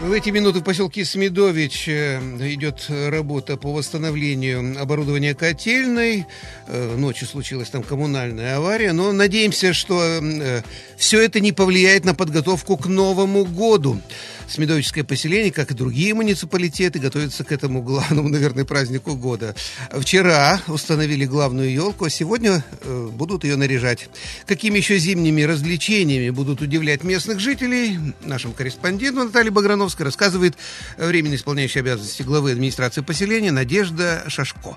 В 0.00 0.12
эти 0.12 0.30
минуты 0.30 0.60
в 0.60 0.62
поселке 0.62 1.04
Смедович 1.04 1.88
э, 1.88 2.20
идет 2.52 2.86
работа 2.88 3.56
по 3.56 3.72
восстановлению 3.72 4.80
оборудования 4.80 5.34
котельной. 5.34 6.26
Э, 6.68 6.94
ночью 6.96 7.26
случилась 7.26 7.70
там 7.70 7.82
коммунальная 7.82 8.58
авария, 8.58 8.92
но 8.92 9.10
надеемся, 9.10 9.72
что 9.72 10.00
э, 10.00 10.62
все 10.96 11.24
это 11.24 11.40
не 11.40 11.50
повлияет 11.50 12.04
на 12.04 12.14
подготовку 12.14 12.76
к 12.76 12.86
Новому 12.86 13.44
году. 13.44 14.00
Смедовическое 14.48 15.02
поселение, 15.04 15.50
как 15.50 15.70
и 15.70 15.74
другие 15.74 16.14
муниципалитеты, 16.14 16.98
готовятся 16.98 17.44
к 17.44 17.52
этому 17.52 17.82
главному, 17.82 18.28
наверное, 18.30 18.64
празднику 18.64 19.16
года. 19.16 19.54
Вчера 19.92 20.60
установили 20.68 21.24
главную 21.24 21.72
елку, 21.72 22.04
а 22.04 22.10
сегодня 22.10 22.64
э, 22.82 23.08
будут 23.12 23.44
ее 23.44 23.56
наряжать. 23.56 24.08
Какими 24.46 24.78
еще 24.78 24.98
зимними 24.98 25.42
развлечениями 25.42 26.30
будут 26.30 26.60
удивлять 26.60 27.02
местных 27.02 27.40
жителей, 27.40 27.98
нашему 28.22 28.54
корреспонденту 28.54 29.24
Наталье 29.24 29.50
Баграновской 29.50 30.04
рассказывает 30.04 30.54
временно 30.96 31.34
исполняющий 31.34 31.80
обязанности 31.80 32.22
главы 32.22 32.52
администрации 32.52 33.00
поселения 33.00 33.50
Надежда 33.50 34.24
Шашко. 34.28 34.76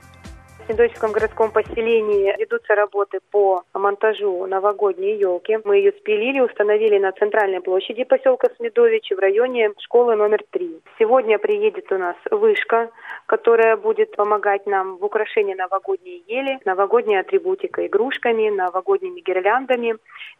Смедовическом 0.70 1.14
городском 1.14 1.52
поселении 1.52 2.32
ведутся 2.38 2.76
работы 2.76 3.22
по 3.32 3.64
монтажу 3.74 4.46
новогодней 4.46 5.18
елки. 5.18 5.58
Мы 5.64 5.78
ее 5.78 5.92
спилили, 5.94 6.42
установили 6.42 7.00
на 7.00 7.12
центральной 7.12 7.60
площади 7.60 8.04
поселка 8.04 8.50
Смедовичи 8.56 9.16
в 9.16 9.18
районе 9.18 9.72
школы 9.80 10.16
номер 10.16 10.44
три. 10.52 10.80
Сегодня 11.00 11.40
приедет 11.40 11.92
у 11.92 11.98
нас 11.98 12.16
вышка, 12.30 12.92
которая 13.30 13.78
будет 13.78 14.16
помогать 14.16 14.66
нам 14.66 14.98
в 14.98 15.06
украшении 15.06 15.54
новогодней 15.54 16.24
ели, 16.28 16.58
новогодней 16.66 17.20
атрибутикой, 17.20 17.86
игрушками, 17.86 18.50
новогодними 18.50 19.20
гирляндами, 19.20 19.98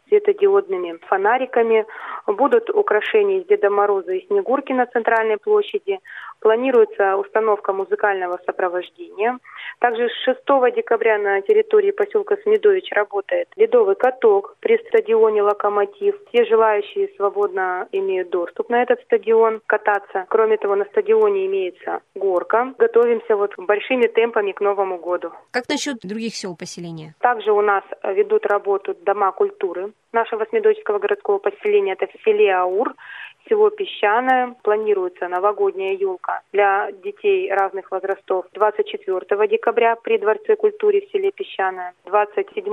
светодиодными 0.08 0.98
фонариками. 1.06 1.86
Будут 2.26 2.68
украшения 2.68 3.38
из 3.38 3.46
Деда 3.46 3.70
Мороза 3.70 4.12
и 4.12 4.26
Снегурки 4.26 4.72
на 4.72 4.86
центральной 4.86 5.38
площади. 5.38 6.00
Планируется 6.40 7.16
установка 7.16 7.72
музыкального 7.72 8.40
сопровождения. 8.44 9.38
Также 9.78 10.08
с 10.08 10.24
6 10.24 10.40
декабря 10.74 11.18
на 11.18 11.40
территории 11.42 11.92
поселка 11.92 12.36
Смедович 12.42 12.90
работает 12.90 13.48
ледовый 13.54 13.94
каток 13.94 14.56
при 14.58 14.78
стадионе 14.88 15.42
«Локомотив». 15.42 16.16
Все 16.28 16.44
желающие 16.44 17.08
свободно 17.16 17.86
имеют 17.92 18.30
доступ 18.30 18.68
на 18.68 18.82
этот 18.82 19.00
стадион 19.02 19.60
кататься. 19.66 20.26
Кроме 20.28 20.56
того, 20.56 20.74
на 20.74 20.86
стадионе 20.86 21.46
имеется 21.46 22.00
горка. 22.16 22.74
Готовимся 22.80 23.36
вот 23.36 23.52
большими 23.58 24.06
темпами 24.06 24.52
к 24.52 24.60
Новому 24.62 24.96
году. 24.96 25.32
Как 25.50 25.68
насчет 25.68 25.98
других 26.02 26.34
сел 26.34 26.56
поселения? 26.56 27.14
Также 27.18 27.52
у 27.52 27.60
нас 27.60 27.84
ведут 28.02 28.46
работу 28.46 28.94
дома 28.94 29.32
культуры 29.32 29.92
нашего 30.12 30.46
Смедовического 30.46 30.98
городского 30.98 31.36
поселения. 31.38 31.92
Это 31.92 32.06
в 32.06 32.22
селе 32.24 32.50
Аур 32.54 32.94
село 33.46 33.68
Песчаное. 33.68 34.54
Планируется 34.62 35.28
новогодняя 35.28 35.92
елка 35.92 36.40
для 36.52 36.90
детей 37.04 37.52
разных 37.52 37.90
возрастов 37.90 38.46
24 38.54 39.48
декабря 39.48 39.96
при 39.96 40.16
Дворце 40.16 40.56
культуры 40.56 41.02
в 41.02 41.10
селе 41.12 41.32
Песчаное. 41.32 41.92
27 42.06 42.64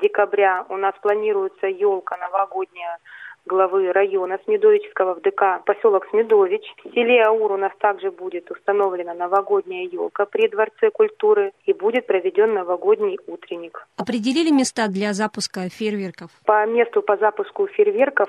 декабря 0.00 0.66
у 0.68 0.76
нас 0.76 0.94
планируется 1.02 1.66
елка 1.66 2.16
новогодняя 2.16 2.98
главы 3.46 3.92
района 3.92 4.38
Смедовического 4.44 5.14
в 5.14 5.20
ДК 5.22 5.64
поселок 5.64 6.06
Смедович. 6.10 6.62
В 6.84 6.92
селе 6.92 7.22
Аур 7.24 7.52
у 7.52 7.56
нас 7.56 7.72
также 7.78 8.10
будет 8.10 8.50
установлена 8.50 9.14
новогодняя 9.14 9.84
елка 9.84 10.26
при 10.26 10.48
Дворце 10.48 10.90
культуры 10.90 11.52
и 11.64 11.72
будет 11.72 12.06
проведен 12.06 12.54
новогодний 12.54 13.18
утренник. 13.26 13.86
Определили 13.96 14.50
места 14.50 14.88
для 14.88 15.12
запуска 15.12 15.68
фейерверков? 15.68 16.30
По 16.44 16.66
месту 16.66 17.02
по 17.02 17.16
запуску 17.16 17.66
фейерверков 17.66 18.28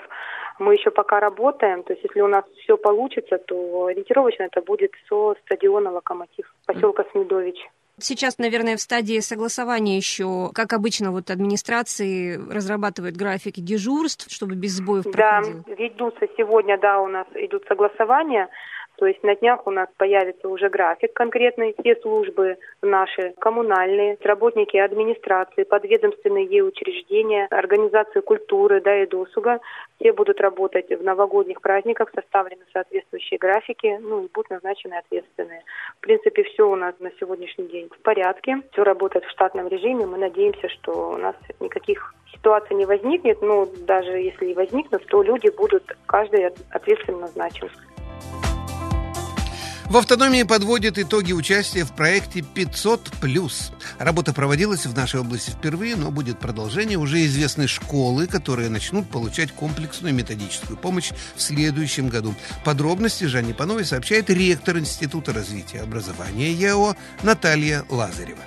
мы 0.60 0.74
еще 0.74 0.92
пока 0.92 1.20
работаем. 1.20 1.84
То 1.84 1.94
есть 1.94 2.04
если 2.04 2.22
у 2.22 2.28
нас 2.28 2.46
все 2.64 2.78
получится, 2.78 3.38
то 3.38 3.86
ориентировочно 3.86 4.44
это 4.44 4.62
будет 4.62 4.92
со 5.08 5.36
стадиона 5.46 5.92
«Локомотив» 5.92 6.54
поселка 6.66 7.06
Смедович. 7.12 7.58
Сейчас, 8.04 8.38
наверное, 8.38 8.78
в 8.78 8.82
стадии 8.82 9.20
согласования 9.20 9.98
еще, 9.98 10.52
как 10.54 10.74
обычно, 10.74 11.12
вот 11.12 11.30
администрации 11.30 12.36
разрабатывают 12.52 13.16
графики 13.16 13.60
дежурств, 13.60 14.32
чтобы 14.32 14.56
без 14.56 14.74
сбоев 14.74 15.04
проходил. 15.04 15.64
Да, 15.68 15.74
ведутся 15.76 16.28
сегодня, 16.38 16.78
да, 16.78 17.00
у 17.00 17.08
нас 17.08 17.28
идут 17.36 17.66
согласования. 17.68 18.50
То 19.00 19.08
есть 19.08 19.24
на 19.24 19.34
днях 19.34 19.66
у 19.66 19.72
нас 19.72 19.88
появится 19.96 20.50
уже 20.50 20.68
график 20.68 21.14
конкретный. 21.14 21.74
Все 21.80 21.96
службы 22.02 22.58
наши, 22.82 23.34
коммунальные, 23.40 24.18
работники 24.22 24.76
администрации, 24.76 25.64
подведомственные 25.64 26.46
ей 26.46 26.62
учреждения, 26.62 27.48
организации 27.50 28.20
культуры 28.20 28.82
да, 28.82 29.02
и 29.02 29.08
досуга, 29.08 29.62
все 29.98 30.12
будут 30.12 30.42
работать 30.42 30.90
в 30.90 31.02
новогодних 31.02 31.62
праздниках, 31.62 32.12
составлены 32.14 32.64
соответствующие 32.74 33.38
графики, 33.38 33.98
ну 34.02 34.26
и 34.26 34.28
будут 34.34 34.50
назначены 34.50 34.96
ответственные. 34.96 35.64
В 36.00 36.02
принципе, 36.02 36.44
все 36.44 36.70
у 36.70 36.76
нас 36.76 36.94
на 37.00 37.12
сегодняшний 37.22 37.68
день 37.68 37.88
в 37.90 38.02
порядке, 38.02 38.58
все 38.74 38.84
работает 38.84 39.24
в 39.24 39.32
штатном 39.32 39.70
режиме. 39.70 40.08
Мы 40.08 40.18
надеемся, 40.18 40.68
что 40.68 41.12
у 41.12 41.18
нас 41.18 41.36
никаких 41.62 42.14
ситуаций 42.34 42.76
не 42.76 42.86
возникнет, 42.86 43.42
но 43.42 43.66
даже 43.88 44.12
если 44.12 44.48
и 44.48 44.54
возникнут, 44.54 45.06
то 45.06 45.24
люди 45.24 45.50
будут 45.56 45.96
каждый 46.06 46.48
ответственно 46.72 47.20
назначен. 47.20 47.70
В 49.90 49.98
автономии 49.98 50.44
подводят 50.44 51.00
итоги 51.00 51.34
участия 51.34 51.84
в 51.84 51.94
проекте 51.94 52.42
500+. 52.42 53.52
Работа 53.98 54.34
проводилась 54.34 54.86
в 54.86 54.96
нашей 54.96 55.20
области 55.20 55.50
впервые, 55.50 55.96
но 55.96 56.12
будет 56.12 56.38
продолжение 56.38 57.00
уже 57.00 57.26
известной 57.26 57.66
школы, 57.66 58.28
которые 58.28 58.70
начнут 58.70 59.10
получать 59.10 59.52
комплексную 59.52 60.14
методическую 60.14 60.78
помощь 60.78 61.12
в 61.36 61.42
следующем 61.42 62.08
году. 62.08 62.36
Подробности 62.64 63.24
Жанне 63.24 63.56
Пановой 63.56 63.84
сообщает 63.84 64.30
ректор 64.30 64.78
Института 64.78 65.34
развития 65.34 65.82
образования 65.82 66.54
ЕО 66.54 66.96
Наталья 67.24 67.84
Лазарева. 67.90 68.44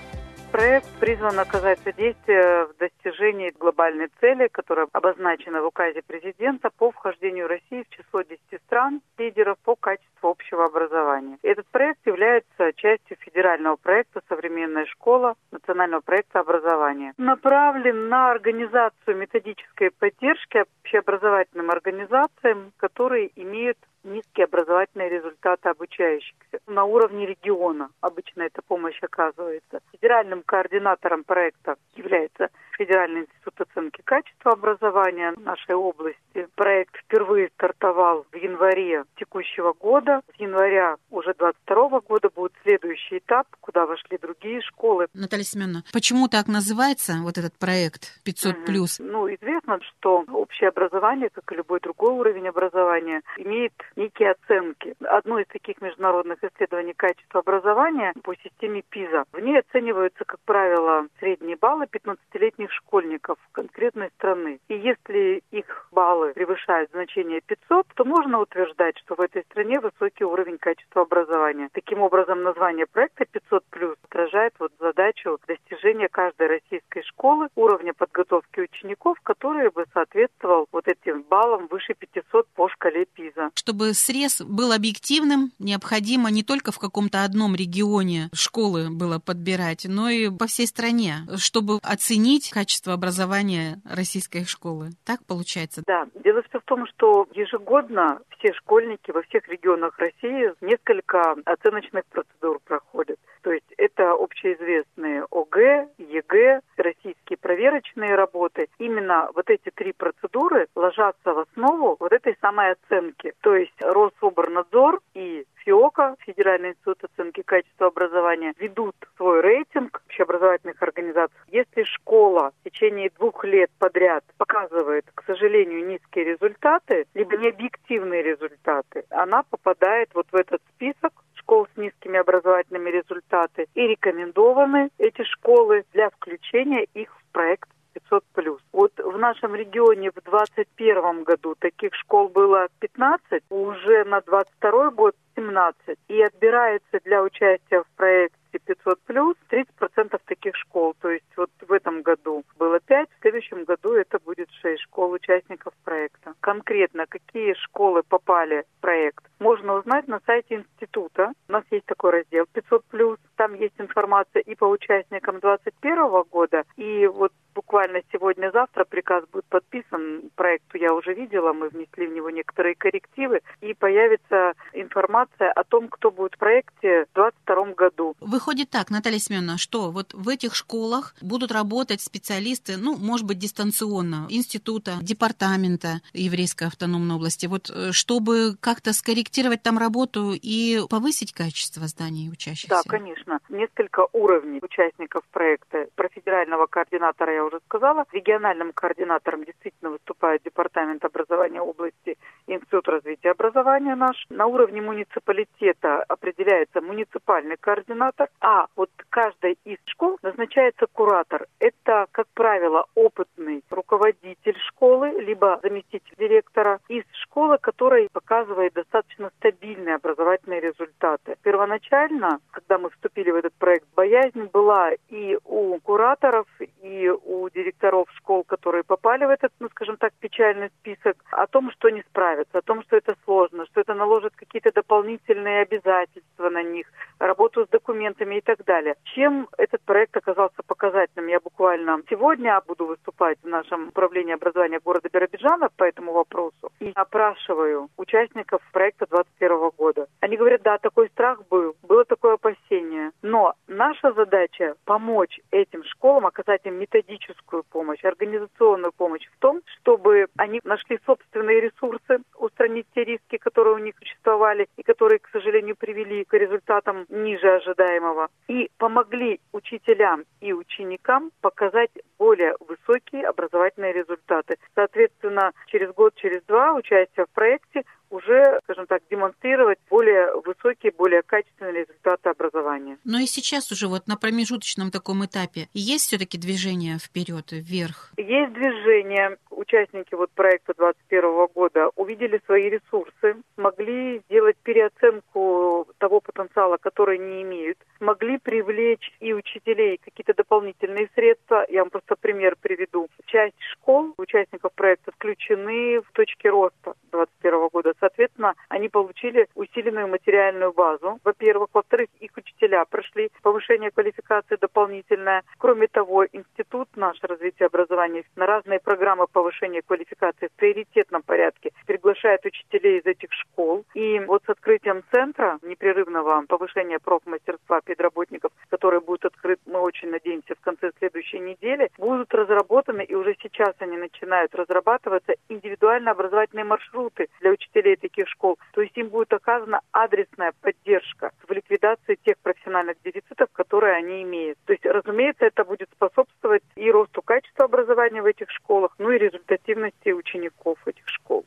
Проект 0.52 0.86
призван 1.00 1.38
оказать 1.38 1.78
содействие 1.82 2.66
в 2.66 2.76
достижении 2.76 3.54
глобальной 3.58 4.08
цели, 4.20 4.48
которая 4.52 4.86
обозначена 4.92 5.62
в 5.62 5.66
указе 5.66 6.02
президента 6.06 6.68
по 6.68 6.90
вхождению 6.90 7.48
России 7.48 7.84
в 7.84 7.88
число 7.88 8.20
10 8.20 8.38
стран 8.66 9.00
лидеров 9.16 9.56
по 9.64 9.76
качеству 9.76 10.28
общего 10.28 10.66
образования. 10.66 11.38
Этот 11.42 11.66
проект 11.68 12.06
является 12.06 12.74
частью 12.74 13.16
федерального 13.20 13.76
проекта 13.76 14.20
«Современная 14.28 14.84
школа» 14.84 15.36
национального 15.52 16.02
проекта 16.02 16.40
образования. 16.40 17.14
Направлен 17.16 18.10
на 18.10 18.30
организацию 18.30 19.16
методической 19.16 19.90
поддержки 19.90 20.64
общеобразовательным 20.82 21.70
организациям, 21.70 22.72
которые 22.76 23.30
имеют 23.36 23.78
низкие 24.04 24.44
образовательные 24.44 25.08
результаты 25.08 25.68
обучающихся. 25.68 26.60
На 26.66 26.84
уровне 26.84 27.26
региона 27.26 27.90
обычно 28.00 28.42
эта 28.42 28.62
помощь 28.62 28.98
оказывается. 29.02 29.80
Федеральным 29.92 30.42
координатором 30.42 31.24
проекта 31.24 31.76
является 31.94 32.50
Федеральный 32.76 33.22
институт 33.22 33.60
оценки 33.60 34.02
качества 34.04 34.52
образования 34.52 35.34
нашей 35.38 35.74
области. 35.74 36.48
Проект 36.54 36.96
впервые 36.96 37.50
стартовал 37.54 38.26
в 38.32 38.36
январе 38.36 39.04
текущего 39.16 39.72
года. 39.72 40.22
С 40.36 40.40
января 40.40 40.96
уже 41.10 41.34
22 41.34 42.00
года 42.00 42.30
будет 42.34 42.52
следующий 42.62 43.18
этап, 43.18 43.46
куда 43.60 43.86
вошли 43.86 44.18
другие 44.18 44.60
школы. 44.62 45.06
Наталья 45.14 45.44
Семеновна, 45.44 45.84
почему 45.92 46.28
так 46.28 46.48
называется 46.48 47.14
вот 47.22 47.38
этот 47.38 47.58
проект 47.58 48.20
500 48.24 48.64
плюс? 48.64 48.98
Ну, 48.98 49.28
известно, 49.34 49.78
что 49.82 50.24
общее 50.32 50.68
образование, 50.68 51.28
как 51.30 51.50
и 51.52 51.56
любой 51.56 51.80
другой 51.80 52.12
уровень 52.12 52.48
образования, 52.48 53.22
имеет 53.36 53.72
некие 53.96 54.32
оценки. 54.32 54.94
Одно 55.04 55.38
из 55.38 55.46
таких 55.48 55.80
международных 55.80 56.42
исследований 56.42 56.94
качества 56.94 57.40
образования 57.40 58.12
по 58.22 58.34
системе 58.36 58.82
ПИЗа. 58.88 59.24
В 59.32 59.40
ней 59.40 59.58
оцениваются, 59.58 60.24
как 60.24 60.40
правило, 60.44 61.06
средние 61.18 61.56
баллы 61.56 61.86
15-летних 61.86 62.61
школьников 62.70 63.38
конкретной 63.52 64.10
страны. 64.16 64.60
И 64.68 64.74
если 64.74 65.42
их 65.50 65.88
баллы 65.90 66.32
превышают 66.32 66.90
значение 66.90 67.40
500, 67.40 67.86
то 67.94 68.04
можно 68.04 68.40
утверждать, 68.40 68.98
что 68.98 69.14
в 69.14 69.20
этой 69.20 69.42
стране 69.44 69.80
высокий 69.80 70.24
уровень 70.24 70.58
качества 70.58 71.02
образования. 71.02 71.68
Таким 71.72 72.00
образом, 72.00 72.42
название 72.42 72.86
проекта 72.86 73.24
500 73.24 73.64
плюс 73.70 73.96
отражает 74.04 74.54
вот 74.58 74.72
задачу 74.78 75.38
достижения 75.46 76.08
каждой 76.08 76.48
российской 76.48 77.02
школы 77.02 77.48
уровня 77.54 77.92
подготовки 77.94 78.60
учеников, 78.60 79.18
который 79.22 79.70
бы 79.70 79.84
соответствовал 79.92 80.66
вот 80.72 80.86
этим 80.88 81.22
баллам 81.22 81.66
выше 81.68 81.94
500 81.94 82.46
по 82.54 82.68
шкале 82.68 83.06
ПИЗа. 83.06 83.50
Чтобы 83.54 83.94
срез 83.94 84.40
был 84.42 84.72
объективным, 84.72 85.52
необходимо 85.58 86.30
не 86.30 86.42
только 86.42 86.72
в 86.72 86.78
каком-то 86.78 87.24
одном 87.24 87.54
регионе 87.54 88.28
школы 88.32 88.90
было 88.90 89.18
подбирать, 89.18 89.86
но 89.88 90.08
и 90.08 90.30
по 90.30 90.46
всей 90.46 90.66
стране, 90.66 91.26
чтобы 91.36 91.78
оценить 91.82 92.51
качество 92.52 92.92
образования 92.92 93.80
российской 93.88 94.44
школы. 94.44 94.90
Так 95.06 95.24
получается? 95.26 95.82
Да. 95.86 96.06
Дело 96.22 96.42
все 96.48 96.60
в 96.60 96.64
том, 96.64 96.86
что 96.86 97.26
ежегодно 97.32 98.20
все 98.38 98.52
школьники 98.52 99.10
во 99.10 99.22
всех 99.22 99.48
регионах 99.48 99.98
России 99.98 100.52
несколько 100.60 101.34
оценочных 101.46 102.04
процедур 102.06 102.60
проходят. 102.64 103.18
То 103.42 103.52
есть 103.52 103.66
это 103.76 104.12
общеизвестные 104.12 105.24
ОГЭ, 105.30 105.88
ЕГЭ, 105.98 106.60
российские 106.76 107.38
проверочные 107.40 108.14
работы. 108.14 108.68
Именно 108.78 109.30
вот 109.34 109.48
эти 109.48 109.70
три 109.74 109.92
процедуры 109.92 110.68
ложатся 110.76 111.32
в 111.32 111.38
основу 111.38 111.96
вот 111.98 112.12
этой 112.12 112.36
самой 112.40 112.72
оценки. 112.72 113.32
То 113.40 113.56
есть 113.56 113.74
Рособрнадзор 113.80 115.00
и 115.14 115.46
ФИОКО, 115.64 116.16
Федеральный 116.20 116.70
институт 116.70 117.04
оценки 117.04 117.42
качества 117.42 117.88
образования, 117.88 118.54
ведут 118.58 118.96
свой 119.16 119.40
рейтинг 119.40 120.02
общеобразовательных 120.06 120.82
организаций. 120.82 121.36
Если 121.48 121.84
школа 121.84 122.52
в 122.60 122.64
течение 122.68 123.10
двух 123.18 123.44
лет 123.44 123.70
подряд 123.78 124.24
показывает, 124.38 125.04
к 125.14 125.24
сожалению, 125.24 125.86
низкие 125.86 126.24
результаты, 126.24 127.06
либо 127.14 127.36
необъективные 127.36 128.22
результаты, 128.22 129.04
она 129.10 129.42
попадает 129.44 130.10
вот 130.14 130.26
в 130.30 130.34
этот 130.34 130.60
список 130.74 131.12
школ 131.34 131.66
с 131.74 131.76
низкими 131.76 132.18
образовательными 132.18 132.90
результатами 132.90 133.66
и 133.74 133.82
рекомендованы 133.82 134.90
эти 134.98 135.22
школы 135.24 135.84
для 135.92 136.10
включения 136.10 136.86
их 136.94 137.14
в 137.14 137.32
проект 137.32 137.68
500 137.92 138.24
плюс. 138.34 138.60
Вот 138.72 138.92
в 138.98 139.18
нашем 139.18 139.54
регионе 139.54 140.10
в 140.10 140.14
2021 140.14 141.24
году 141.24 141.54
таких 141.58 141.94
школ 141.94 142.28
было 142.28 142.68
15, 142.80 143.42
уже 143.50 144.04
на 144.04 144.20
22 144.20 144.90
год 144.90 145.14
17. 145.36 145.98
И 146.08 146.22
отбирается 146.22 147.00
для 147.04 147.22
участия 147.22 147.82
в 147.82 147.96
проекте 147.96 148.36
500 148.66 149.00
плюс 149.02 149.36
30% 149.50 150.20
таких 150.26 150.56
школ. 150.56 150.94
То 151.00 151.10
есть 151.10 151.24
вот 151.36 151.50
в 151.60 151.72
этом 151.72 152.02
году 152.02 152.44
было 152.58 152.80
5, 152.80 153.08
в 153.08 153.22
следующем 153.22 153.64
году 153.64 153.92
это 153.92 154.18
будет 154.18 154.50
6 154.60 154.80
школ 154.82 155.12
участников 155.12 155.72
проекта. 155.84 156.34
Конкретно 156.40 157.06
какие 157.06 157.54
школы 157.54 158.02
попали 158.02 158.64
в 158.78 158.80
проект, 158.80 159.24
можно 159.38 159.74
узнать 159.74 160.08
на 160.08 160.20
сайте 160.26 160.56
института. 160.56 161.32
У 161.48 161.52
нас 161.52 161.64
есть 161.70 161.86
такой 161.86 162.10
раздел 162.10 162.46
500 162.52 162.84
плюс. 162.86 163.18
Там 163.36 163.54
есть 163.54 163.74
информация 163.78 164.42
и 164.42 164.54
по 164.54 164.66
участникам 164.66 165.40
2021 165.40 166.22
года, 166.30 166.64
и 166.76 167.06
вот 167.06 167.32
буквально 167.72 168.02
сегодня-завтра 168.12 168.84
приказ 168.84 169.24
будет 169.32 169.46
подписан. 169.46 170.30
Проекту 170.36 170.61
я 170.82 170.92
уже 170.92 171.14
видела, 171.14 171.52
мы 171.52 171.68
внесли 171.68 172.06
в 172.06 172.12
него 172.12 172.28
некоторые 172.30 172.74
коррективы, 172.74 173.40
и 173.60 173.72
появится 173.72 174.54
информация 174.72 175.50
о 175.52 175.64
том, 175.64 175.88
кто 175.88 176.10
будет 176.10 176.34
в 176.34 176.38
проекте 176.38 177.06
в 177.12 177.14
2022 177.14 177.74
году. 177.74 178.14
Выходит 178.20 178.70
так, 178.70 178.90
Наталья 178.90 179.18
Семеновна, 179.18 179.58
что 179.58 179.90
вот 179.90 180.12
в 180.12 180.28
этих 180.28 180.54
школах 180.54 181.14
будут 181.22 181.52
работать 181.52 182.00
специалисты, 182.00 182.76
ну, 182.76 182.96
может 182.96 183.26
быть, 183.26 183.38
дистанционно, 183.38 184.26
института, 184.28 184.98
департамента 185.00 186.00
еврейской 186.12 186.64
автономной 186.64 187.16
области, 187.16 187.46
вот 187.46 187.70
э, 187.70 187.92
чтобы 187.92 188.56
как-то 188.60 188.92
скорректировать 188.92 189.62
там 189.62 189.78
работу 189.78 190.32
и 190.34 190.80
повысить 190.90 191.32
качество 191.32 191.86
зданий 191.86 192.28
учащихся? 192.30 192.68
Да, 192.68 192.82
конечно. 192.86 193.38
Несколько 193.48 194.06
уровней 194.12 194.60
участников 194.62 195.22
проекта. 195.30 195.86
Про 195.94 196.08
федерального 196.08 196.66
координатора 196.66 197.32
я 197.34 197.44
уже 197.44 197.60
сказала. 197.66 198.04
Региональным 198.12 198.72
координатором 198.72 199.44
действительно 199.44 199.90
выступает 199.90 200.42
Департамент 200.42 200.71
образования 201.04 201.60
области 201.60 202.16
Институт 202.46 202.88
развития 202.88 203.30
образования 203.30 203.94
наш. 203.94 204.26
На 204.30 204.46
уровне 204.46 204.80
муниципалитета 204.80 206.02
определяется 206.08 206.80
муниципальный 206.80 207.56
координатор, 207.56 208.28
а 208.40 208.66
вот 208.76 208.90
каждой 209.12 209.58
из 209.64 209.78
школ 209.84 210.18
назначается 210.22 210.86
куратор. 210.86 211.46
Это, 211.60 212.06
как 212.12 212.26
правило, 212.34 212.86
опытный 212.94 213.62
руководитель 213.70 214.58
школы, 214.68 215.10
либо 215.20 215.60
заместитель 215.62 216.14
директора 216.18 216.80
из 216.88 217.04
школы, 217.22 217.58
которая 217.58 218.08
показывает 218.10 218.72
достаточно 218.72 219.30
стабильные 219.38 219.96
образовательные 219.96 220.60
результаты. 220.60 221.36
Первоначально, 221.42 222.40
когда 222.52 222.78
мы 222.78 222.88
вступили 222.88 223.30
в 223.30 223.36
этот 223.36 223.52
проект, 223.54 223.86
боязнь 223.94 224.48
была 224.50 224.92
и 225.10 225.38
у 225.44 225.78
кураторов, 225.80 226.46
и 226.80 227.10
у 227.10 227.50
директоров 227.50 228.08
школ, 228.16 228.44
которые 228.44 228.82
попали 228.82 229.26
в 229.26 229.30
этот, 229.30 229.52
ну, 229.60 229.68
скажем 229.68 229.98
так, 229.98 230.14
печальный 230.20 230.70
список, 230.80 231.22
о 231.32 231.46
том, 231.46 231.70
что 231.72 231.90
не 231.90 232.00
справятся, 232.08 232.58
о 232.58 232.62
том, 232.62 232.82
что 232.84 232.96
это 232.96 233.14
сложно, 233.24 233.66
что 233.66 233.82
это 233.82 233.92
наложит 233.92 234.32
какие-то 234.36 234.72
дополнительные 234.72 235.62
обязательства 235.62 236.48
на 236.48 236.62
них, 236.62 236.86
работу 237.26 237.64
с 237.64 237.68
документами 237.68 238.36
и 238.36 238.40
так 238.40 238.64
далее. 238.64 238.96
Чем 239.14 239.48
этот 239.56 239.80
проект 239.82 240.16
оказался 240.16 240.62
показательным? 240.66 241.28
Я 241.28 241.40
буквально 241.40 242.00
сегодня 242.10 242.60
буду 242.66 242.86
выступать 242.86 243.38
в 243.42 243.48
нашем 243.48 243.88
управлении 243.88 244.34
образования 244.34 244.80
города 244.80 245.08
Биробиджана 245.12 245.68
по 245.76 245.84
этому 245.84 246.12
вопросу 246.12 246.72
и 246.80 246.92
опрашиваю 246.94 247.88
участников 247.96 248.60
проекта 248.72 249.06
2021 249.06 249.70
года. 249.76 250.06
Они 250.20 250.36
говорят, 250.36 250.62
да, 250.62 250.78
такой 250.78 251.08
страх 251.10 251.40
был, 251.48 251.74
было 251.82 252.04
такое 252.04 252.34
опасение, 252.34 253.12
но 253.22 253.54
наша 253.68 254.12
задача 254.12 254.74
помочь 254.84 255.40
этим 255.50 255.84
школам, 255.84 256.26
оказать 256.26 256.64
им 256.64 256.74
методическую 256.74 257.64
помощь, 257.64 258.04
организационную 258.04 258.92
помощь 258.92 259.26
в 259.26 259.38
том, 259.38 259.60
чтобы 259.78 260.26
они 260.36 260.60
нашли 260.64 260.98
собственные 261.06 261.60
ресурсы, 261.60 262.18
устранить 262.62 262.86
те 262.94 263.04
риски, 263.04 263.36
которые 263.38 263.74
у 263.74 263.78
них 263.78 263.94
существовали 263.98 264.68
и 264.76 264.82
которые, 264.82 265.18
к 265.18 265.28
сожалению, 265.32 265.76
привели 265.76 266.24
к 266.24 266.32
результатам 266.34 267.06
ниже 267.08 267.48
ожидаемого, 267.48 268.28
и 268.48 268.70
помогли 268.78 269.40
учителям 269.52 270.24
и 270.40 270.52
ученикам 270.52 271.30
показать 271.40 271.90
более 272.18 272.54
высокие 272.60 273.26
образовательные 273.26 273.92
результаты. 273.92 274.56
Соответственно, 274.74 275.52
через 275.66 275.92
год, 275.94 276.14
через 276.14 276.42
два 276.44 276.74
участия 276.74 277.24
в 277.24 277.34
проекте 277.34 277.82
уже, 278.10 278.60
скажем 278.64 278.86
так, 278.86 279.02
демонстрировать 279.10 279.78
более 279.90 280.34
высокие, 280.44 280.92
более 280.92 281.22
качественные 281.22 281.84
результаты 281.86 282.28
образования. 282.28 282.98
Но 283.04 283.18
и 283.18 283.26
сейчас 283.26 283.72
уже 283.72 283.88
вот 283.88 284.06
на 284.06 284.16
промежуточном 284.16 284.90
таком 284.90 285.24
этапе 285.24 285.68
есть 285.72 286.08
все-таки 286.08 286.38
движение 286.38 286.98
вперед, 286.98 287.50
вверх? 287.50 288.12
Есть 288.18 288.52
движение. 288.52 289.38
Участники 289.72 290.14
вот 290.14 290.30
проекта 290.32 290.74
2021 290.76 291.46
года 291.54 291.90
увидели 291.96 292.42
свои 292.44 292.68
ресурсы, 292.68 293.36
смогли 293.54 294.18
сделать 294.28 294.56
переоценку 294.62 295.88
того 295.96 296.20
потенциала, 296.20 296.76
который 296.76 297.16
не 297.16 297.40
имеют, 297.40 297.78
смогли 297.96 298.36
привлечь 298.36 299.10
и 299.20 299.32
учителей 299.32 299.98
какие-то 300.04 300.34
дополнительные 300.34 301.08
средства. 301.14 301.64
Я 301.70 301.80
вам 301.80 301.90
просто 301.90 302.16
пример 302.16 302.56
приведу. 302.60 303.08
Часть 303.24 303.56
школ 303.72 304.12
участников 304.18 304.74
проекта 304.74 305.10
включены 305.10 306.02
в 306.02 306.12
точки 306.12 306.48
роста 306.48 306.92
2021 307.12 307.68
года. 307.68 307.92
Соответственно, 308.00 308.54
они 308.68 308.88
получили 308.88 309.46
усиленную 309.54 310.08
материальную 310.08 310.72
базу. 310.72 311.18
Во-первых. 311.24 311.68
Во-вторых, 311.72 312.08
их 312.20 312.30
учителя 312.36 312.84
прошли 312.84 313.30
повышение 313.42 313.90
квалификации 313.90 314.56
дополнительное. 314.56 315.42
Кроме 315.58 315.86
того, 315.86 316.24
институт 316.26 316.88
наш 316.96 317.18
развития 317.22 317.66
образования 317.66 318.24
на 318.36 318.46
разные 318.46 318.80
программы 318.80 319.26
повышения 319.26 319.82
квалификации 319.82 320.48
в 320.48 320.52
приоритетном 320.52 321.22
порядке 321.22 321.72
приглашает 321.86 322.44
учителей 322.44 322.98
из 322.98 323.06
этих 323.06 323.32
школ. 323.32 323.84
И 323.94 324.18
вот 324.20 324.42
с 324.44 324.48
открытием 324.48 325.02
центра 325.12 325.58
непрерывного 325.62 326.44
повышения 326.46 326.98
профмастерства 326.98 327.80
педработников, 327.84 328.52
который 328.82 329.00
будет 329.00 329.24
открыт, 329.24 329.60
мы 329.66 329.78
очень 329.78 330.10
надеемся, 330.10 330.56
в 330.56 330.60
конце 330.60 330.90
следующей 330.98 331.38
недели, 331.38 331.88
будут 331.98 332.34
разработаны, 332.34 333.02
и 333.04 333.14
уже 333.14 333.36
сейчас 333.40 333.74
они 333.78 333.96
начинают 333.96 334.52
разрабатываться, 334.56 335.34
индивидуально 335.48 336.10
образовательные 336.10 336.64
маршруты 336.64 337.28
для 337.40 337.52
учителей 337.52 337.94
таких 337.94 338.26
школ. 338.26 338.58
То 338.72 338.80
есть 338.80 338.96
им 338.96 339.08
будет 339.08 339.32
оказана 339.32 339.82
адресная 339.92 340.52
поддержка 340.60 341.30
в 341.46 341.52
ликвидации 341.52 342.18
тех 342.24 342.36
профессиональных 342.42 342.96
дефицитов, 343.04 343.50
которые 343.52 343.94
они 343.94 344.24
имеют. 344.24 344.58
То 344.66 344.72
есть, 344.72 344.84
разумеется, 344.84 345.44
это 345.44 345.62
будет 345.64 345.88
способствовать 345.94 346.64
и 346.74 346.90
росту 346.90 347.22
качества 347.22 347.66
образования 347.66 348.20
в 348.20 348.26
этих 348.26 348.50
школах, 348.50 348.96
ну 348.98 349.12
и 349.12 349.18
результативности 349.18 350.10
учеников 350.10 350.76
этих 350.86 351.06
школ. 351.06 351.44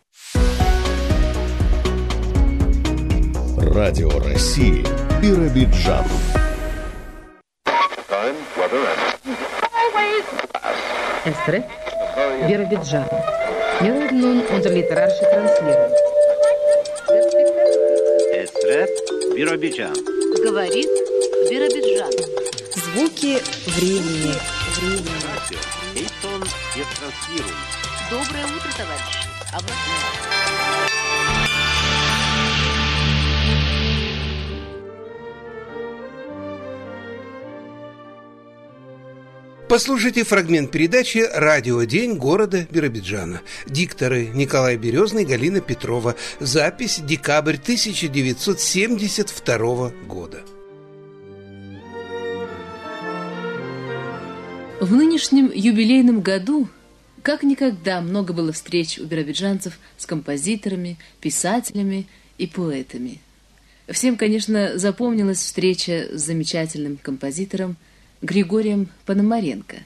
Радио 3.75 4.09
России 4.23 4.86
Биробиджан. 5.21 6.44
Эстре, 11.26 11.68
Биробиджан. 12.47 13.05
Мелод 13.82 14.11
нун 14.11 14.39
унтерлитерарши 14.49 15.20
транслирует. 15.20 15.91
Эстре, 18.32 18.88
Биробиджан. 19.36 19.93
Говорит 20.41 20.89
Биробиджан. 21.49 22.11
Звуки 22.74 23.41
времени. 23.72 24.34
Времени. 24.78 26.07
Доброе 28.09 28.45
утро, 28.45 28.72
товарищи. 28.78 29.28
Обратно. 29.51 31.04
Послушайте 39.68 40.24
фрагмент 40.24 40.70
передачи 40.70 41.28
«Радио 41.34 41.82
День 41.86 42.18
города 42.18 42.68
Биробиджана». 42.70 43.41
Дикторы 43.66 44.28
Николай 44.28 44.78
Березный, 44.78 45.26
Галина 45.26 45.59
Петрова. 45.59 46.16
Запись 46.39 47.01
декабрь 47.03 47.55
1972 47.55 49.89
года. 50.07 50.43
В 54.80 54.93
нынешнем 54.93 55.51
юбилейном 55.51 56.22
году 56.22 56.68
как 57.24 57.41
никогда 57.41 58.01
много 58.01 58.34
было 58.34 58.51
встреч 58.51 58.99
у 58.99 59.05
биробиджанцев 59.05 59.80
с 59.97 60.05
композиторами, 60.05 60.99
писателями 61.22 62.05
и 62.38 62.45
поэтами. 62.45 63.20
Всем, 63.89 64.16
конечно, 64.16 64.78
запомнилась 64.78 65.39
встреча 65.39 66.09
с 66.11 66.22
замечательным 66.22 66.99
композитором– 67.01 67.78
Григорием 68.22 68.88
Пономаренко. 69.05 69.78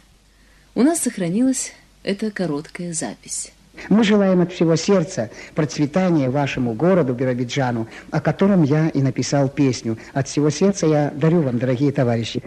У 0.75 0.83
нас 0.83 0.99
сохранилась 0.99 1.73
эта 2.03 2.31
короткая 2.31 2.93
запись. 2.93 3.51
Мы 3.87 4.03
желаем 4.03 4.41
от 4.41 4.51
всего 4.51 4.75
сердца 4.75 5.29
процветания 5.55 6.29
вашему 6.29 6.73
городу 6.73 7.13
Биробиджану, 7.13 7.87
о 8.11 8.19
котором 8.19 8.63
я 8.63 8.89
и 8.89 9.01
написал 9.01 9.47
песню. 9.49 9.97
От 10.13 10.27
всего 10.27 10.49
сердца 10.49 10.85
я 10.85 11.11
дарю 11.15 11.41
вам, 11.41 11.59
дорогие 11.59 11.91
товарищи. 11.91 12.43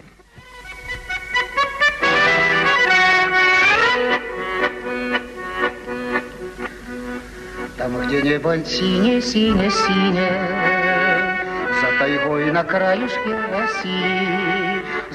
Там, 7.77 8.07
где 8.07 8.21
небо 8.21 8.57
синее-синее-синее, 8.63 11.43
За 11.81 11.99
тайгой 11.99 12.51
на 12.51 12.63
краюшке 12.63 13.33
оси, 13.33 14.72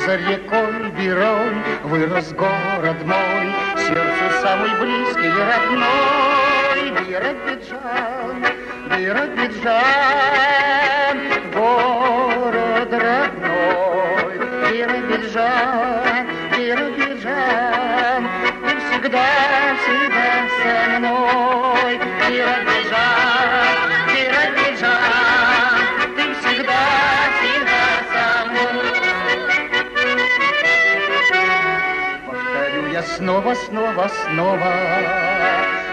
за 0.09 0.16
рекой 0.16 0.90
Берой 0.96 1.52
вырос 1.84 2.32
город 2.32 2.96
мой, 3.04 3.46
сердцу 3.76 4.40
самый 4.40 4.70
близкий 4.80 5.26
и 5.26 5.42
родной. 5.50 6.80
Биробиджан, 7.04 8.42
Биробиджан, 8.96 10.68
снова, 33.29 33.55
снова, 33.55 34.09
снова. 34.09 34.72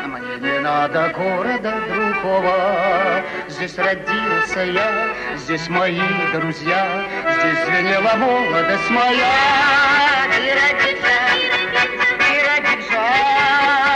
Мне 0.08 0.38
не 0.40 0.60
надо 0.60 1.12
города 1.14 1.74
другого. 1.94 3.22
Здесь 3.50 3.78
родился 3.78 4.62
я, 4.62 5.10
здесь 5.36 5.68
мои 5.68 6.00
друзья, 6.34 7.06
здесь 7.38 7.66
звенела 7.66 8.16
молодость 8.16 8.90
моя. 8.90 9.34
Биробиджан, 10.32 11.40
Биробиджан, 12.20 13.95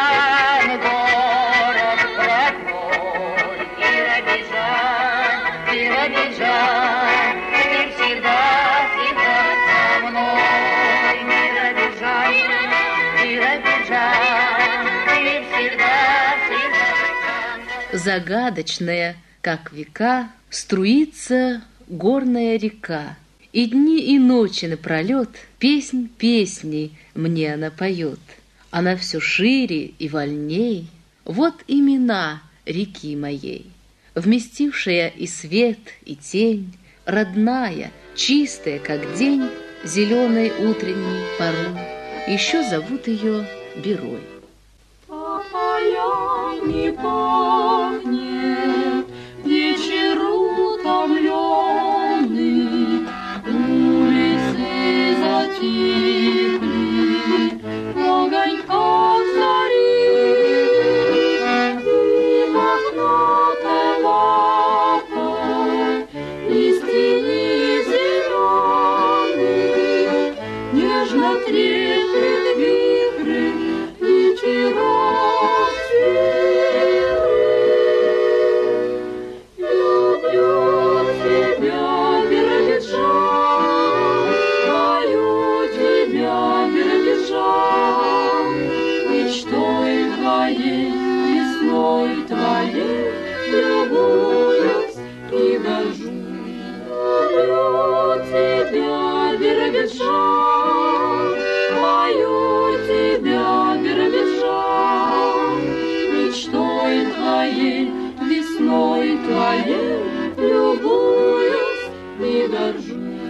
Загадочная, 18.19 19.15
как 19.41 19.71
века, 19.71 20.29
струится 20.49 21.61
горная 21.87 22.57
река. 22.57 23.15
И 23.53 23.65
дни, 23.65 24.13
и 24.13 24.19
ночи 24.19 24.65
напролет 24.65 25.29
Песнь 25.57 26.09
песней 26.17 26.97
мне 27.15 27.53
она 27.53 27.71
поет. 27.71 28.19
Она 28.71 28.97
все 28.97 29.21
шире 29.21 29.85
и 29.85 30.09
вольней. 30.09 30.89
Вот 31.23 31.55
имена 31.67 32.41
реки 32.65 33.15
моей, 33.15 33.71
Вместившая 34.15 35.07
и 35.07 35.25
свет, 35.25 35.79
и 36.03 36.17
тень, 36.17 36.73
Родная, 37.05 37.89
чистая, 38.15 38.79
как 38.79 39.17
день, 39.17 39.47
Зеленой 39.85 40.51
утренней 40.59 41.23
порой. 41.37 41.79
Еще 42.27 42.69
зовут 42.69 43.07
ее 43.07 43.47
Берой. 43.77 44.19
не 46.69 46.91
пахнет 46.91 47.58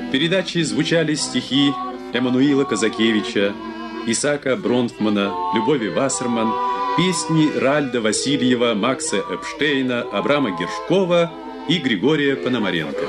В 0.09 0.11
передаче 0.11 0.63
звучали 0.63 1.13
стихи 1.13 1.71
Эммануила 2.13 2.63
Казакевича, 2.63 3.53
Исака 4.07 4.55
Бронфмана, 4.55 5.31
Любови 5.55 5.89
Вассерман, 5.89 6.51
песни 6.97 7.55
Ральда 7.55 8.01
Васильева, 8.01 8.73
Макса 8.73 9.17
Эпштейна, 9.17 10.01
Абрама 10.11 10.57
Гершкова 10.57 11.31
и 11.69 11.77
Григория 11.77 12.35
Пономаренко. 12.35 13.03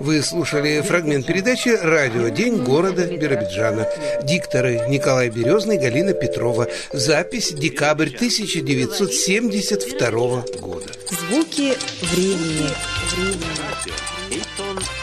Вы 0.00 0.22
слушали 0.22 0.82
фрагмент 0.82 1.24
передачи 1.26 1.70
«Радио. 1.70 2.28
День 2.28 2.62
города 2.62 3.06
Биробиджана». 3.06 3.88
Дикторы 4.22 4.86
Николай 4.88 5.30
Березный, 5.30 5.78
Галина 5.78 6.12
Петрова. 6.12 6.68
Запись 6.92 7.54
декабрь 7.54 8.08
1972 8.08 10.44
года. 10.60 10.92
Звуки 11.08 11.74
времени. 12.02 12.68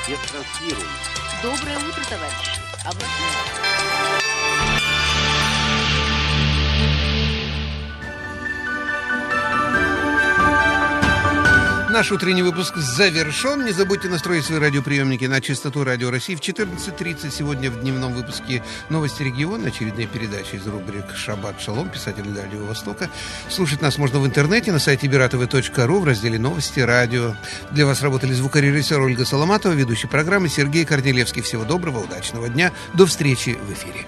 Времени. 0.07 0.85
Доброе 1.43 1.77
утро, 1.79 2.03
товарищи. 2.05 2.61
Обратно. 2.85 4.36
Наш 11.89 12.11
утренний 12.11 12.43
выпуск 12.43 12.75
завершен. 12.75 13.63
Не 13.63 13.71
забудьте 13.71 14.09
настроить 14.09 14.43
свои 14.43 14.59
радиоприемники 14.59 15.23
на 15.23 15.39
частоту 15.39 15.85
Радио 15.85 16.11
России 16.11 16.35
в 16.35 16.41
14.30. 16.41 17.31
Сегодня 17.31 17.71
в 17.71 17.79
дневном 17.79 18.13
выпуске 18.13 18.61
«Новости 18.89 19.23
региона», 19.23 19.69
очередная 19.69 20.05
передача 20.05 20.57
из 20.57 20.67
рубрик 20.67 21.05
«Шаббат 21.15 21.61
Шалом», 21.61 21.89
писатель 21.89 22.25
Дальнего 22.25 22.65
Востока. 22.65 23.09
Слушать 23.49 23.81
нас 23.81 23.97
можно 23.97 24.19
в 24.19 24.25
интернете 24.25 24.73
на 24.73 24.79
сайте 24.79 25.07
биратовы.ру 25.07 25.99
в 25.99 26.03
разделе 26.03 26.37
«Новости 26.37 26.81
радио». 26.81 27.35
Для 27.71 27.85
вас 27.85 28.01
работали 28.01 28.33
звукорежиссер 28.33 28.99
Ольга 28.99 29.23
Соломатова, 29.23 29.71
ведущий 29.71 30.07
программы 30.07 30.49
Сергей 30.49 30.83
Корнелевский. 30.83 31.41
Всего 31.41 31.63
доброго, 31.63 31.99
удачного 31.99 32.49
дня. 32.49 32.73
До 32.95 33.05
встречи 33.05 33.51
в 33.51 33.71
эфире. 33.71 34.05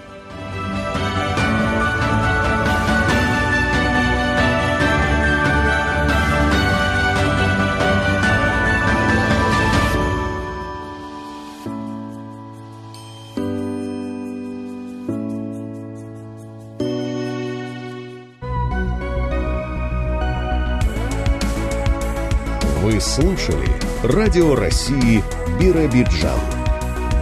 Слушали 23.00 23.70
Радио 24.04 24.56
России 24.56 25.24
Биробиджан. 25.58 26.40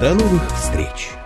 До 0.02 0.16
новых 0.16 0.52
встреч! 0.56 1.17